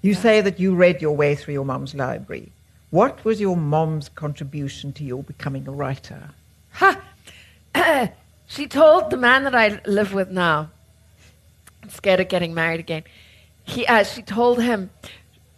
You 0.00 0.14
say 0.14 0.40
that 0.40 0.58
you 0.58 0.74
read 0.74 1.02
your 1.02 1.14
way 1.14 1.34
through 1.34 1.52
your 1.52 1.66
mum's 1.66 1.94
library. 1.94 2.50
What 2.88 3.22
was 3.26 3.42
your 3.42 3.58
mom's 3.58 4.08
contribution 4.08 4.94
to 4.94 5.04
your 5.04 5.22
becoming 5.22 5.68
a 5.68 5.70
writer? 5.70 6.30
Ha! 6.72 6.98
she 8.46 8.66
told 8.66 9.10
the 9.10 9.18
man 9.18 9.44
that 9.44 9.54
I 9.54 9.80
live 9.84 10.14
with 10.14 10.30
now, 10.30 10.70
I'm 11.82 11.90
scared 11.90 12.20
of 12.20 12.28
getting 12.28 12.54
married 12.54 12.80
again. 12.80 13.04
He, 13.70 13.86
uh, 13.86 14.02
she 14.04 14.22
told 14.22 14.60
him, 14.60 14.90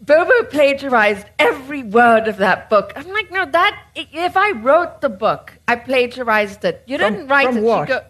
Bobo 0.00 0.44
plagiarized 0.50 1.26
every 1.38 1.82
word 1.82 2.28
of 2.28 2.36
that 2.38 2.68
book. 2.68 2.92
I'm 2.96 3.08
like, 3.08 3.30
no, 3.30 3.46
that, 3.46 3.84
if 3.94 4.36
I 4.36 4.50
wrote 4.50 5.00
the 5.00 5.08
book, 5.08 5.58
I 5.66 5.76
plagiarized 5.76 6.64
it. 6.64 6.82
You 6.86 6.98
From- 6.98 7.12
didn't 7.14 7.28
write 7.28 7.56
it. 7.56 7.62
what? 7.62 7.88
She 7.88 7.94
go, 7.94 8.04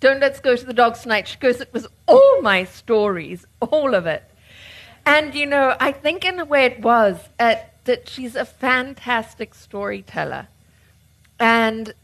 Don't 0.00 0.20
let's 0.20 0.40
go 0.40 0.56
to 0.56 0.64
the 0.66 0.72
dogs 0.72 1.00
tonight. 1.02 1.28
She 1.28 1.38
goes, 1.38 1.60
it 1.60 1.72
was 1.72 1.86
all 2.08 2.40
my 2.42 2.64
stories, 2.64 3.46
all 3.60 3.94
of 3.94 4.06
it. 4.06 4.24
And, 5.06 5.34
you 5.34 5.46
know, 5.46 5.76
I 5.78 5.92
think 5.92 6.24
in 6.24 6.40
a 6.40 6.44
way 6.46 6.64
it 6.64 6.80
was 6.80 7.16
uh, 7.38 7.56
that 7.84 8.08
she's 8.08 8.34
a 8.34 8.46
fantastic 8.46 9.54
storyteller. 9.54 10.48
And 11.38 11.94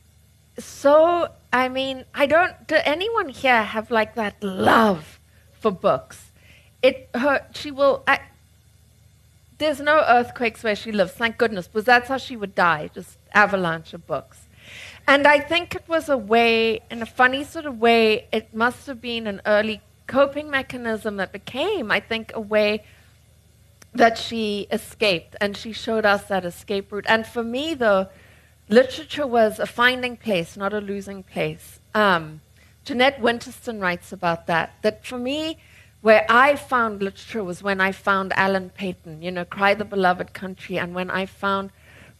so, 0.58 1.30
I 1.52 1.68
mean, 1.68 2.04
I 2.14 2.26
don't, 2.26 2.66
do 2.66 2.76
anyone 2.84 3.30
here 3.30 3.62
have 3.62 3.90
like 3.90 4.14
that 4.16 4.42
love 4.42 5.18
for 5.58 5.70
books? 5.70 6.29
It, 6.82 7.08
her, 7.14 7.46
she 7.54 7.70
will, 7.70 8.02
I, 8.06 8.20
there's 9.58 9.80
no 9.80 10.02
earthquakes 10.08 10.62
where 10.62 10.76
she 10.76 10.92
lives, 10.92 11.12
thank 11.12 11.36
goodness, 11.36 11.68
because 11.68 11.84
that's 11.84 12.08
how 12.08 12.16
she 12.16 12.36
would 12.36 12.54
die, 12.54 12.90
just 12.94 13.18
avalanche 13.32 13.92
of 13.92 14.06
books. 14.06 14.46
And 15.06 15.26
I 15.26 15.40
think 15.40 15.74
it 15.74 15.84
was 15.88 16.08
a 16.08 16.16
way, 16.16 16.80
in 16.90 17.02
a 17.02 17.06
funny 17.06 17.44
sort 17.44 17.66
of 17.66 17.78
way, 17.78 18.26
it 18.32 18.54
must 18.54 18.86
have 18.86 19.00
been 19.00 19.26
an 19.26 19.40
early 19.44 19.80
coping 20.06 20.50
mechanism 20.50 21.16
that 21.16 21.32
became, 21.32 21.90
I 21.90 22.00
think, 22.00 22.32
a 22.34 22.40
way 22.40 22.84
that 23.92 24.16
she 24.16 24.66
escaped. 24.70 25.36
And 25.40 25.56
she 25.56 25.72
showed 25.72 26.06
us 26.06 26.24
that 26.24 26.44
escape 26.44 26.92
route. 26.92 27.06
And 27.08 27.26
for 27.26 27.42
me, 27.42 27.74
though, 27.74 28.08
literature 28.68 29.26
was 29.26 29.58
a 29.58 29.66
finding 29.66 30.16
place, 30.16 30.56
not 30.56 30.72
a 30.72 30.80
losing 30.80 31.22
place. 31.24 31.80
Um, 31.94 32.40
Jeanette 32.84 33.20
Winterson 33.20 33.80
writes 33.80 34.12
about 34.12 34.46
that, 34.46 34.74
that 34.82 35.04
for 35.04 35.18
me, 35.18 35.58
where 36.02 36.24
I 36.28 36.56
found 36.56 37.02
literature 37.02 37.44
was 37.44 37.62
when 37.62 37.80
I 37.80 37.92
found 37.92 38.32
Alan 38.34 38.70
Paton, 38.70 39.22
you 39.22 39.30
know, 39.30 39.44
Cry 39.44 39.74
the 39.74 39.84
Beloved 39.84 40.32
Country, 40.32 40.78
and 40.78 40.94
when 40.94 41.10
I 41.10 41.26
found 41.26 41.70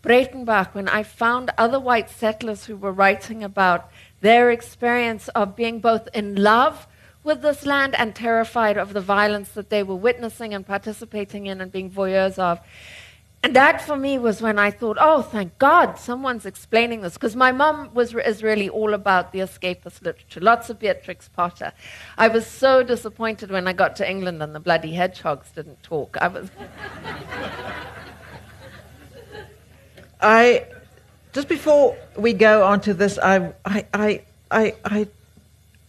Breytenbach, 0.02 0.74
when 0.74 0.88
I 0.88 1.02
found 1.02 1.50
other 1.56 1.80
white 1.80 2.10
settlers 2.10 2.66
who 2.66 2.76
were 2.76 2.92
writing 2.92 3.42
about 3.42 3.90
their 4.20 4.50
experience 4.50 5.28
of 5.28 5.56
being 5.56 5.80
both 5.80 6.08
in 6.14 6.36
love 6.36 6.86
with 7.22 7.42
this 7.42 7.66
land 7.66 7.94
and 7.96 8.14
terrified 8.14 8.78
of 8.78 8.92
the 8.92 9.00
violence 9.00 9.50
that 9.50 9.70
they 9.70 9.82
were 9.82 9.94
witnessing 9.94 10.54
and 10.54 10.66
participating 10.66 11.46
in 11.46 11.60
and 11.60 11.70
being 11.70 11.90
voyeurs 11.90 12.38
of. 12.38 12.60
And 13.43 13.57
that 13.57 13.80
for 13.80 13.97
me 13.97 14.18
was 14.18 14.43
when 14.43 14.59
I 14.59 14.70
thought, 14.70 14.99
oh, 15.01 15.22
thank 15.22 15.59
God, 15.59 15.99
someone's 15.99 16.45
explaining 16.45 17.01
this. 17.01 17.14
Because 17.14 17.34
my 17.34 17.53
mum 17.53 17.88
was, 17.95 18.14
is 18.14 18.43
really 18.43 18.68
all 18.68 18.93
about 18.93 19.32
the 19.32 19.38
escapist 19.38 20.03
literature, 20.03 20.41
lots 20.41 20.68
of 20.68 20.78
Beatrix 20.78 21.28
Potter. 21.30 21.72
I 22.18 22.28
was 22.28 22.47
so 22.47 22.82
disappointed 22.82 23.51
when 23.51 23.66
I 23.66 23.72
got 23.72 23.97
to 23.97 24.09
England 24.09 24.43
and 24.43 24.55
the 24.55 24.61
bloody 24.61 24.93
hedgehogs 24.93 25.51
didn't 25.53 25.82
talk. 25.82 26.18
I 26.20 26.28
was. 26.28 26.51
I 30.20 30.66
just 31.32 31.49
before 31.49 31.97
we 32.16 32.34
go 32.34 32.64
on 32.64 32.82
to 32.82 32.93
this, 32.93 33.18
I, 33.18 33.55
I, 33.64 33.86
I, 33.95 34.22
I, 34.51 34.74
I 34.84 35.09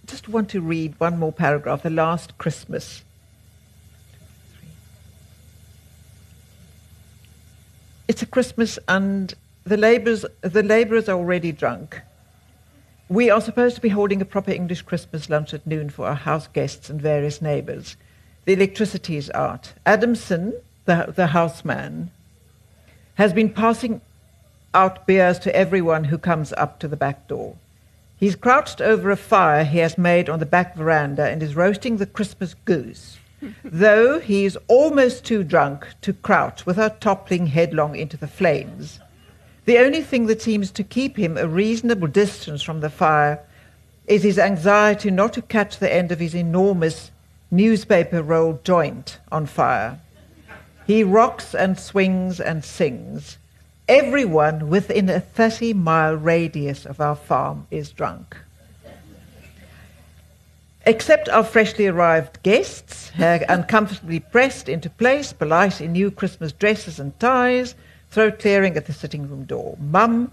just 0.05 0.29
want 0.29 0.49
to 0.51 0.61
read 0.61 0.97
one 0.99 1.19
more 1.19 1.33
paragraph. 1.33 1.83
The 1.83 1.89
last 1.89 2.37
Christmas. 2.37 3.03
It's 8.11 8.21
a 8.21 8.25
Christmas, 8.25 8.77
and 8.89 9.33
the 9.63 9.77
labourers, 9.77 10.25
the 10.41 10.63
labourers 10.63 11.07
are 11.07 11.17
already 11.17 11.53
drunk. 11.53 12.01
We 13.07 13.29
are 13.29 13.39
supposed 13.39 13.75
to 13.75 13.81
be 13.81 13.87
holding 13.87 14.19
a 14.19 14.25
proper 14.25 14.51
English 14.51 14.81
Christmas 14.81 15.29
lunch 15.29 15.53
at 15.53 15.65
noon 15.65 15.89
for 15.89 16.07
our 16.07 16.15
house 16.15 16.47
guests 16.47 16.89
and 16.89 17.01
various 17.01 17.41
neighbours. 17.41 17.95
The 18.43 18.51
electricity 18.51 19.15
is 19.15 19.31
out. 19.33 19.71
Adamson, 19.85 20.53
the, 20.83 21.13
the 21.15 21.27
houseman, 21.27 22.11
has 23.15 23.31
been 23.31 23.49
passing 23.49 24.01
out 24.73 25.07
beers 25.07 25.39
to 25.39 25.55
everyone 25.55 26.03
who 26.03 26.17
comes 26.17 26.51
up 26.57 26.81
to 26.81 26.89
the 26.89 26.97
back 26.97 27.29
door. 27.29 27.55
He's 28.17 28.35
crouched 28.35 28.81
over 28.81 29.09
a 29.09 29.15
fire 29.15 29.63
he 29.63 29.77
has 29.77 29.97
made 29.97 30.27
on 30.27 30.39
the 30.39 30.45
back 30.45 30.75
veranda 30.75 31.29
and 31.29 31.41
is 31.41 31.55
roasting 31.55 31.95
the 31.95 32.05
Christmas 32.05 32.55
goose, 32.65 33.19
though 33.63 34.19
he 34.19 34.45
is 34.45 34.57
almost 34.67 35.25
too 35.25 35.43
drunk 35.43 35.87
to 36.01 36.13
crouch 36.13 36.65
without 36.65 37.01
toppling 37.01 37.47
headlong 37.47 37.95
into 37.95 38.17
the 38.17 38.27
flames. 38.27 38.99
The 39.65 39.77
only 39.77 40.01
thing 40.01 40.27
that 40.27 40.41
seems 40.41 40.71
to 40.71 40.83
keep 40.83 41.17
him 41.17 41.37
a 41.37 41.47
reasonable 41.47 42.07
distance 42.07 42.61
from 42.61 42.81
the 42.81 42.89
fire 42.89 43.39
is 44.07 44.23
his 44.23 44.39
anxiety 44.39 45.11
not 45.11 45.33
to 45.33 45.41
catch 45.41 45.77
the 45.77 45.93
end 45.93 46.11
of 46.11 46.19
his 46.19 46.35
enormous 46.35 47.11
newspaper 47.51 48.23
roll 48.23 48.59
joint 48.63 49.19
on 49.31 49.45
fire. 49.45 49.99
He 50.87 51.03
rocks 51.03 51.53
and 51.53 51.79
swings 51.79 52.39
and 52.39 52.65
sings. 52.65 53.37
Everyone 53.87 54.69
within 54.69 55.09
a 55.09 55.19
30 55.19 55.73
mile 55.73 56.15
radius 56.15 56.85
of 56.85 56.99
our 56.99 57.15
farm 57.15 57.67
is 57.69 57.91
drunk. 57.91 58.37
Except 60.85 61.29
our 61.29 61.43
freshly 61.43 61.85
arrived 61.85 62.41
guests, 62.41 63.09
hair 63.09 63.45
uncomfortably 63.47 64.19
pressed 64.19 64.67
into 64.67 64.89
place, 64.89 65.31
polite 65.31 65.79
in 65.79 65.91
new 65.91 66.09
Christmas 66.09 66.51
dresses 66.51 66.99
and 66.99 67.17
ties, 67.19 67.75
throat 68.09 68.39
clearing 68.39 68.75
at 68.75 68.87
the 68.87 68.93
sitting 68.93 69.29
room 69.29 69.43
door. 69.43 69.77
Mum, 69.79 70.31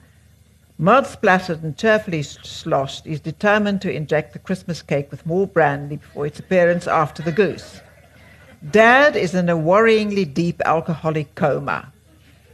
mud 0.78 1.07
splattered 1.07 1.62
and 1.62 1.76
cheerfully 1.76 2.22
sloshed, 2.22 3.07
is 3.07 3.20
determined 3.20 3.82
to 3.82 3.92
inject 3.92 4.32
the 4.32 4.38
Christmas 4.38 4.80
cake 4.80 5.11
with 5.11 5.26
more 5.26 5.46
brandy 5.46 5.96
before 5.96 6.26
its 6.26 6.38
appearance 6.38 6.86
after 6.86 7.22
the 7.22 7.32
goose. 7.32 7.82
Dad 8.70 9.16
is 9.16 9.34
in 9.34 9.51
a 9.51 9.57
worryingly 9.57 10.32
deep 10.32 10.62
alcoholic 10.64 11.34
coma. 11.34 11.92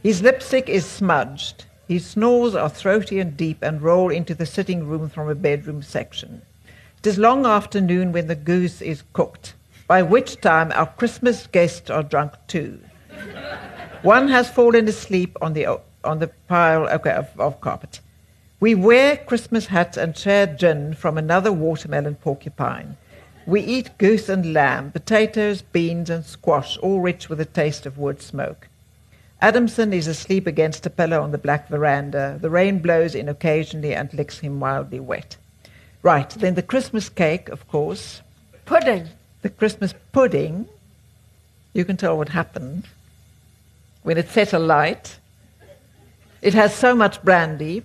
His 0.03 0.21
lipstick 0.21 0.67
is 0.67 0.85
smudged. 0.85 1.63
His 1.87 2.05
snores 2.05 2.55
are 2.55 2.69
throaty 2.69 3.19
and 3.21 3.37
deep 3.37 3.63
and 3.63 3.81
roll 3.81 4.09
into 4.09 4.35
the 4.35 4.45
sitting 4.45 4.85
room 4.85 5.07
from 5.07 5.29
a 5.29 5.35
bedroom 5.35 5.81
section. 5.81 6.41
It 7.05 7.09
is 7.09 7.17
long 7.19 7.45
afternoon 7.45 8.13
when 8.13 8.25
the 8.25 8.33
goose 8.33 8.81
is 8.81 9.03
cooked, 9.13 9.53
by 9.85 10.01
which 10.01 10.41
time 10.41 10.71
our 10.73 10.87
Christmas 10.87 11.45
guests 11.45 11.91
are 11.91 12.01
drunk 12.01 12.33
too. 12.47 12.79
One 14.01 14.27
has 14.29 14.49
fallen 14.49 14.87
asleep 14.87 15.37
on 15.39 15.53
the, 15.53 15.67
on 16.03 16.17
the 16.17 16.31
pile 16.47 16.87
okay, 16.87 17.11
of, 17.11 17.39
of 17.39 17.61
carpet. 17.61 17.99
We 18.59 18.73
wear 18.73 19.17
Christmas 19.17 19.67
hats 19.67 19.97
and 19.97 20.17
share 20.17 20.47
gin 20.47 20.95
from 20.95 21.19
another 21.19 21.53
watermelon 21.53 22.15
porcupine. 22.15 22.97
We 23.45 23.61
eat 23.61 23.99
goose 23.99 24.27
and 24.27 24.51
lamb, 24.51 24.91
potatoes, 24.91 25.61
beans, 25.61 26.09
and 26.09 26.25
squash, 26.25 26.75
all 26.79 27.01
rich 27.01 27.29
with 27.29 27.39
a 27.39 27.45
taste 27.45 27.85
of 27.85 27.99
wood 27.99 28.19
smoke. 28.19 28.67
Adamson 29.43 29.93
is 29.93 30.07
asleep 30.07 30.47
against 30.47 30.87
a 30.87 30.89
pillow 30.89 31.21
on 31.21 31.31
the 31.31 31.37
black 31.37 31.69
veranda. 31.69 32.39
The 32.41 32.49
rain 32.49 32.79
blows 32.79 33.13
in 33.13 33.29
occasionally 33.29 33.93
and 33.93 34.11
licks 34.11 34.39
him 34.39 34.59
wildly 34.59 34.99
wet. 34.99 35.37
Right, 36.05 36.29
then 36.29 36.53
the 36.53 36.61
Christmas 36.61 37.09
cake, 37.09 37.49
of 37.49 37.67
course. 37.67 38.21
Pudding. 38.65 39.07
The 39.41 39.49
Christmas 39.49 39.91
pudding. 40.11 40.67
You 41.73 41.83
can 41.83 41.97
tell 41.97 42.15
what 42.15 42.29
happened. 42.29 42.83
When 44.03 44.15
it 44.19 44.29
set 44.29 44.53
alight, 44.53 45.17
it 46.43 46.53
has 46.53 46.75
so 46.75 46.93
much 46.93 47.23
brandy 47.23 47.81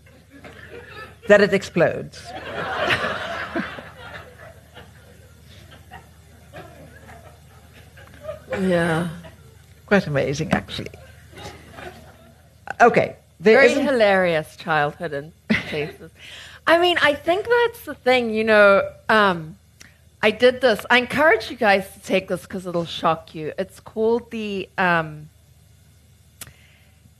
that 1.28 1.40
it 1.40 1.54
explodes. 1.54 2.22
Yeah. 8.60 9.08
Quite 9.86 10.06
amazing, 10.06 10.52
actually. 10.52 10.90
Okay, 12.80 13.16
there 13.38 13.60
Very 13.60 13.72
hilarious 13.72 14.56
childhood 14.56 15.14
in 15.14 15.32
places. 15.48 16.10
I 16.70 16.78
mean, 16.78 16.98
I 17.02 17.14
think 17.14 17.48
that's 17.48 17.84
the 17.84 17.96
thing, 17.96 18.30
you 18.30 18.44
know. 18.44 18.88
Um, 19.08 19.56
I 20.22 20.30
did 20.30 20.60
this. 20.60 20.86
I 20.88 20.98
encourage 20.98 21.50
you 21.50 21.56
guys 21.56 21.92
to 21.94 22.00
take 22.00 22.28
this 22.28 22.42
because 22.42 22.64
it'll 22.64 22.84
shock 22.84 23.34
you. 23.34 23.52
It's 23.58 23.80
called 23.80 24.30
the, 24.30 24.68
um, 24.78 25.30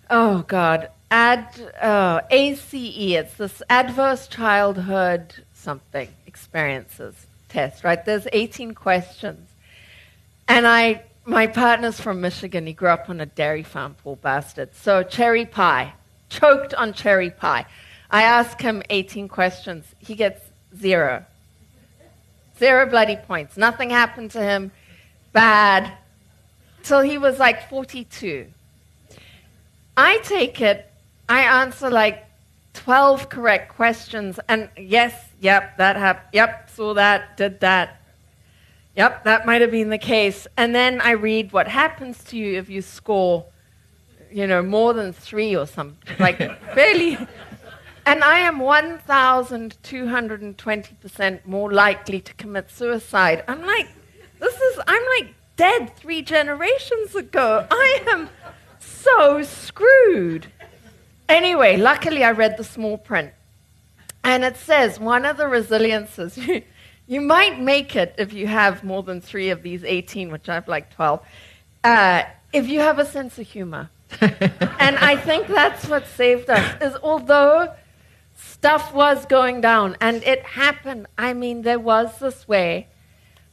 oh 0.09 0.45
God, 0.47 0.91
ad, 1.11 1.49
uh, 1.83 2.21
ACE. 2.31 2.73
It's 2.73 3.35
this 3.35 3.61
Adverse 3.69 4.29
Childhood 4.29 5.43
something 5.53 6.09
experiences 6.29 7.27
test, 7.49 7.83
right? 7.83 8.05
There's 8.05 8.29
18 8.33 8.73
questions. 8.75 9.51
And 10.47 10.65
I, 10.65 11.03
my 11.25 11.49
partner's 11.49 12.01
from 12.01 12.21
Michigan. 12.21 12.69
He 12.69 12.73
grew 12.73 12.91
up 12.91 13.11
on 13.11 13.21
a 13.21 13.27
dairy 13.27 13.65
farm, 13.65 13.97
poor 14.01 14.15
bastard. 14.15 14.77
So 14.77 15.03
cherry 15.03 15.45
pie, 15.45 15.95
choked 16.29 16.73
on 16.75 16.93
cherry 16.93 17.31
pie. 17.31 17.67
I 18.11 18.23
ask 18.23 18.61
him 18.61 18.83
18 18.91 19.29
questions. 19.29 19.85
He 19.99 20.15
gets 20.15 20.41
zero. 20.77 21.25
Zero 22.59 22.87
bloody 22.87 23.17
points. 23.17 23.57
Nothing 23.57 23.91
happened 23.91 24.31
to 24.33 24.43
him. 24.43 24.73
bad 25.33 25.93
till 26.83 27.01
he 27.01 27.19
was 27.19 27.39
like 27.39 27.69
42. 27.69 28.47
I 29.97 30.19
take 30.19 30.61
it, 30.61 30.91
I 31.29 31.43
answer 31.63 31.91
like 31.91 32.27
12 32.75 33.29
correct 33.29 33.75
questions, 33.75 34.41
and 34.49 34.69
yes, 34.77 35.15
yep, 35.41 35.77
that 35.77 35.97
happened, 35.97 36.29
yep, 36.33 36.71
saw 36.71 36.95
that, 36.95 37.37
did 37.37 37.61
that. 37.61 38.01
Yep, 38.97 39.25
that 39.25 39.47
might 39.47 39.61
have 39.61 39.71
been 39.71 39.91
the 39.91 39.99
case. 39.99 40.47
And 40.57 40.75
then 40.75 41.01
I 41.01 41.13
read 41.13 41.53
what 41.53 41.69
happens 41.69 42.25
to 42.25 42.37
you 42.37 42.59
if 42.59 42.69
you 42.69 42.83
score, 42.83 43.45
you 44.31 44.47
know, 44.47 44.63
more 44.63 44.93
than 44.93 45.13
three 45.13 45.55
or 45.55 45.67
something, 45.67 45.97
like 46.19 46.39
fairly. 46.75 47.17
And 48.07 48.25
I 48.25 48.39
am 48.41 48.59
1,220% 48.59 51.47
more 51.47 51.73
likely 51.73 52.21
to 52.21 52.35
commit 52.35 52.69
suicide. 52.71 53.45
I'm 53.47 53.65
like, 53.65 53.87
this 54.39 54.55
is, 54.55 54.81
I'm 54.87 55.03
like 55.19 55.35
dead 55.57 55.95
three 55.97 56.23
generations 56.23 57.15
ago. 57.15 57.67
I 57.71 58.03
am 58.09 58.31
so 58.79 59.43
screwed. 59.43 60.47
Anyway, 61.29 61.77
luckily 61.77 62.25
I 62.25 62.33
read 62.33 62.57
the 62.57 62.65
small 62.65 62.99
print. 62.99 63.33
And 64.25 64.45
it 64.45 64.57
says 64.57 64.99
one 64.99 65.25
of 65.25 65.37
the 65.37 65.47
resiliences, 65.49 66.37
you, 66.47 66.63
you 67.07 67.21
might 67.21 67.61
make 67.61 67.97
it 67.97 68.15
if 68.19 68.33
you 68.33 68.47
have 68.47 68.83
more 68.83 69.03
than 69.03 69.21
three 69.21 69.51
of 69.51 69.63
these 69.63 69.85
18, 69.85 70.31
which 70.31 70.49
I 70.49 70.55
have 70.55 70.69
like 70.69 70.95
12, 70.95 71.21
uh, 71.85 72.23
if 72.53 72.69
you 72.69 72.81
have 72.81 72.99
a 72.99 73.07
sense 73.07 73.39
of 73.39 73.47
humor. 73.47 73.91
and 74.21 74.99
I 74.99 75.17
think 75.17 75.47
that's 75.47 75.87
what 75.87 76.07
saved 76.07 76.51
us, 76.51 76.83
is 76.83 76.97
although 77.03 77.73
stuff 78.61 78.93
was 78.93 79.25
going 79.25 79.63
down 79.63 79.97
and 80.03 80.23
it 80.23 80.43
happened, 80.43 81.07
I 81.17 81.33
mean, 81.33 81.63
there 81.63 81.79
was 81.79 82.19
this 82.19 82.47
way 82.47 82.89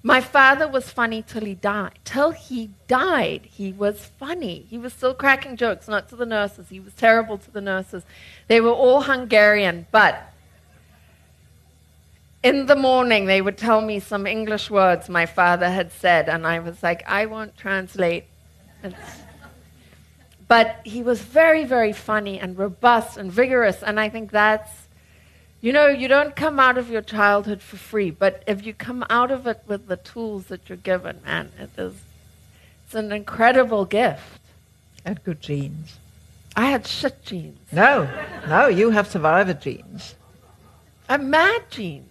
my 0.03 0.20
father 0.20 0.68
was 0.68 0.89
funny 0.89 1.22
till 1.22 1.45
he 1.45 1.55
died. 1.55 1.97
Till 2.03 2.32
he 2.32 2.72
died, 2.88 3.47
he 3.49 3.72
was 3.72 4.12
funny. 4.20 4.66
He 4.70 4.78
was 4.78 4.93
still 4.93 5.14
cracking 5.14 5.55
jokes, 5.55 5.88
not 5.88 6.10
to 6.10 6.18
the 6.18 6.26
nurses. 6.26 6.68
He 6.70 6.82
was 6.82 6.93
terrible 6.93 7.38
to 7.38 7.51
the 7.51 7.62
nurses. 7.62 8.03
They 8.47 8.60
were 8.60 8.72
all 8.72 9.01
Hungarian, 9.01 9.88
but 9.91 10.34
in 12.43 12.66
the 12.66 12.76
morning 12.76 13.28
they 13.28 13.41
would 13.41 13.58
tell 13.58 13.80
me 13.80 13.99
some 13.99 14.28
English 14.28 14.70
words 14.70 15.08
my 15.08 15.26
father 15.26 15.70
had 15.70 15.93
said, 15.93 16.28
and 16.28 16.45
I 16.45 16.60
was 16.60 16.84
like, 16.84 17.03
I 17.08 17.26
won't 17.28 17.55
translate. 17.58 18.26
But 20.49 20.82
he 20.84 21.01
was 21.01 21.22
very, 21.22 21.64
very 21.64 21.93
funny 21.93 22.39
and 22.39 22.58
robust 22.58 23.18
and 23.18 23.32
vigorous, 23.32 23.82
and 23.84 23.99
I 23.99 24.10
think 24.10 24.32
that's 24.32 24.86
you 25.62 25.74
know, 25.74 25.88
you 25.88 26.08
don't 26.08 26.36
come 26.36 26.60
out 26.60 26.78
of 26.78 26.89
your 26.89 27.01
childhood 27.01 27.62
for 27.62 27.78
free, 27.78 28.12
but 28.12 28.43
if 28.47 28.66
you 28.66 28.74
come 28.74 29.05
out 29.10 29.32
of 29.32 29.47
it 29.47 29.62
with 29.68 29.88
the 29.88 29.97
tools 29.97 30.45
that 30.47 30.70
you're 30.70 30.78
given, 30.78 31.20
man, 31.26 31.51
it 31.60 31.72
is 31.78 31.95
it's 32.86 32.95
an 32.95 33.12
incredible 33.12 33.84
gift. 33.84 34.39
And 35.03 35.22
good 35.24 35.41
genes. 35.41 35.97
I 36.55 36.68
had 36.68 36.88
shit 36.88 37.24
genes. 37.24 37.60
No, 37.72 38.10
no, 38.47 38.68
you 38.68 38.91
have 38.91 39.08
survivor 39.08 39.53
genes. 39.53 40.16
I'm 41.10 41.30
mad 41.30 41.64
genes. 41.70 42.10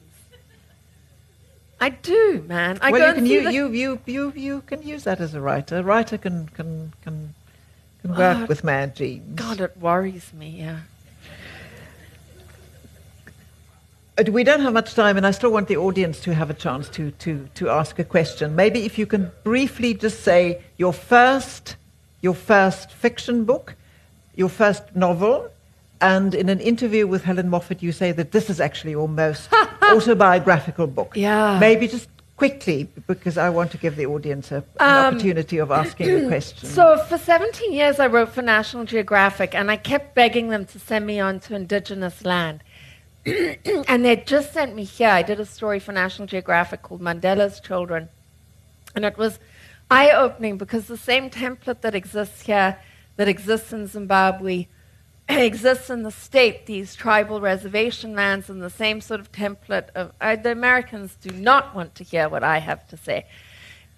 I 1.80 1.90
do, 1.90 2.44
man. 2.46 2.78
I 2.80 2.90
well, 2.90 3.08
you 3.08 3.14
can 3.14 3.26
you, 3.26 3.50
you, 3.50 3.68
you, 3.68 4.00
you, 4.06 4.32
you 4.34 4.60
can 4.62 4.82
use 4.82 5.04
that 5.04 5.20
as 5.20 5.34
a 5.34 5.40
writer. 5.40 5.78
A 5.78 5.82
writer 5.82 6.16
can 6.18 6.48
can 6.48 6.92
can 7.02 7.34
can 8.02 8.10
work 8.10 8.38
oh, 8.38 8.46
with 8.46 8.64
mad 8.64 8.96
genes. 8.96 9.34
God, 9.34 9.60
it 9.60 9.76
worries 9.76 10.32
me. 10.32 10.50
Yeah. 10.50 10.72
Uh, 10.72 10.78
we 14.32 14.44
don't 14.44 14.60
have 14.60 14.72
much 14.72 14.94
time, 14.94 15.16
and 15.16 15.26
I 15.26 15.30
still 15.30 15.52
want 15.52 15.68
the 15.68 15.76
audience 15.76 16.20
to 16.20 16.34
have 16.34 16.48
a 16.50 16.54
chance 16.54 16.88
to, 16.90 17.10
to, 17.12 17.48
to 17.54 17.68
ask 17.68 17.98
a 17.98 18.04
question. 18.04 18.56
Maybe 18.56 18.84
if 18.84 18.98
you 18.98 19.06
can 19.06 19.30
briefly 19.44 19.94
just 19.94 20.20
say 20.22 20.62
your 20.78 20.92
first, 20.92 21.76
your 22.22 22.34
first 22.34 22.90
fiction 22.92 23.44
book, 23.44 23.74
your 24.34 24.48
first 24.48 24.96
novel, 24.96 25.50
and 26.00 26.34
in 26.34 26.48
an 26.48 26.60
interview 26.60 27.06
with 27.06 27.24
Helen 27.24 27.50
Moffett, 27.50 27.82
you 27.82 27.92
say 27.92 28.12
that 28.12 28.32
this 28.32 28.50
is 28.50 28.60
actually 28.60 28.92
your 28.92 29.08
most 29.08 29.48
autobiographical 29.82 30.86
book. 30.86 31.12
Yeah. 31.14 31.58
Maybe 31.58 31.88
just 31.88 32.08
quickly, 32.36 32.88
because 33.06 33.38
I 33.38 33.48
want 33.48 33.70
to 33.72 33.78
give 33.78 33.96
the 33.96 34.06
audience 34.06 34.52
a, 34.52 34.56
an 34.56 34.64
um, 34.80 35.14
opportunity 35.14 35.58
of 35.58 35.70
asking 35.70 36.24
a 36.24 36.28
question. 36.28 36.68
So, 36.68 36.98
for 37.08 37.16
17 37.16 37.72
years, 37.72 37.98
I 37.98 38.06
wrote 38.08 38.30
for 38.30 38.42
National 38.42 38.84
Geographic, 38.84 39.54
and 39.54 39.70
I 39.70 39.76
kept 39.76 40.14
begging 40.14 40.48
them 40.48 40.66
to 40.66 40.78
send 40.78 41.06
me 41.06 41.18
on 41.18 41.40
to 41.40 41.54
indigenous 41.54 42.24
land. 42.24 42.62
and 43.88 44.04
they 44.04 44.16
just 44.16 44.52
sent 44.52 44.74
me 44.74 44.84
here. 44.84 45.08
I 45.08 45.22
did 45.22 45.40
a 45.40 45.44
story 45.46 45.80
for 45.80 45.92
National 45.92 46.28
Geographic 46.28 46.82
called 46.82 47.00
Mandela's 47.00 47.60
Children. 47.60 48.08
And 48.94 49.04
it 49.04 49.18
was 49.18 49.40
eye 49.90 50.10
opening 50.10 50.58
because 50.58 50.86
the 50.86 50.96
same 50.96 51.28
template 51.28 51.80
that 51.80 51.94
exists 51.94 52.42
here, 52.42 52.78
that 53.16 53.28
exists 53.28 53.72
in 53.72 53.88
Zimbabwe, 53.88 54.68
exists 55.28 55.90
in 55.90 56.04
the 56.04 56.10
state, 56.12 56.66
these 56.66 56.94
tribal 56.94 57.40
reservation 57.40 58.14
lands, 58.14 58.48
and 58.48 58.62
the 58.62 58.70
same 58.70 59.00
sort 59.00 59.18
of 59.18 59.32
template 59.32 59.90
of 59.96 60.12
uh, 60.20 60.36
the 60.36 60.52
Americans 60.52 61.16
do 61.20 61.30
not 61.30 61.74
want 61.74 61.96
to 61.96 62.04
hear 62.04 62.28
what 62.28 62.44
I 62.44 62.58
have 62.58 62.86
to 62.88 62.96
say. 62.96 63.26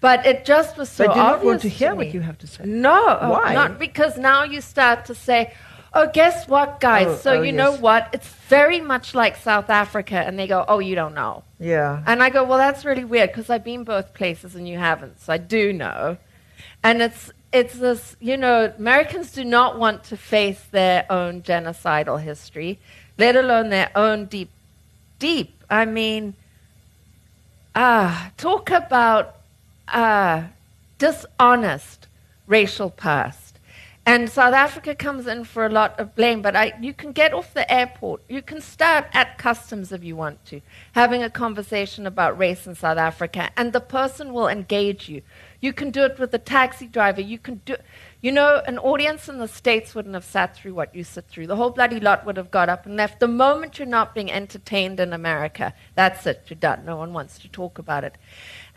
But 0.01 0.25
it 0.25 0.45
just 0.45 0.77
was 0.77 0.89
so 0.89 1.03
they 1.03 1.13
do 1.13 1.19
not 1.19 1.43
want 1.43 1.61
to 1.61 1.69
hear 1.69 1.89
to 1.89 1.95
what 1.95 2.13
you 2.13 2.21
have 2.21 2.37
to 2.39 2.47
say. 2.47 2.63
No, 2.65 3.17
why? 3.21 3.53
Not 3.53 3.77
because 3.77 4.17
now 4.17 4.43
you 4.43 4.61
start 4.61 5.05
to 5.05 5.13
say, 5.13 5.53
Oh, 5.93 6.09
guess 6.13 6.47
what, 6.47 6.79
guys? 6.79 7.07
Oh, 7.07 7.15
so 7.15 7.31
oh, 7.31 7.41
you 7.41 7.53
yes. 7.53 7.55
know 7.55 7.75
what? 7.77 8.09
It's 8.13 8.27
very 8.27 8.79
much 8.79 9.15
like 9.15 9.35
South 9.35 9.69
Africa, 9.69 10.17
and 10.17 10.37
they 10.37 10.47
go, 10.47 10.63
"Oh, 10.67 10.79
you 10.79 10.95
don't 10.95 11.15
know." 11.15 11.43
Yeah. 11.59 12.03
And 12.05 12.21
I 12.21 12.29
go, 12.29 12.43
"Well, 12.43 12.59
that's 12.59 12.85
really 12.85 13.05
weird 13.05 13.31
because 13.31 13.49
I've 13.49 13.63
been 13.63 13.83
both 13.83 14.13
places 14.13 14.55
and 14.55 14.67
you 14.67 14.77
haven't, 14.77 15.19
so 15.19 15.33
I 15.33 15.37
do 15.37 15.73
know." 15.73 16.17
And 16.83 17.01
it's 17.01 17.31
it's 17.51 17.75
this, 17.79 18.15
you 18.19 18.37
know, 18.37 18.71
Americans 18.77 19.31
do 19.31 19.43
not 19.43 19.79
want 19.79 20.03
to 20.05 20.17
face 20.17 20.63
their 20.71 21.05
own 21.11 21.41
genocidal 21.41 22.21
history, 22.21 22.77
let 23.17 23.35
alone 23.35 23.69
their 23.69 23.89
own 23.95 24.25
deep, 24.25 24.51
deep. 25.17 25.63
I 25.69 25.85
mean, 25.85 26.35
ah, 27.75 28.27
uh, 28.27 28.29
talk 28.37 28.69
about 28.69 29.37
uh, 29.87 30.43
dishonest 30.99 32.07
racial 32.45 32.91
past 32.91 33.48
and 34.09 34.27
South 34.27 34.55
Africa 34.55 34.95
comes 34.95 35.27
in 35.27 35.43
for 35.43 35.67
a 35.67 35.69
lot 35.69 35.99
of 35.99 36.15
blame, 36.15 36.41
but 36.41 36.55
I, 36.55 36.73
you 36.81 36.95
can 36.95 37.11
get 37.11 37.31
off 37.31 37.53
the 37.53 37.71
airport. 37.71 38.23
You 38.27 38.41
can 38.41 38.59
start 38.59 39.05
at 39.13 39.37
customs 39.37 39.91
if 39.91 40.03
you 40.03 40.15
want 40.15 40.43
to, 40.45 40.61
having 40.93 41.21
a 41.21 41.29
conversation 41.29 42.07
about 42.07 42.35
race 42.35 42.65
in 42.65 42.73
South 42.73 42.97
Africa, 42.97 43.51
and 43.55 43.71
the 43.71 43.79
person 43.79 44.33
will 44.33 44.47
engage 44.47 45.09
you. 45.09 45.21
You 45.61 45.73
can 45.73 45.91
do 45.91 46.03
it 46.03 46.17
with 46.17 46.33
a 46.33 46.37
taxi 46.37 46.87
driver. 46.87 47.19
You 47.19 47.37
can 47.37 47.61
do, 47.65 47.75
you 48.21 48.31
know, 48.31 48.61
an 48.65 48.77
audience 48.77 49.27
in 49.27 49.39
the 49.39 49.47
States 49.47 49.93
wouldn't 49.93 50.13
have 50.13 50.23
sat 50.23 50.55
through 50.55 50.73
what 50.73 50.95
you 50.95 51.03
sit 51.03 51.25
through. 51.25 51.47
The 51.47 51.57
whole 51.57 51.69
bloody 51.69 51.99
lot 51.99 52.25
would 52.25 52.37
have 52.37 52.49
got 52.49 52.69
up 52.69 52.85
and 52.85 52.95
left. 52.95 53.19
The 53.19 53.27
moment 53.27 53.77
you're 53.77 53.85
not 53.85 54.15
being 54.15 54.31
entertained 54.31 55.01
in 55.01 55.11
America, 55.11 55.73
that's 55.95 56.25
it, 56.25 56.43
you're 56.47 56.59
done. 56.59 56.85
No 56.85 56.95
one 56.95 57.11
wants 57.11 57.39
to 57.39 57.49
talk 57.49 57.77
about 57.77 58.05
it. 58.05 58.15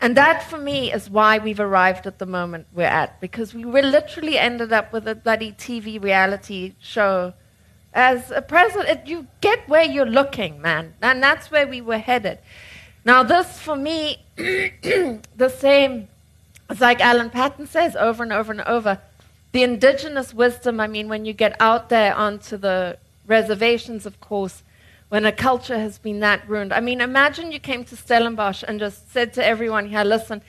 And 0.01 0.17
that, 0.17 0.43
for 0.43 0.57
me, 0.57 0.91
is 0.91 1.09
why 1.09 1.37
we've 1.37 1.59
arrived 1.59 2.05
at 2.05 2.19
the 2.19 2.25
moment 2.25 2.67
we're 2.73 2.83
at, 2.83 3.21
because 3.21 3.53
we 3.53 3.63
literally 3.63 4.37
ended 4.37 4.73
up 4.73 4.91
with 4.91 5.07
a 5.07 5.15
bloody 5.15 5.53
TV 5.53 6.01
reality 6.03 6.75
show. 6.79 7.33
As 7.93 8.31
a 8.31 8.41
president, 8.41 9.07
you 9.07 9.27
get 9.39 9.69
where 9.69 9.83
you're 9.85 10.05
looking, 10.05 10.61
man. 10.61 10.95
And 11.01 11.23
that's 11.23 11.49
where 11.51 11.67
we 11.67 11.79
were 11.79 11.99
headed. 11.99 12.39
Now, 13.05 13.23
this, 13.23 13.59
for 13.59 13.75
me, 13.75 14.23
the 14.35 15.53
same, 15.57 16.07
it's 16.69 16.81
like 16.81 17.01
Alan 17.01 17.29
Paton 17.29 17.67
says 17.67 17.95
over 17.95 18.23
and 18.23 18.33
over 18.33 18.51
and 18.51 18.61
over. 18.61 18.99
The 19.51 19.63
indigenous 19.63 20.33
wisdom, 20.33 20.79
I 20.79 20.87
mean, 20.87 21.09
when 21.09 21.25
you 21.25 21.33
get 21.33 21.55
out 21.59 21.89
there 21.89 22.15
onto 22.15 22.57
the 22.57 22.97
reservations, 23.27 24.05
of 24.05 24.19
course, 24.19 24.63
when 25.09 25.25
a 25.25 25.31
culture 25.31 25.77
has 25.77 25.99
been 25.99 26.21
that 26.21 26.47
ruined. 26.49 26.73
I 26.73 26.79
mean, 26.79 26.99
imagine 26.99 27.51
you 27.51 27.59
came 27.59 27.83
to 27.85 27.95
Stellenbosch 27.95 28.63
and 28.67 28.79
just 28.79 29.11
said 29.11 29.33
to 29.33 29.45
everyone 29.45 29.89
here, 29.89 30.03
listen, 30.03 30.41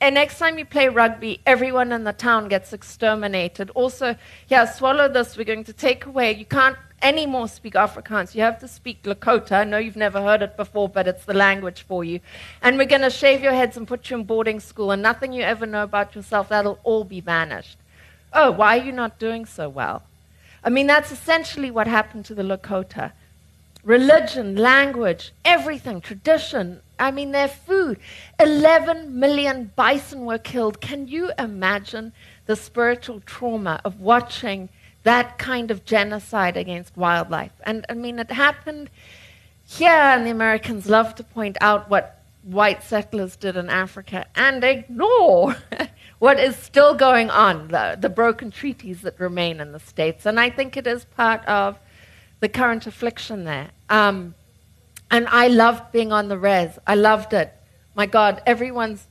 and 0.00 0.14
next 0.14 0.38
time 0.38 0.58
you 0.58 0.64
play 0.64 0.88
rugby, 0.88 1.40
everyone 1.46 1.90
in 1.92 2.04
the 2.04 2.12
town 2.12 2.48
gets 2.48 2.72
exterminated. 2.72 3.70
Also, 3.70 4.16
yeah, 4.48 4.64
swallow 4.66 5.08
this. 5.08 5.36
We're 5.36 5.44
going 5.44 5.64
to 5.64 5.72
take 5.72 6.04
away. 6.04 6.34
You 6.34 6.44
can't 6.44 6.76
anymore 7.02 7.48
speak 7.48 7.74
Afrikaans. 7.74 8.34
You 8.34 8.42
have 8.42 8.58
to 8.60 8.68
speak 8.68 9.02
Lakota. 9.04 9.52
I 9.52 9.64
know 9.64 9.78
you've 9.78 9.96
never 9.96 10.20
heard 10.20 10.42
it 10.42 10.56
before, 10.56 10.88
but 10.88 11.08
it's 11.08 11.24
the 11.24 11.34
language 11.34 11.82
for 11.82 12.04
you. 12.04 12.20
And 12.60 12.76
we're 12.76 12.84
going 12.84 13.02
to 13.02 13.10
shave 13.10 13.42
your 13.42 13.52
heads 13.52 13.76
and 13.76 13.88
put 13.88 14.10
you 14.10 14.18
in 14.18 14.24
boarding 14.24 14.60
school, 14.60 14.90
and 14.90 15.02
nothing 15.02 15.32
you 15.32 15.42
ever 15.42 15.64
know 15.66 15.82
about 15.82 16.14
yourself, 16.14 16.48
that'll 16.50 16.78
all 16.84 17.04
be 17.04 17.20
vanished. 17.20 17.78
Oh, 18.32 18.50
why 18.50 18.78
are 18.78 18.84
you 18.84 18.92
not 18.92 19.18
doing 19.18 19.46
so 19.46 19.68
well? 19.68 20.02
I 20.62 20.68
mean, 20.68 20.86
that's 20.86 21.12
essentially 21.12 21.70
what 21.70 21.86
happened 21.86 22.24
to 22.26 22.34
the 22.34 22.42
Lakota 22.42 23.12
religion, 23.82 24.56
language, 24.56 25.32
everything, 25.44 26.00
tradition. 26.00 26.80
I 26.98 27.10
mean, 27.10 27.32
their 27.32 27.48
food. 27.48 27.98
11 28.40 29.18
million 29.18 29.70
bison 29.76 30.24
were 30.24 30.38
killed. 30.38 30.80
Can 30.80 31.08
you 31.08 31.30
imagine 31.38 32.12
the 32.46 32.56
spiritual 32.56 33.20
trauma 33.20 33.80
of 33.84 34.00
watching 34.00 34.68
that 35.02 35.38
kind 35.38 35.70
of 35.70 35.84
genocide 35.84 36.56
against 36.56 36.96
wildlife? 36.96 37.52
And 37.64 37.84
I 37.88 37.94
mean, 37.94 38.18
it 38.18 38.30
happened 38.30 38.90
here, 39.64 39.90
and 39.90 40.26
the 40.26 40.30
Americans 40.30 40.88
love 40.88 41.14
to 41.16 41.24
point 41.24 41.56
out 41.60 41.90
what 41.90 42.22
white 42.46 42.82
settlers 42.82 43.34
did 43.34 43.56
in 43.56 43.68
Africa 43.68 44.24
and 44.36 44.62
ignore 44.62 45.56
what 46.20 46.38
is 46.38 46.56
still 46.56 46.94
going 46.94 47.28
on, 47.28 47.68
the, 47.68 47.98
the 48.00 48.08
broken 48.08 48.50
treaties 48.50 49.02
that 49.02 49.18
remain 49.18 49.60
in 49.60 49.72
the 49.72 49.80
States. 49.80 50.24
And 50.24 50.38
I 50.38 50.50
think 50.50 50.76
it 50.76 50.86
is 50.86 51.04
part 51.04 51.44
of 51.46 51.78
the 52.40 52.48
current 52.48 52.86
affliction 52.86 53.44
there. 53.44 53.70
Um, 53.90 54.34
and 55.16 55.26
I 55.28 55.48
loved 55.48 55.92
being 55.92 56.12
on 56.12 56.28
the 56.28 56.36
res. 56.36 56.78
I 56.86 56.94
loved 56.94 57.32
it. 57.32 57.50
My 57.94 58.04
God, 58.04 58.42
everyone's, 58.44 59.06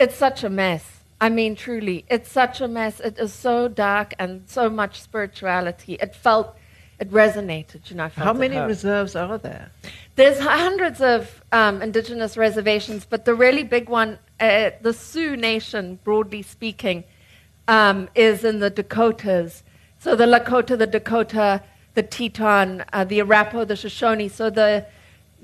it's 0.00 0.16
such 0.16 0.42
a 0.42 0.48
mess. 0.48 0.84
I 1.20 1.28
mean, 1.28 1.54
truly, 1.56 2.06
it's 2.08 2.30
such 2.30 2.62
a 2.62 2.68
mess. 2.68 3.00
It 3.00 3.18
is 3.18 3.34
so 3.34 3.68
dark 3.68 4.14
and 4.18 4.44
so 4.46 4.70
much 4.70 5.02
spirituality. 5.02 5.94
It 6.00 6.14
felt, 6.14 6.56
it 6.98 7.10
resonated, 7.10 7.90
you 7.90 7.96
know. 7.96 8.08
How 8.08 8.32
many 8.32 8.56
reserves 8.56 9.14
are 9.14 9.36
there? 9.36 9.70
There's 10.14 10.38
hundreds 10.38 11.02
of 11.02 11.42
um, 11.52 11.82
indigenous 11.82 12.38
reservations, 12.38 13.04
but 13.04 13.26
the 13.26 13.34
really 13.34 13.62
big 13.62 13.90
one, 13.90 14.18
uh, 14.40 14.70
the 14.80 14.94
Sioux 14.94 15.36
Nation, 15.36 15.98
broadly 16.02 16.40
speaking, 16.40 17.04
um, 17.68 18.08
is 18.14 18.42
in 18.42 18.60
the 18.60 18.70
Dakotas. 18.70 19.62
So 19.98 20.16
the 20.16 20.24
Lakota, 20.24 20.78
the 20.78 20.86
Dakota, 20.86 21.62
the 21.92 22.02
Teton, 22.02 22.84
uh, 22.94 23.04
the 23.04 23.20
Arapaho, 23.20 23.66
the 23.66 23.76
Shoshone. 23.76 24.28
So 24.28 24.48
the 24.48 24.86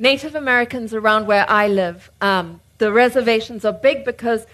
Native 0.03 0.35
Americans 0.35 0.93
around 0.93 1.29
where 1.29 1.49
I 1.49 1.69
live, 1.69 2.11
um, 2.21 2.61
the 2.79 2.93
reservations 2.93 3.65
are 3.65 3.73
big 3.73 4.05
because, 4.05 4.47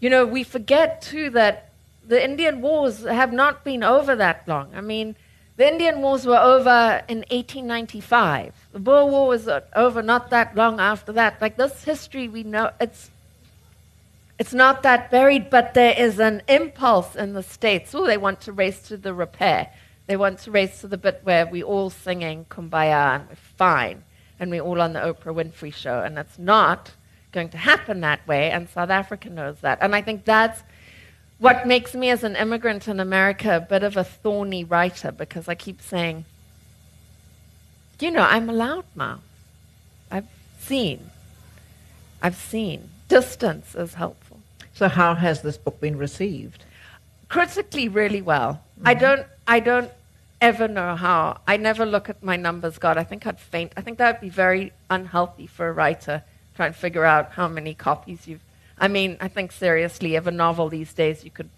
you 0.00 0.08
know, 0.08 0.24
we 0.24 0.42
forget 0.42 1.02
too 1.02 1.28
that 1.30 1.68
the 2.08 2.24
Indian 2.24 2.62
Wars 2.62 3.04
have 3.04 3.30
not 3.30 3.64
been 3.64 3.82
over 3.82 4.16
that 4.16 4.48
long. 4.48 4.70
I 4.74 4.80
mean, 4.80 5.14
the 5.58 5.68
Indian 5.68 6.00
Wars 6.00 6.26
were 6.26 6.38
over 6.38 7.02
in 7.06 7.18
1895. 7.18 8.54
The 8.72 8.78
Boer 8.78 9.04
War 9.04 9.28
was 9.28 9.46
over 9.76 10.02
not 10.02 10.30
that 10.30 10.56
long 10.56 10.80
after 10.80 11.12
that. 11.12 11.40
Like 11.40 11.58
this 11.58 11.84
history, 11.84 12.26
we 12.26 12.42
know 12.42 12.70
it's 12.80 13.10
it's 14.38 14.54
not 14.54 14.82
that 14.82 15.10
buried, 15.10 15.48
but 15.50 15.74
there 15.74 15.94
is 15.96 16.18
an 16.18 16.42
impulse 16.48 17.14
in 17.14 17.34
the 17.34 17.42
states. 17.42 17.94
Oh, 17.94 18.06
they 18.06 18.16
want 18.16 18.40
to 18.42 18.52
race 18.52 18.88
to 18.88 18.96
the 18.96 19.14
repair. 19.14 19.68
They 20.06 20.16
want 20.16 20.40
to 20.40 20.50
race 20.50 20.80
to 20.80 20.88
the 20.88 20.98
bit 20.98 21.20
where 21.24 21.46
we're 21.46 21.64
all 21.64 21.90
singing 21.90 22.46
kumbaya 22.50 23.14
and 23.14 23.28
we're 23.28 23.36
fine, 23.36 24.02
and 24.38 24.50
we're 24.50 24.62
all 24.62 24.80
on 24.80 24.92
the 24.92 25.00
Oprah 25.00 25.34
Winfrey 25.34 25.72
show, 25.72 26.00
and 26.00 26.16
that's 26.16 26.38
not 26.38 26.92
going 27.32 27.48
to 27.50 27.58
happen 27.58 28.00
that 28.00 28.26
way. 28.26 28.50
And 28.50 28.68
South 28.68 28.90
Africa 28.90 29.30
knows 29.30 29.60
that, 29.60 29.78
and 29.80 29.94
I 29.94 30.02
think 30.02 30.24
that's 30.24 30.62
what 31.38 31.66
makes 31.66 31.94
me 31.94 32.10
as 32.10 32.24
an 32.24 32.36
immigrant 32.36 32.88
in 32.88 33.00
America 33.00 33.56
a 33.56 33.60
bit 33.60 33.82
of 33.82 33.96
a 33.96 34.04
thorny 34.04 34.64
writer 34.64 35.12
because 35.12 35.48
I 35.48 35.54
keep 35.54 35.82
saying, 35.82 36.24
you 38.00 38.10
know, 38.10 38.22
I'm 38.22 38.48
a 38.48 38.52
loudmouth. 38.52 39.20
I've 40.10 40.28
seen. 40.58 41.10
I've 42.22 42.36
seen. 42.36 42.90
Distance 43.08 43.74
is 43.74 43.94
helpful. 43.94 44.40
So 44.74 44.88
how 44.88 45.14
has 45.14 45.42
this 45.42 45.56
book 45.56 45.80
been 45.80 45.96
received? 45.96 46.64
Critically, 47.28 47.88
really 47.88 48.22
well. 48.22 48.60
Mm-hmm. 48.78 48.88
I 48.88 48.94
don't. 48.94 49.26
I 49.46 49.60
don't 49.60 49.90
ever 50.44 50.68
know 50.68 50.96
how. 50.96 51.40
I 51.46 51.56
never 51.56 51.84
look 51.84 52.08
at 52.08 52.22
my 52.22 52.36
numbers. 52.36 52.78
God, 52.78 52.96
I 52.98 53.04
think 53.04 53.26
I'd 53.26 53.40
faint. 53.40 53.72
I 53.76 53.80
think 53.80 53.98
that 53.98 54.14
would 54.14 54.20
be 54.20 54.30
very 54.30 54.72
unhealthy 54.88 55.46
for 55.46 55.68
a 55.68 55.72
writer. 55.72 56.22
trying 56.56 56.72
to 56.72 56.78
figure 56.78 57.04
out 57.04 57.32
how 57.32 57.48
many 57.48 57.74
copies 57.74 58.28
you've 58.28 58.44
I 58.78 58.88
mean, 58.88 59.16
I 59.20 59.28
think 59.28 59.52
seriously, 59.52 60.16
if 60.16 60.26
a 60.26 60.30
novel 60.30 60.68
these 60.68 60.92
days 60.92 61.24
you 61.24 61.30
could 61.30 61.48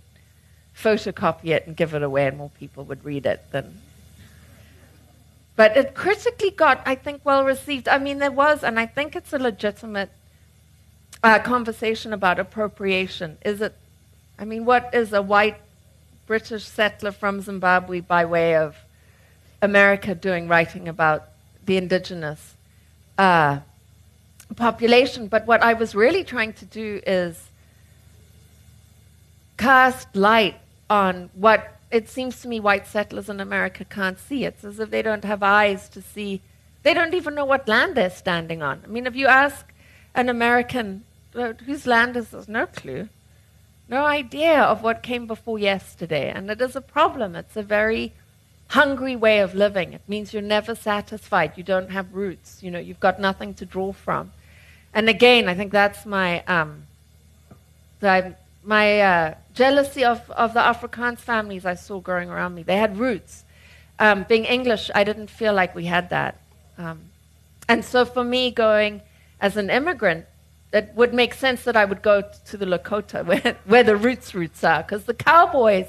photocopy 0.77 1.47
it 1.47 1.67
and 1.67 1.77
give 1.77 1.95
it 1.95 2.03
away 2.03 2.27
and 2.27 2.37
more 2.37 2.51
people 2.51 2.85
would 2.85 3.05
read 3.05 3.27
it 3.27 3.45
than. 3.51 3.81
But 5.57 5.77
it 5.77 5.95
critically 5.95 6.51
got, 6.51 6.83
I 6.85 6.95
think, 6.95 7.23
well 7.25 7.45
received. 7.45 7.89
I 7.89 7.99
mean, 7.99 8.19
there 8.19 8.31
was, 8.31 8.63
and 8.63 8.79
I 8.79 8.85
think 8.85 9.17
it's 9.17 9.33
a 9.33 9.39
legitimate 9.39 10.11
uh, 11.23 11.39
conversation 11.39 12.13
about 12.13 12.39
appropriation. 12.39 13.39
Is 13.43 13.63
it, 13.63 13.75
I 14.39 14.45
mean, 14.45 14.67
what 14.67 14.91
is 14.93 15.15
a 15.15 15.23
white 15.23 15.57
British 16.27 16.65
settler 16.65 17.13
from 17.13 17.41
Zimbabwe 17.41 18.01
by 18.01 18.25
way 18.25 18.57
of 18.57 18.77
America 19.63 20.15
doing 20.15 20.49
writing 20.49 20.89
about 20.89 21.29
the 21.65 21.77
indigenous? 21.77 22.55
Uh, 23.17 23.61
population. 24.57 25.29
But 25.29 25.47
what 25.47 25.63
I 25.63 25.73
was 25.73 25.95
really 25.95 26.25
trying 26.25 26.53
to 26.55 26.65
do 26.65 27.01
is 27.07 27.51
cast 29.57 30.15
light 30.15 30.57
on 30.89 31.31
what 31.35 31.77
it 31.91 32.09
seems 32.09 32.41
to 32.43 32.49
me 32.49 32.61
white 32.61 32.87
settlers 32.87 33.29
in 33.29 33.41
America 33.41 33.85
can't 33.85 34.19
see. 34.19 34.45
It's 34.45 34.65
as 34.65 34.79
if 34.81 34.91
they 34.91 35.03
don't 35.03 35.25
have 35.25 35.43
eyes 35.43 35.89
to 35.91 36.03
see. 36.03 36.41
They 36.83 36.95
don't 36.95 37.15
even 37.15 37.35
know 37.35 37.45
what 37.45 37.67
land 37.69 37.97
they're 37.97 38.11
standing 38.11 38.63
on. 38.63 38.83
I 38.85 38.89
mean, 38.89 39.07
if 39.07 39.17
you 39.17 39.27
ask 39.27 39.67
an 40.15 40.29
American 40.29 41.05
whose 41.33 41.87
land 41.87 42.17
is 42.17 42.31
this, 42.31 42.49
no 42.49 42.67
clue, 42.67 43.09
no 43.89 44.05
idea 44.05 44.61
of 44.61 44.83
what 44.83 45.03
came 45.03 45.27
before 45.27 45.59
yesterday. 45.59 46.31
And 46.31 46.51
it 46.51 46.61
is 46.61 46.77
a 46.77 46.81
problem. 46.81 47.37
It's 47.37 47.57
a 47.57 47.63
very 47.63 48.13
hungry 48.69 49.15
way 49.15 49.41
of 49.41 49.55
living. 49.55 49.93
It 49.93 50.03
means 50.09 50.33
you're 50.33 50.43
never 50.43 50.75
satisfied. 50.75 51.53
You 51.57 51.63
don't 51.63 51.91
have 51.91 52.15
roots. 52.15 52.63
You 52.63 52.71
know, 52.71 52.79
you've 52.79 53.01
got 53.01 53.21
nothing 53.21 53.55
to 53.55 53.67
draw 53.67 53.93
from. 53.93 54.33
And 54.93 55.09
again, 55.09 55.49
I 55.49 55.55
think 55.55 55.73
that's 55.73 56.07
my 56.07 56.43
um, 56.45 56.85
my 58.67 59.01
uh, 59.01 59.35
jealousy 59.55 60.05
of, 60.05 60.29
of 60.31 60.53
the 60.55 60.61
Afrikaans 60.61 61.19
families 61.19 61.65
I 61.65 61.75
saw 61.75 62.01
growing 62.01 62.31
around 62.31 62.55
me. 62.55 62.63
They 62.63 62.77
had 62.77 62.99
roots. 62.99 63.45
Um, 63.99 64.27
being 64.29 64.45
English, 64.45 64.91
I 64.95 65.05
didn't 65.05 65.31
feel 65.31 65.55
like 65.55 65.75
we 65.75 65.87
had 65.87 66.11
that. 66.11 66.39
Um, 66.77 67.01
and 67.69 67.85
so 67.85 68.05
for 68.05 68.25
me, 68.25 68.51
going 68.51 69.01
as 69.41 69.57
an 69.57 69.71
immigrant, 69.71 70.27
it 70.73 70.93
would 70.95 71.15
make 71.15 71.35
sense 71.35 71.65
that 71.65 71.77
I 71.77 71.85
would 71.85 72.03
go 72.03 72.23
to 72.47 72.57
the 72.57 72.67
Lakota, 72.67 73.25
where, 73.27 73.57
where 73.65 73.85
the 73.85 73.97
roots 73.97 74.35
roots 74.35 74.63
are, 74.65 74.83
because 74.83 75.05
the 75.05 75.15
cowboys, 75.15 75.87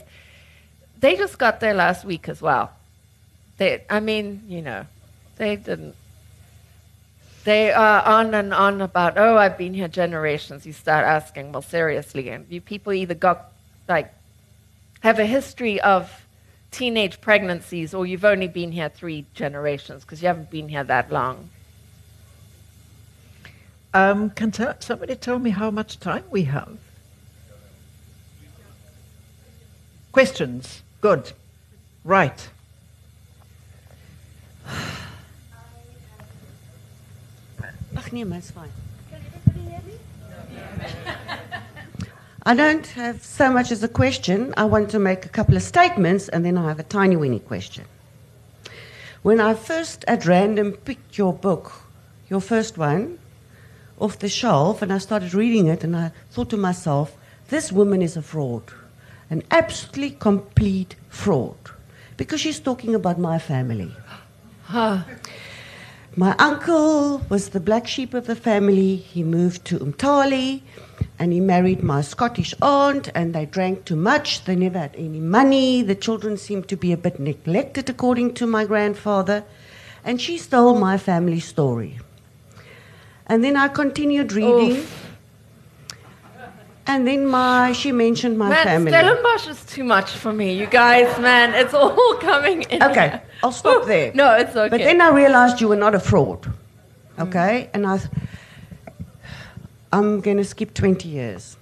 they 0.99 1.15
just 1.15 1.38
got 1.38 1.59
there 1.59 1.73
last 1.73 2.05
week 2.05 2.30
as 2.30 2.41
well. 2.41 2.71
They, 3.57 3.84
I 3.89 3.99
mean, 3.99 4.43
you 4.47 4.61
know, 4.61 4.86
they 5.38 5.55
didn't 5.55 5.95
they 7.47 7.71
are 7.71 8.03
on 8.03 8.34
and 8.34 8.53
on 8.53 8.82
about, 8.82 9.17
oh, 9.17 9.38
I've 9.38 9.57
been 9.57 9.73
here 9.73 9.88
generations. 9.88 10.65
You 10.65 10.73
start 10.73 11.05
asking, 11.05 11.53
well, 11.53 11.61
seriously, 11.61 12.28
and 12.28 12.45
you 12.49 12.59
people 12.59 12.91
either 12.91 13.13
got 13.13 13.53
like 13.88 14.13
have 14.99 15.17
a 15.17 15.25
history 15.25 15.80
of 15.80 16.25
teenage 16.71 17.21
pregnancies, 17.21 17.93
or 17.93 18.05
you've 18.05 18.25
only 18.25 18.49
been 18.49 18.73
here 18.73 18.89
three 18.89 19.25
generations 19.34 20.03
because 20.03 20.21
you 20.21 20.28
haven't 20.28 20.51
been 20.51 20.67
here 20.67 20.84
that 20.84 21.09
long. 21.09 21.49
Um, 23.97 24.29
can 24.29 24.51
t- 24.51 24.63
somebody 24.79 25.15
tell 25.15 25.39
me 25.39 25.49
how 25.49 25.71
much 25.71 25.99
time 25.99 26.23
we 26.29 26.43
have? 26.43 26.77
Questions? 30.11 30.83
Good. 31.01 31.33
Right. 32.03 32.49
Ach 37.95 38.11
nee, 38.11 38.25
maar 38.25 38.41
fine. 38.41 38.69
I 42.45 42.53
don't 42.55 42.87
have 42.87 43.23
so 43.23 43.51
much 43.51 43.71
as 43.71 43.83
a 43.83 43.87
question. 43.87 44.53
I 44.57 44.65
want 44.65 44.91
to 44.91 44.99
make 44.99 45.25
a 45.25 45.29
couple 45.29 45.55
of 45.55 45.63
statements 45.63 46.29
and 46.29 46.45
then 46.45 46.55
I 46.55 46.67
have 46.67 46.79
a 46.79 46.83
tiny 46.83 47.15
weeny 47.15 47.39
question. 47.39 47.85
When 49.23 49.39
I 49.39 49.55
first 49.55 50.05
at 50.07 50.27
random 50.27 50.73
picked 50.73 51.17
your 51.17 51.33
book, 51.33 51.71
your 52.29 52.41
first 52.41 52.77
one, 52.77 53.17
off 53.99 54.19
the 54.19 54.29
shelf 54.29 54.81
and 54.81 54.91
I 54.93 54.97
started 54.97 55.33
reading 55.33 55.67
it 55.67 55.83
and 55.83 55.95
I 55.95 56.11
thought 56.31 56.49
to 56.51 56.57
myself, 56.57 57.17
this 57.49 57.71
woman 57.71 58.01
is 58.01 58.17
a 58.17 58.21
fraud. 58.21 58.63
An 59.29 59.43
absolutely 59.51 60.11
complete 60.11 60.95
fraud. 61.09 61.57
Because 62.15 62.41
she's 62.41 62.59
talking 62.59 62.95
about 62.95 63.19
my 63.19 63.39
family. 63.39 63.91
Huh. 64.63 65.03
My 66.15 66.35
uncle 66.39 67.19
was 67.29 67.49
the 67.49 67.59
black 67.59 67.87
sheep 67.87 68.13
of 68.13 68.25
the 68.25 68.35
family. 68.35 68.95
He 68.95 69.23
moved 69.23 69.65
to 69.65 69.79
Umtali 69.79 70.63
and 71.19 71.31
he 71.31 71.39
married 71.39 71.83
my 71.83 72.01
Scottish 72.01 72.53
aunt, 72.61 73.09
and 73.13 73.33
they 73.33 73.45
drank 73.45 73.85
too 73.85 73.95
much. 73.95 74.45
They 74.45 74.55
never 74.55 74.79
had 74.79 74.95
any 74.95 75.19
money. 75.19 75.83
The 75.83 75.95
children 75.95 76.37
seemed 76.37 76.67
to 76.69 76.77
be 76.77 76.91
a 76.91 76.97
bit 76.97 77.19
neglected, 77.19 77.89
according 77.89 78.33
to 78.35 78.47
my 78.47 78.65
grandfather. 78.65 79.43
And 80.03 80.19
she 80.19 80.37
stole 80.37 80.79
my 80.79 80.97
family 80.97 81.39
story. 81.39 81.99
And 83.28 83.43
then 83.43 83.55
I 83.55 83.67
continued 83.67 84.32
reading. 84.34 84.78
Oof. 84.78 85.03
And 86.89 87.05
then 87.05 87.25
my, 87.25 87.73
she 87.73 87.91
mentioned 87.91 88.38
my 88.38 88.49
man, 88.49 88.63
family. 88.63 88.91
Stellenbosch 88.91 89.47
is 89.49 89.65
too 89.65 89.84
much 89.84 90.11
for 90.11 90.32
me, 90.32 90.53
you 90.57 90.67
guys, 90.67 91.19
man. 91.19 91.53
It's 91.53 91.73
all 91.73 92.13
coming 92.15 92.61
in. 92.63 92.82
Okay, 92.82 93.09
here. 93.09 93.21
I'll 93.43 93.51
stop 93.51 93.86
there. 93.86 94.13
no, 94.13 94.36
it's 94.36 94.55
okay. 94.55 94.69
But 94.69 94.80
then 94.80 95.01
I 95.01 95.09
realized 95.09 95.59
you 95.59 95.67
were 95.67 95.75
not 95.75 95.93
a 95.93 95.99
fraud. 95.99 96.49
Okay, 97.19 97.65
mm. 97.65 97.69
and 97.73 97.88
I, 97.88 97.99
I'm 99.91 100.21
going 100.21 100.38
to 100.38 100.45
skip 100.45 100.73
20 100.73 101.09
years. 101.09 101.57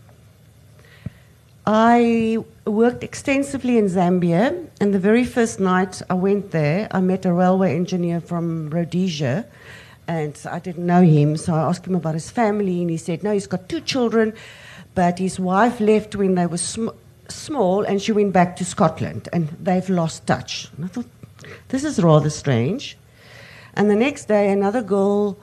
I 1.66 2.38
worked 2.68 3.04
extensively 3.04 3.80
in 3.80 3.86
Zambia, 3.86 4.68
and 4.80 4.94
the 4.94 5.00
very 5.00 5.26
first 5.26 5.60
night 5.60 6.04
I 6.08 6.14
went 6.14 6.52
there, 6.52 6.88
I 6.92 7.02
met 7.02 7.26
a 7.26 7.34
railway 7.34 7.76
engineer 7.76 8.22
from 8.22 8.70
Rhodesia, 8.70 9.48
And 10.08 10.40
I 10.50 10.60
didn't 10.60 10.86
know 10.86 11.02
him, 11.02 11.36
so 11.38 11.56
I 11.56 11.62
asked 11.62 11.88
him 11.88 11.96
about 11.96 12.14
his 12.14 12.30
family, 12.30 12.82
and 12.82 12.90
he 12.90 12.98
said, 12.98 13.24
no, 13.24 13.32
he's 13.32 13.48
got 13.48 13.68
two 13.68 13.82
children, 13.82 14.34
but 14.94 15.18
his 15.20 15.40
wife 15.40 15.80
left 15.80 16.16
when 16.16 16.36
they 16.36 16.46
were 16.46 16.58
sm- 16.58 16.90
small, 17.28 17.84
and 17.84 18.02
she 18.02 18.12
went 18.12 18.32
back 18.34 18.56
to 18.58 18.66
Scotland, 18.66 19.28
and 19.34 19.50
they've 19.62 19.90
lost 19.90 20.28
touch. 20.28 20.70
And 20.78 20.86
I 20.86 20.88
thought, 20.90 21.08
this 21.70 21.84
is 21.84 22.02
rather 22.02 22.30
strange. 22.30 22.98
And 23.74 23.90
the 23.90 23.96
next 23.96 24.26
day, 24.26 24.52
another 24.52 24.82
girl, 24.82 25.38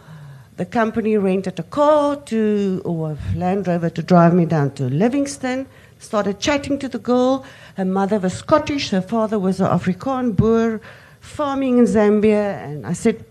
the 0.57 0.65
company 0.65 1.17
rented 1.17 1.59
a 1.59 1.63
car 1.65 2.17
to, 2.17 2.83
or 2.85 3.13
a 3.13 3.39
Land 3.39 3.67
Rover 3.67 3.91
to 3.91 4.03
drive 4.03 4.35
me 4.35 4.47
down 4.47 4.73
to 4.75 4.85
Livingstone. 4.85 5.67
Started 5.99 6.41
chatting 6.41 6.79
to 6.79 6.89
the 6.89 6.99
girl. 6.99 7.45
Her 7.77 7.85
mother 7.85 8.19
was 8.19 8.35
Scottish, 8.35 8.91
her 8.91 9.03
father 9.03 9.39
was 9.39 9.61
an 9.61 9.67
Afrikaan 9.67 10.37
Boer, 10.37 10.81
farming 11.21 11.79
in 11.79 11.85
Zambia. 11.85 12.63
And 12.65 12.87
I 12.87 12.93
said, 12.93 13.25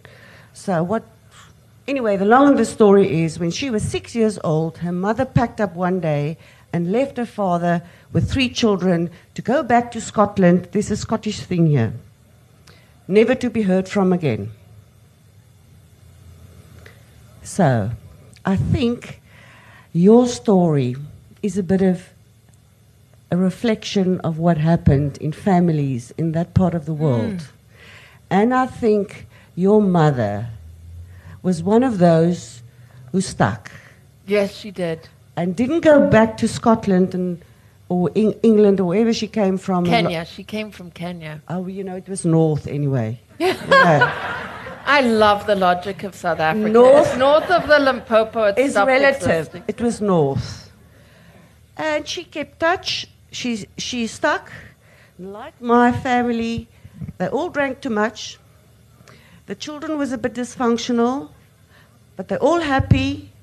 So 0.53 0.83
what? 0.83 1.03
Anyway, 1.87 2.15
the 2.15 2.25
long 2.25 2.51
of 2.51 2.57
the 2.57 2.65
story 2.65 3.23
is 3.23 3.39
when 3.39 3.51
she 3.51 3.69
was 3.69 3.83
six 3.83 4.13
years 4.13 4.37
old, 4.43 4.77
her 4.79 4.91
mother 4.91 5.25
packed 5.25 5.59
up 5.59 5.75
one 5.75 5.99
day 5.99 6.37
and 6.71 6.91
left 6.91 7.17
her 7.17 7.25
father 7.25 7.81
with 8.13 8.31
three 8.31 8.49
children 8.49 9.09
to 9.33 9.41
go 9.41 9.63
back 9.63 9.91
to 9.91 9.99
Scotland. 9.99 10.67
There's 10.71 10.91
a 10.91 10.95
Scottish 10.95 11.39
thing 11.41 11.67
here. 11.67 11.93
Never 13.07 13.35
to 13.35 13.49
be 13.49 13.63
heard 13.63 13.89
from 13.89 14.13
again. 14.13 14.51
So, 17.43 17.91
I 18.45 18.55
think 18.55 19.19
your 19.91 20.27
story 20.27 20.95
is 21.41 21.57
a 21.57 21.63
bit 21.63 21.81
of 21.81 22.09
a 23.31 23.37
reflection 23.37 24.19
of 24.21 24.37
what 24.37 24.57
happened 24.57 25.17
in 25.17 25.31
families 25.31 26.11
in 26.17 26.33
that 26.33 26.53
part 26.53 26.75
of 26.75 26.85
the 26.85 26.93
world. 26.93 27.41
Hmm. 27.41 27.55
And 28.29 28.53
I 28.53 28.67
think 28.67 29.27
your 29.55 29.81
mother 29.81 30.49
was 31.43 31.63
one 31.63 31.83
of 31.83 31.97
those 31.97 32.61
who 33.11 33.21
stuck 33.21 33.71
Yes, 34.27 34.53
she 34.55 34.71
did. 34.71 35.07
and 35.35 35.55
didn't 35.55 35.81
go 35.81 36.07
back 36.09 36.37
to 36.37 36.47
Scotland 36.47 37.13
and 37.15 37.41
or 37.89 38.09
Eng- 38.15 38.39
England 38.43 38.79
or 38.79 38.85
wherever 38.85 39.13
she 39.13 39.27
came 39.27 39.57
from. 39.57 39.83
and 39.83 39.87
lo- 39.87 39.91
Kenya. 40.09 40.25
She 40.25 40.43
came 40.45 40.71
from 40.71 40.91
Kenya. 40.91 41.41
Oh, 41.49 41.67
you 41.67 41.83
know, 41.83 41.95
it 41.97 42.07
was 42.07 42.23
north 42.25 42.65
anyway. 42.67 43.19
Yeah. 43.37 43.57
I 44.85 45.01
love 45.01 45.45
the 45.45 45.55
logic 45.55 46.03
of 46.03 46.15
South 46.15 46.39
Africa. 46.39 46.69
North- 46.69 47.07
It's 47.07 47.17
north 47.17 47.49
of 47.51 47.67
the 47.67 47.79
Limpopo. 47.79 48.43
It 48.45 48.55
It's 48.57 48.75
relative. 48.75 49.27
existing. 49.29 49.63
It 49.67 49.81
was 49.81 49.99
north. 49.99 50.71
And 51.77 52.07
she 52.07 52.23
kept 52.23 52.59
touch. 52.59 53.07
She, 53.31 53.67
she 53.77 54.07
stuck. 54.07 54.51
Like 55.19 55.61
my 55.61 55.91
family, 55.91 56.67
they 57.17 57.27
all 57.27 57.49
drank 57.49 57.81
too 57.81 57.89
much. 57.89 58.39
The 59.51 59.55
children 59.55 59.97
was 59.97 60.13
a 60.13 60.17
bit 60.17 60.33
dysfunctional, 60.33 61.29
but 62.15 62.29
they're 62.29 62.41
all 62.41 62.61
happy. 62.61 63.33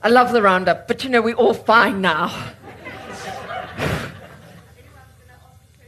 I 0.00 0.08
love 0.08 0.30
the 0.30 0.40
roundup, 0.40 0.86
but 0.86 1.02
you 1.02 1.10
know, 1.10 1.20
we're 1.20 1.34
all 1.34 1.52
fine 1.52 2.00
now. 2.00 2.52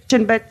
But 0.08 0.42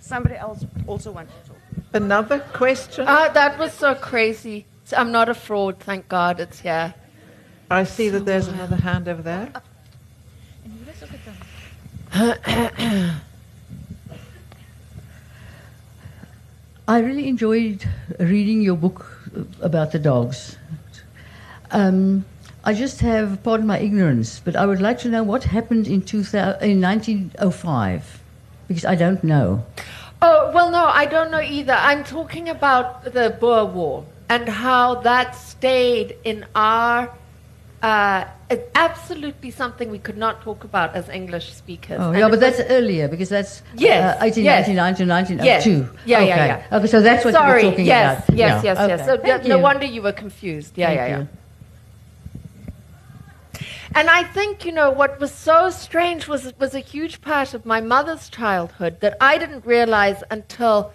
somebody 0.00 0.34
else 0.34 0.64
also 0.88 1.12
wanted 1.12 1.30
to 1.44 1.50
talk. 1.50 1.58
Another 1.92 2.40
question? 2.52 3.04
Ah, 3.06 3.30
that 3.32 3.60
was 3.60 3.72
so 3.72 3.94
crazy. 3.94 4.66
I'm 4.96 5.12
not 5.12 5.28
a 5.28 5.34
fraud, 5.34 5.78
thank 5.78 6.08
God 6.08 6.40
it's 6.40 6.58
here. 6.58 6.94
I 7.70 7.84
see 7.84 8.08
that 8.08 8.24
there's 8.24 8.48
another 8.48 8.74
hand 8.74 9.06
over 9.06 9.22
there. 9.22 9.52
I 16.88 17.00
really 17.00 17.26
enjoyed 17.28 17.84
reading 18.20 18.62
your 18.62 18.76
book 18.76 19.04
about 19.60 19.90
the 19.90 19.98
dogs. 19.98 20.56
Um, 21.72 22.24
I 22.62 22.74
just 22.74 23.00
have, 23.00 23.42
pardon 23.42 23.66
my 23.66 23.80
ignorance, 23.80 24.38
but 24.38 24.54
I 24.54 24.66
would 24.66 24.80
like 24.80 25.00
to 25.00 25.08
know 25.08 25.24
what 25.24 25.42
happened 25.42 25.88
in, 25.88 26.02
2000, 26.02 26.62
in 26.62 26.80
1905, 26.80 28.22
because 28.68 28.84
I 28.84 28.94
don't 28.94 29.24
know. 29.24 29.66
Oh, 30.22 30.52
well, 30.54 30.70
no, 30.70 30.86
I 30.86 31.06
don't 31.06 31.32
know 31.32 31.40
either. 31.40 31.72
I'm 31.72 32.04
talking 32.04 32.48
about 32.48 33.02
the 33.02 33.36
Boer 33.40 33.64
War 33.64 34.04
and 34.28 34.48
how 34.48 34.94
that 35.02 35.34
stayed 35.34 36.16
in 36.22 36.46
our. 36.54 37.10
Uh, 37.86 38.26
it's 38.50 38.68
absolutely 38.74 39.50
something 39.52 39.90
we 39.92 39.98
could 40.06 40.16
not 40.16 40.42
talk 40.42 40.64
about 40.64 40.96
as 40.96 41.08
English 41.08 41.52
speakers. 41.52 42.00
Oh, 42.00 42.10
And 42.10 42.18
yeah, 42.18 42.28
but 42.28 42.40
that's 42.40 42.58
earlier, 42.68 43.06
because 43.06 43.28
that's 43.28 43.62
Yes, 43.76 44.16
uh, 44.16 44.24
1899 44.24 44.94
to 44.96 45.04
Yes. 45.04 45.64
1902. 45.64 45.98
Yeah, 46.04 46.18
okay. 46.18 46.26
yeah, 46.26 46.46
yeah. 46.46 46.76
Okay, 46.76 46.86
so 46.88 47.00
that's 47.00 47.24
what 47.24 47.34
Sorry, 47.34 47.62
you 47.62 47.66
were 47.66 47.70
talking 47.70 47.86
yes, 47.86 48.24
about. 48.28 48.38
yes, 48.38 48.64
Yeah, 48.64 48.74
yes, 48.74 48.88
yes. 48.88 49.06
So 49.06 49.16
Thank 49.18 49.44
no 49.44 49.56
you. 49.58 49.62
wonder 49.62 49.86
you 49.86 50.02
were 50.02 50.10
confused. 50.24 50.72
Yeah, 50.76 50.86
Thank 50.88 50.98
yeah, 50.98 51.06
yeah. 51.06 51.18
you. 51.18 51.28
And 53.94 54.10
I 54.10 54.24
think, 54.24 54.64
you 54.66 54.72
know, 54.72 54.90
what 54.90 55.20
was 55.20 55.32
so 55.32 55.70
strange 55.70 56.26
was 56.26 56.44
it 56.44 56.58
was 56.58 56.74
a 56.74 56.80
huge 56.80 57.20
part 57.20 57.54
of 57.54 57.64
my 57.64 57.80
mother's 57.80 58.28
childhood 58.28 58.98
that 59.00 59.16
I 59.20 59.38
didn't 59.38 59.64
realize 59.64 60.24
until 60.28 60.92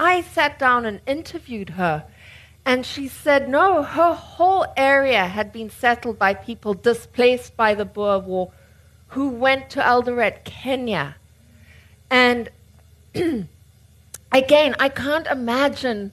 I 0.00 0.22
sat 0.22 0.58
down 0.58 0.84
and 0.84 1.00
interviewed 1.06 1.70
her. 1.70 2.04
And 2.68 2.84
she 2.84 3.08
said, 3.08 3.48
no, 3.48 3.82
her 3.82 4.12
whole 4.12 4.66
area 4.76 5.24
had 5.24 5.54
been 5.54 5.70
settled 5.70 6.18
by 6.18 6.34
people 6.34 6.74
displaced 6.74 7.56
by 7.56 7.72
the 7.74 7.86
Boer 7.86 8.18
War 8.18 8.52
who 9.16 9.30
went 9.30 9.70
to 9.70 9.80
Eldoret, 9.80 10.44
Kenya. 10.44 11.16
And 12.10 12.50
again, 14.32 14.76
I 14.78 14.90
can't 14.90 15.26
imagine 15.28 16.12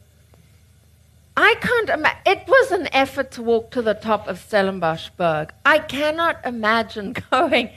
I 1.36 1.56
can't 1.60 1.89
imagine. 1.89 2.22
It 2.26 2.47
was 2.47 2.72
an 2.72 2.88
effort 2.93 3.32
to 3.32 3.41
walk 3.41 3.72
to 3.72 3.82
the 3.82 3.93
top 3.93 4.30
of 4.30 4.39
Stellenbosch 4.39 5.10
Berg. 5.18 5.51
I 5.66 5.80
cannot 5.80 6.38
imagine 6.45 7.18
going. 7.32 7.72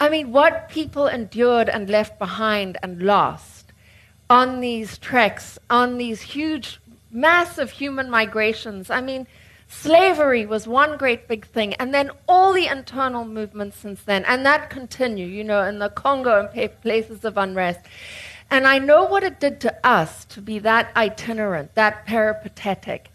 I 0.00 0.08
mean, 0.08 0.32
what 0.32 0.70
people 0.70 1.08
endured 1.08 1.68
and 1.68 1.90
left 1.90 2.18
behind 2.18 2.78
and 2.82 3.02
lost 3.02 3.64
on 4.30 4.60
these 4.60 4.96
treks, 4.96 5.58
on 5.68 5.98
these 5.98 6.22
huge, 6.22 6.80
massive 7.14 7.70
human 7.70 8.10
migrations. 8.10 8.90
I 8.90 9.00
mean, 9.00 9.26
slavery 9.68 10.44
was 10.44 10.66
one 10.66 10.98
great 10.98 11.28
big 11.28 11.46
thing, 11.46 11.74
and 11.74 11.94
then 11.94 12.10
all 12.28 12.52
the 12.52 12.66
internal 12.66 13.24
movements 13.24 13.78
since 13.78 14.02
then, 14.02 14.24
and 14.24 14.44
that 14.44 14.68
continue, 14.68 15.26
you 15.26 15.44
know, 15.44 15.62
in 15.62 15.78
the 15.78 15.88
Congo 15.88 16.50
and 16.54 16.82
places 16.82 17.24
of 17.24 17.38
unrest. 17.38 17.80
And 18.50 18.66
I 18.66 18.78
know 18.78 19.04
what 19.04 19.22
it 19.22 19.40
did 19.40 19.60
to 19.62 19.74
us 19.86 20.24
to 20.26 20.42
be 20.42 20.58
that 20.58 20.94
itinerant, 20.96 21.74
that 21.74 22.04
peripatetic. 22.04 23.08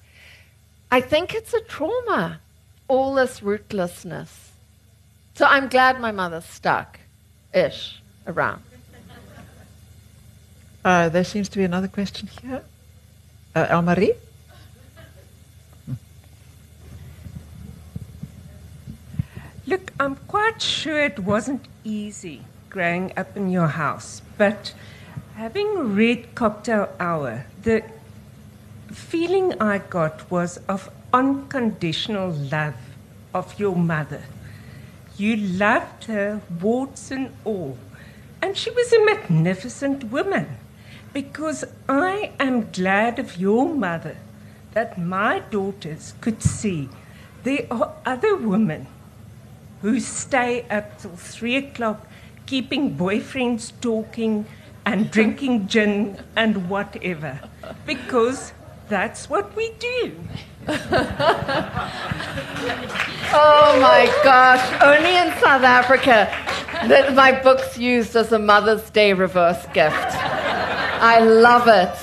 I 0.92 1.02
think 1.02 1.36
it's 1.36 1.54
a 1.54 1.62
trauma, 1.62 2.40
all 2.88 3.14
this 3.14 3.42
rootlessness. 3.42 4.50
So 5.36 5.46
I'm 5.46 5.70
glad 5.70 6.02
my 6.02 6.12
mother 6.12 6.42
stuck 6.42 7.00
ish 7.54 8.02
around. 8.26 8.64
Uh, 10.84 11.10
there 11.10 11.24
seems 11.24 11.48
to 11.50 11.58
be 11.58 11.64
another 11.64 11.88
question 11.88 12.28
here. 12.42 12.64
Uh, 13.60 13.68
Elmarie? 13.76 14.16
Look, 19.68 19.92
I'm 20.00 20.16
quite 20.16 20.62
sure 20.62 20.98
it 20.98 21.20
wasn't 21.20 21.66
easy 21.84 22.44
growing 22.70 23.12
up 23.18 23.36
in 23.36 23.52
your 23.52 23.68
house, 23.68 24.22
but 24.38 24.74
having 25.36 25.94
read 25.94 26.36
Cocktail 26.36 26.88
Hour, 27.02 27.48
the 27.64 27.84
feeling 28.94 29.62
I 29.62 29.80
got 29.80 30.32
was 30.32 30.56
of 30.70 30.90
unconditional 31.12 32.32
love 32.32 32.80
of 33.34 33.60
your 33.60 33.76
mother. 33.76 34.24
You 35.18 35.36
loved 35.36 36.06
her, 36.06 36.40
warts 36.62 37.12
and 37.12 37.36
all, 37.44 37.78
and 38.42 38.56
she 38.56 38.72
was 38.72 38.94
a 38.94 39.04
magnificent 39.04 40.06
woman. 40.06 40.48
Because 41.14 41.66
I 41.88 42.32
am 42.40 42.72
glad 42.72 43.20
of 43.20 43.38
your 43.38 43.68
mother 43.74 44.18
that 44.74 44.98
my 45.00 45.40
daughters 45.40 46.14
could 46.22 46.44
see 46.44 46.90
there 47.44 47.66
are 47.72 47.94
other 48.06 48.36
women 48.36 48.88
who 49.82 50.00
stay 50.00 50.66
up 50.70 51.00
till 51.00 51.16
three 51.16 51.56
o'clock 51.56 52.06
keeping 52.46 52.96
boyfriends 52.98 53.72
talking 53.82 54.46
and 54.86 55.10
drinking 55.12 55.68
gin 55.68 56.18
and 56.36 56.70
whatever 56.70 57.40
because 57.86 58.54
that's 58.90 59.30
what 59.30 59.56
we 59.56 59.72
do. 59.80 60.16
Oh 63.32 63.80
my 63.80 64.12
gosh, 64.24 64.82
only 64.82 65.16
in 65.16 65.32
South 65.40 65.64
Africa 65.64 66.28
that 66.88 67.14
my 67.14 67.32
book's 67.32 67.78
used 67.78 68.16
as 68.16 68.32
a 68.32 68.40
Mother's 68.40 68.90
Day 68.90 69.14
reverse 69.14 69.64
gift. 69.74 70.19
I 71.00 71.20
love 71.20 71.68
it. 71.68 71.96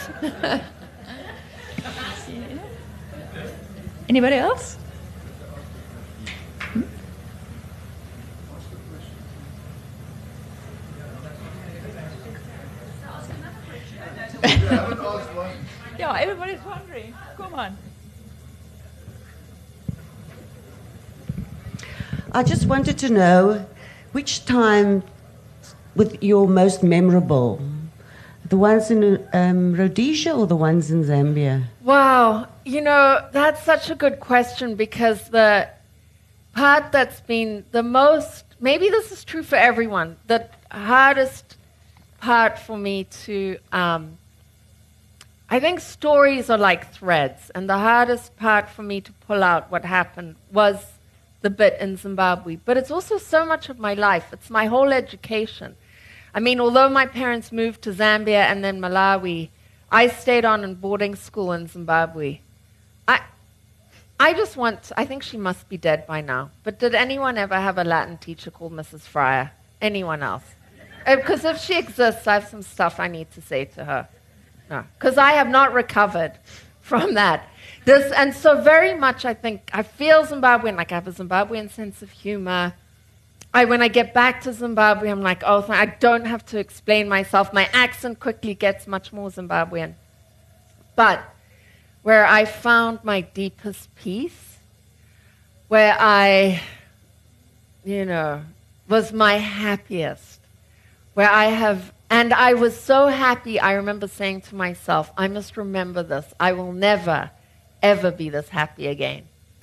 Anybody 4.08 4.36
else? 4.36 4.78
Yeah, 15.98 16.12
everybody's 16.12 16.62
wondering. 16.62 17.14
Come 17.38 17.54
on. 17.54 17.76
I 22.32 22.42
just 22.42 22.66
wanted 22.66 22.98
to 22.98 23.08
know 23.08 23.66
which 24.12 24.44
time 24.44 25.02
with 25.94 26.22
your 26.22 26.46
most 26.46 26.82
memorable 26.82 27.60
the 28.48 28.56
ones 28.56 28.90
in 28.90 29.26
um, 29.32 29.74
Rhodesia 29.74 30.32
or 30.32 30.46
the 30.46 30.56
ones 30.56 30.90
in 30.90 31.04
Zambia? 31.04 31.64
Wow, 31.82 32.48
you 32.64 32.80
know, 32.80 33.26
that's 33.32 33.62
such 33.62 33.90
a 33.90 33.94
good 33.94 34.20
question 34.20 34.76
because 34.76 35.30
the 35.30 35.68
part 36.54 36.92
that's 36.92 37.20
been 37.22 37.64
the 37.72 37.82
most, 37.82 38.44
maybe 38.60 38.88
this 38.88 39.10
is 39.10 39.24
true 39.24 39.42
for 39.42 39.56
everyone, 39.56 40.16
the 40.28 40.48
hardest 40.70 41.56
part 42.20 42.58
for 42.58 42.78
me 42.78 43.04
to, 43.24 43.58
um, 43.72 44.16
I 45.50 45.58
think 45.58 45.80
stories 45.80 46.48
are 46.48 46.58
like 46.58 46.92
threads, 46.92 47.50
and 47.54 47.68
the 47.68 47.78
hardest 47.78 48.36
part 48.36 48.68
for 48.68 48.82
me 48.82 49.00
to 49.00 49.12
pull 49.26 49.42
out 49.42 49.70
what 49.72 49.84
happened 49.84 50.36
was 50.52 50.76
the 51.42 51.50
bit 51.50 51.78
in 51.80 51.96
Zimbabwe. 51.96 52.56
But 52.64 52.76
it's 52.76 52.90
also 52.90 53.18
so 53.18 53.44
much 53.44 53.68
of 53.68 53.78
my 53.78 53.94
life, 53.94 54.32
it's 54.32 54.50
my 54.50 54.66
whole 54.66 54.92
education. 54.92 55.76
I 56.36 56.40
mean, 56.40 56.60
although 56.60 56.90
my 56.90 57.06
parents 57.06 57.50
moved 57.50 57.80
to 57.82 57.92
Zambia 57.92 58.44
and 58.50 58.62
then 58.62 58.78
Malawi, 58.78 59.48
I 59.90 60.08
stayed 60.08 60.44
on 60.44 60.64
in 60.64 60.74
boarding 60.74 61.14
school 61.16 61.50
in 61.52 61.66
Zimbabwe. 61.66 62.40
I, 63.08 63.22
I 64.20 64.34
just 64.34 64.54
want, 64.54 64.92
I 64.98 65.06
think 65.06 65.22
she 65.22 65.38
must 65.38 65.66
be 65.70 65.78
dead 65.78 66.06
by 66.06 66.20
now. 66.20 66.50
But 66.62 66.78
did 66.78 66.94
anyone 66.94 67.38
ever 67.38 67.58
have 67.58 67.78
a 67.78 67.84
Latin 67.84 68.18
teacher 68.18 68.50
called 68.50 68.72
Mrs. 68.72 69.00
Fryer? 69.00 69.50
Anyone 69.80 70.22
else? 70.22 70.44
Uh, 71.06 71.16
because 71.16 71.42
if 71.46 71.58
she 71.58 71.78
exists, 71.78 72.26
I 72.26 72.34
have 72.34 72.48
some 72.48 72.60
stuff 72.60 73.00
I 73.00 73.08
need 73.08 73.30
to 73.30 73.40
say 73.40 73.64
to 73.64 73.86
her. 73.86 74.08
No, 74.68 74.84
because 74.98 75.16
I 75.16 75.32
have 75.32 75.48
not 75.48 75.72
recovered 75.72 76.32
from 76.82 77.14
that. 77.14 77.48
This, 77.86 78.12
and 78.12 78.34
so 78.34 78.60
very 78.60 78.92
much, 78.92 79.24
I 79.24 79.32
think, 79.32 79.70
I 79.72 79.82
feel 79.82 80.26
Zimbabwean, 80.26 80.76
like 80.76 80.92
I 80.92 80.96
have 80.96 81.08
a 81.08 81.12
Zimbabwean 81.12 81.70
sense 81.70 82.02
of 82.02 82.10
humor. 82.10 82.74
I, 83.56 83.64
when 83.64 83.80
I 83.80 83.88
get 83.88 84.12
back 84.12 84.42
to 84.42 84.52
Zimbabwe, 84.52 85.08
I'm 85.08 85.22
like, 85.22 85.42
oh, 85.42 85.64
I 85.70 85.86
don't 85.86 86.26
have 86.26 86.44
to 86.46 86.58
explain 86.58 87.08
myself. 87.08 87.54
My 87.54 87.70
accent 87.72 88.20
quickly 88.20 88.52
gets 88.52 88.86
much 88.86 89.14
more 89.14 89.30
Zimbabwean. 89.30 89.94
But 90.94 91.22
where 92.02 92.26
I 92.26 92.44
found 92.44 93.02
my 93.02 93.22
deepest 93.22 93.94
peace, 93.94 94.58
where 95.68 95.96
I, 95.98 96.60
you 97.82 98.04
know, 98.04 98.42
was 98.90 99.14
my 99.14 99.38
happiest, 99.38 100.38
where 101.14 101.30
I 101.30 101.46
have, 101.46 101.94
and 102.10 102.34
I 102.34 102.52
was 102.52 102.78
so 102.78 103.06
happy, 103.06 103.58
I 103.58 103.72
remember 103.72 104.06
saying 104.06 104.42
to 104.42 104.54
myself, 104.54 105.10
I 105.16 105.28
must 105.28 105.56
remember 105.56 106.02
this. 106.02 106.26
I 106.38 106.52
will 106.52 106.74
never, 106.74 107.30
ever 107.82 108.10
be 108.10 108.28
this 108.28 108.50
happy 108.50 108.86
again, 108.86 109.22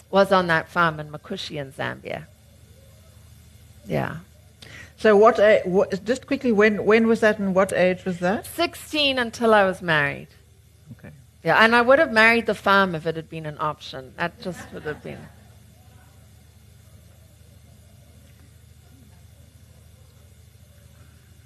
was 0.10 0.32
on 0.32 0.48
that 0.48 0.68
farm 0.68 1.00
in 1.00 1.12
Mkushi 1.12 1.62
in 1.62 1.72
Zambia. 1.72 2.26
Yeah. 3.86 4.18
So 4.98 5.18
what, 5.18 5.40
a- 5.40 5.62
what? 5.66 6.04
Just 6.06 6.28
quickly, 6.28 6.52
when 6.52 6.86
when 6.86 7.08
was 7.08 7.20
that, 7.20 7.40
and 7.40 7.54
what 7.54 7.74
age 7.74 8.06
was 8.06 8.20
that? 8.20 8.46
16 8.46 9.20
until 9.20 9.54
I 9.54 9.66
was 9.66 9.82
married. 9.82 10.28
Okay. 10.98 11.14
Yeah, 11.44 11.58
and 11.58 11.76
I 11.76 11.82
would 11.82 12.00
have 12.00 12.12
married 12.12 12.46
the 12.46 12.56
farm 12.56 12.96
if 12.96 13.06
it 13.06 13.16
had 13.16 13.30
been 13.30 13.46
an 13.46 13.58
option. 13.60 14.14
That 14.18 14.40
just 14.42 14.72
would 14.72 14.84
have 14.84 15.04
been. 15.04 15.20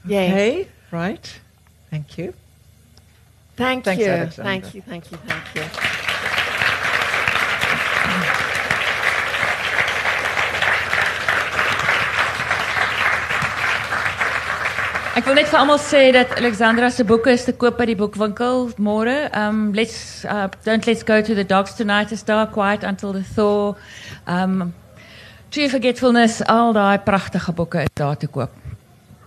Yes. 0.06 0.32
Okay. 0.32 0.68
Right. 0.92 1.40
Thank 1.90 2.18
you. 2.18 2.34
Thank 3.56 3.86
Thanks, 3.86 4.02
you. 4.02 4.44
Thank 4.44 4.76
you, 4.76 4.82
thank 4.82 5.12
you, 5.12 5.18
thank 5.18 5.56
you. 5.56 6.04
Ek 15.18 15.26
wil 15.26 15.34
net 15.34 15.48
vir 15.50 15.58
almal 15.58 15.80
sê 15.82 16.00
dat 16.14 16.30
Alexandra 16.38 16.92
se 16.94 17.02
boeke 17.02 17.32
is 17.34 17.48
te 17.48 17.54
koop 17.58 17.80
by 17.80 17.88
die 17.90 17.96
boekwinkel 17.98 18.68
môre. 18.78 19.16
Um 19.34 19.72
let's 19.74 20.22
uh, 20.30 20.46
don't 20.62 20.86
let's 20.86 21.02
go 21.02 21.24
to 21.26 21.34
the 21.34 21.42
dogs 21.44 21.74
tonight 21.74 22.14
is 22.14 22.22
daar 22.22 22.46
quiet 22.54 22.86
until 22.86 23.16
the 23.18 23.24
thaw. 23.34 23.74
Um 24.28 24.76
True 25.50 25.72
Forgetfulness, 25.74 26.44
al 26.46 26.76
daai 26.78 27.00
pragtige 27.02 27.56
boeke 27.56 27.88
is 27.88 27.96
daar 27.98 28.18
te 28.18 28.28
koop. 28.28 28.54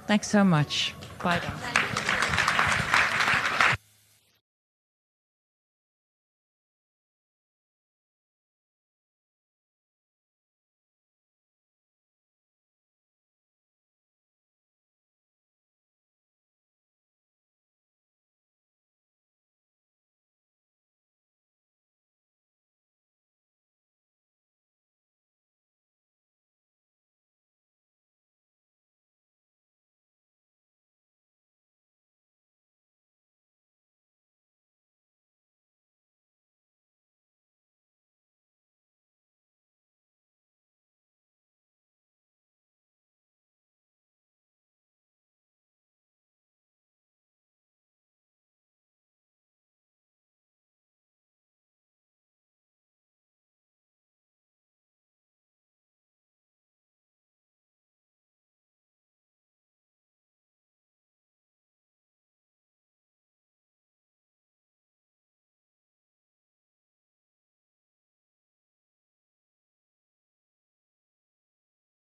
Thanks 0.06 0.30
so 0.30 0.44
much. 0.44 0.94
Bye 1.24 1.40
dan. 1.42 1.99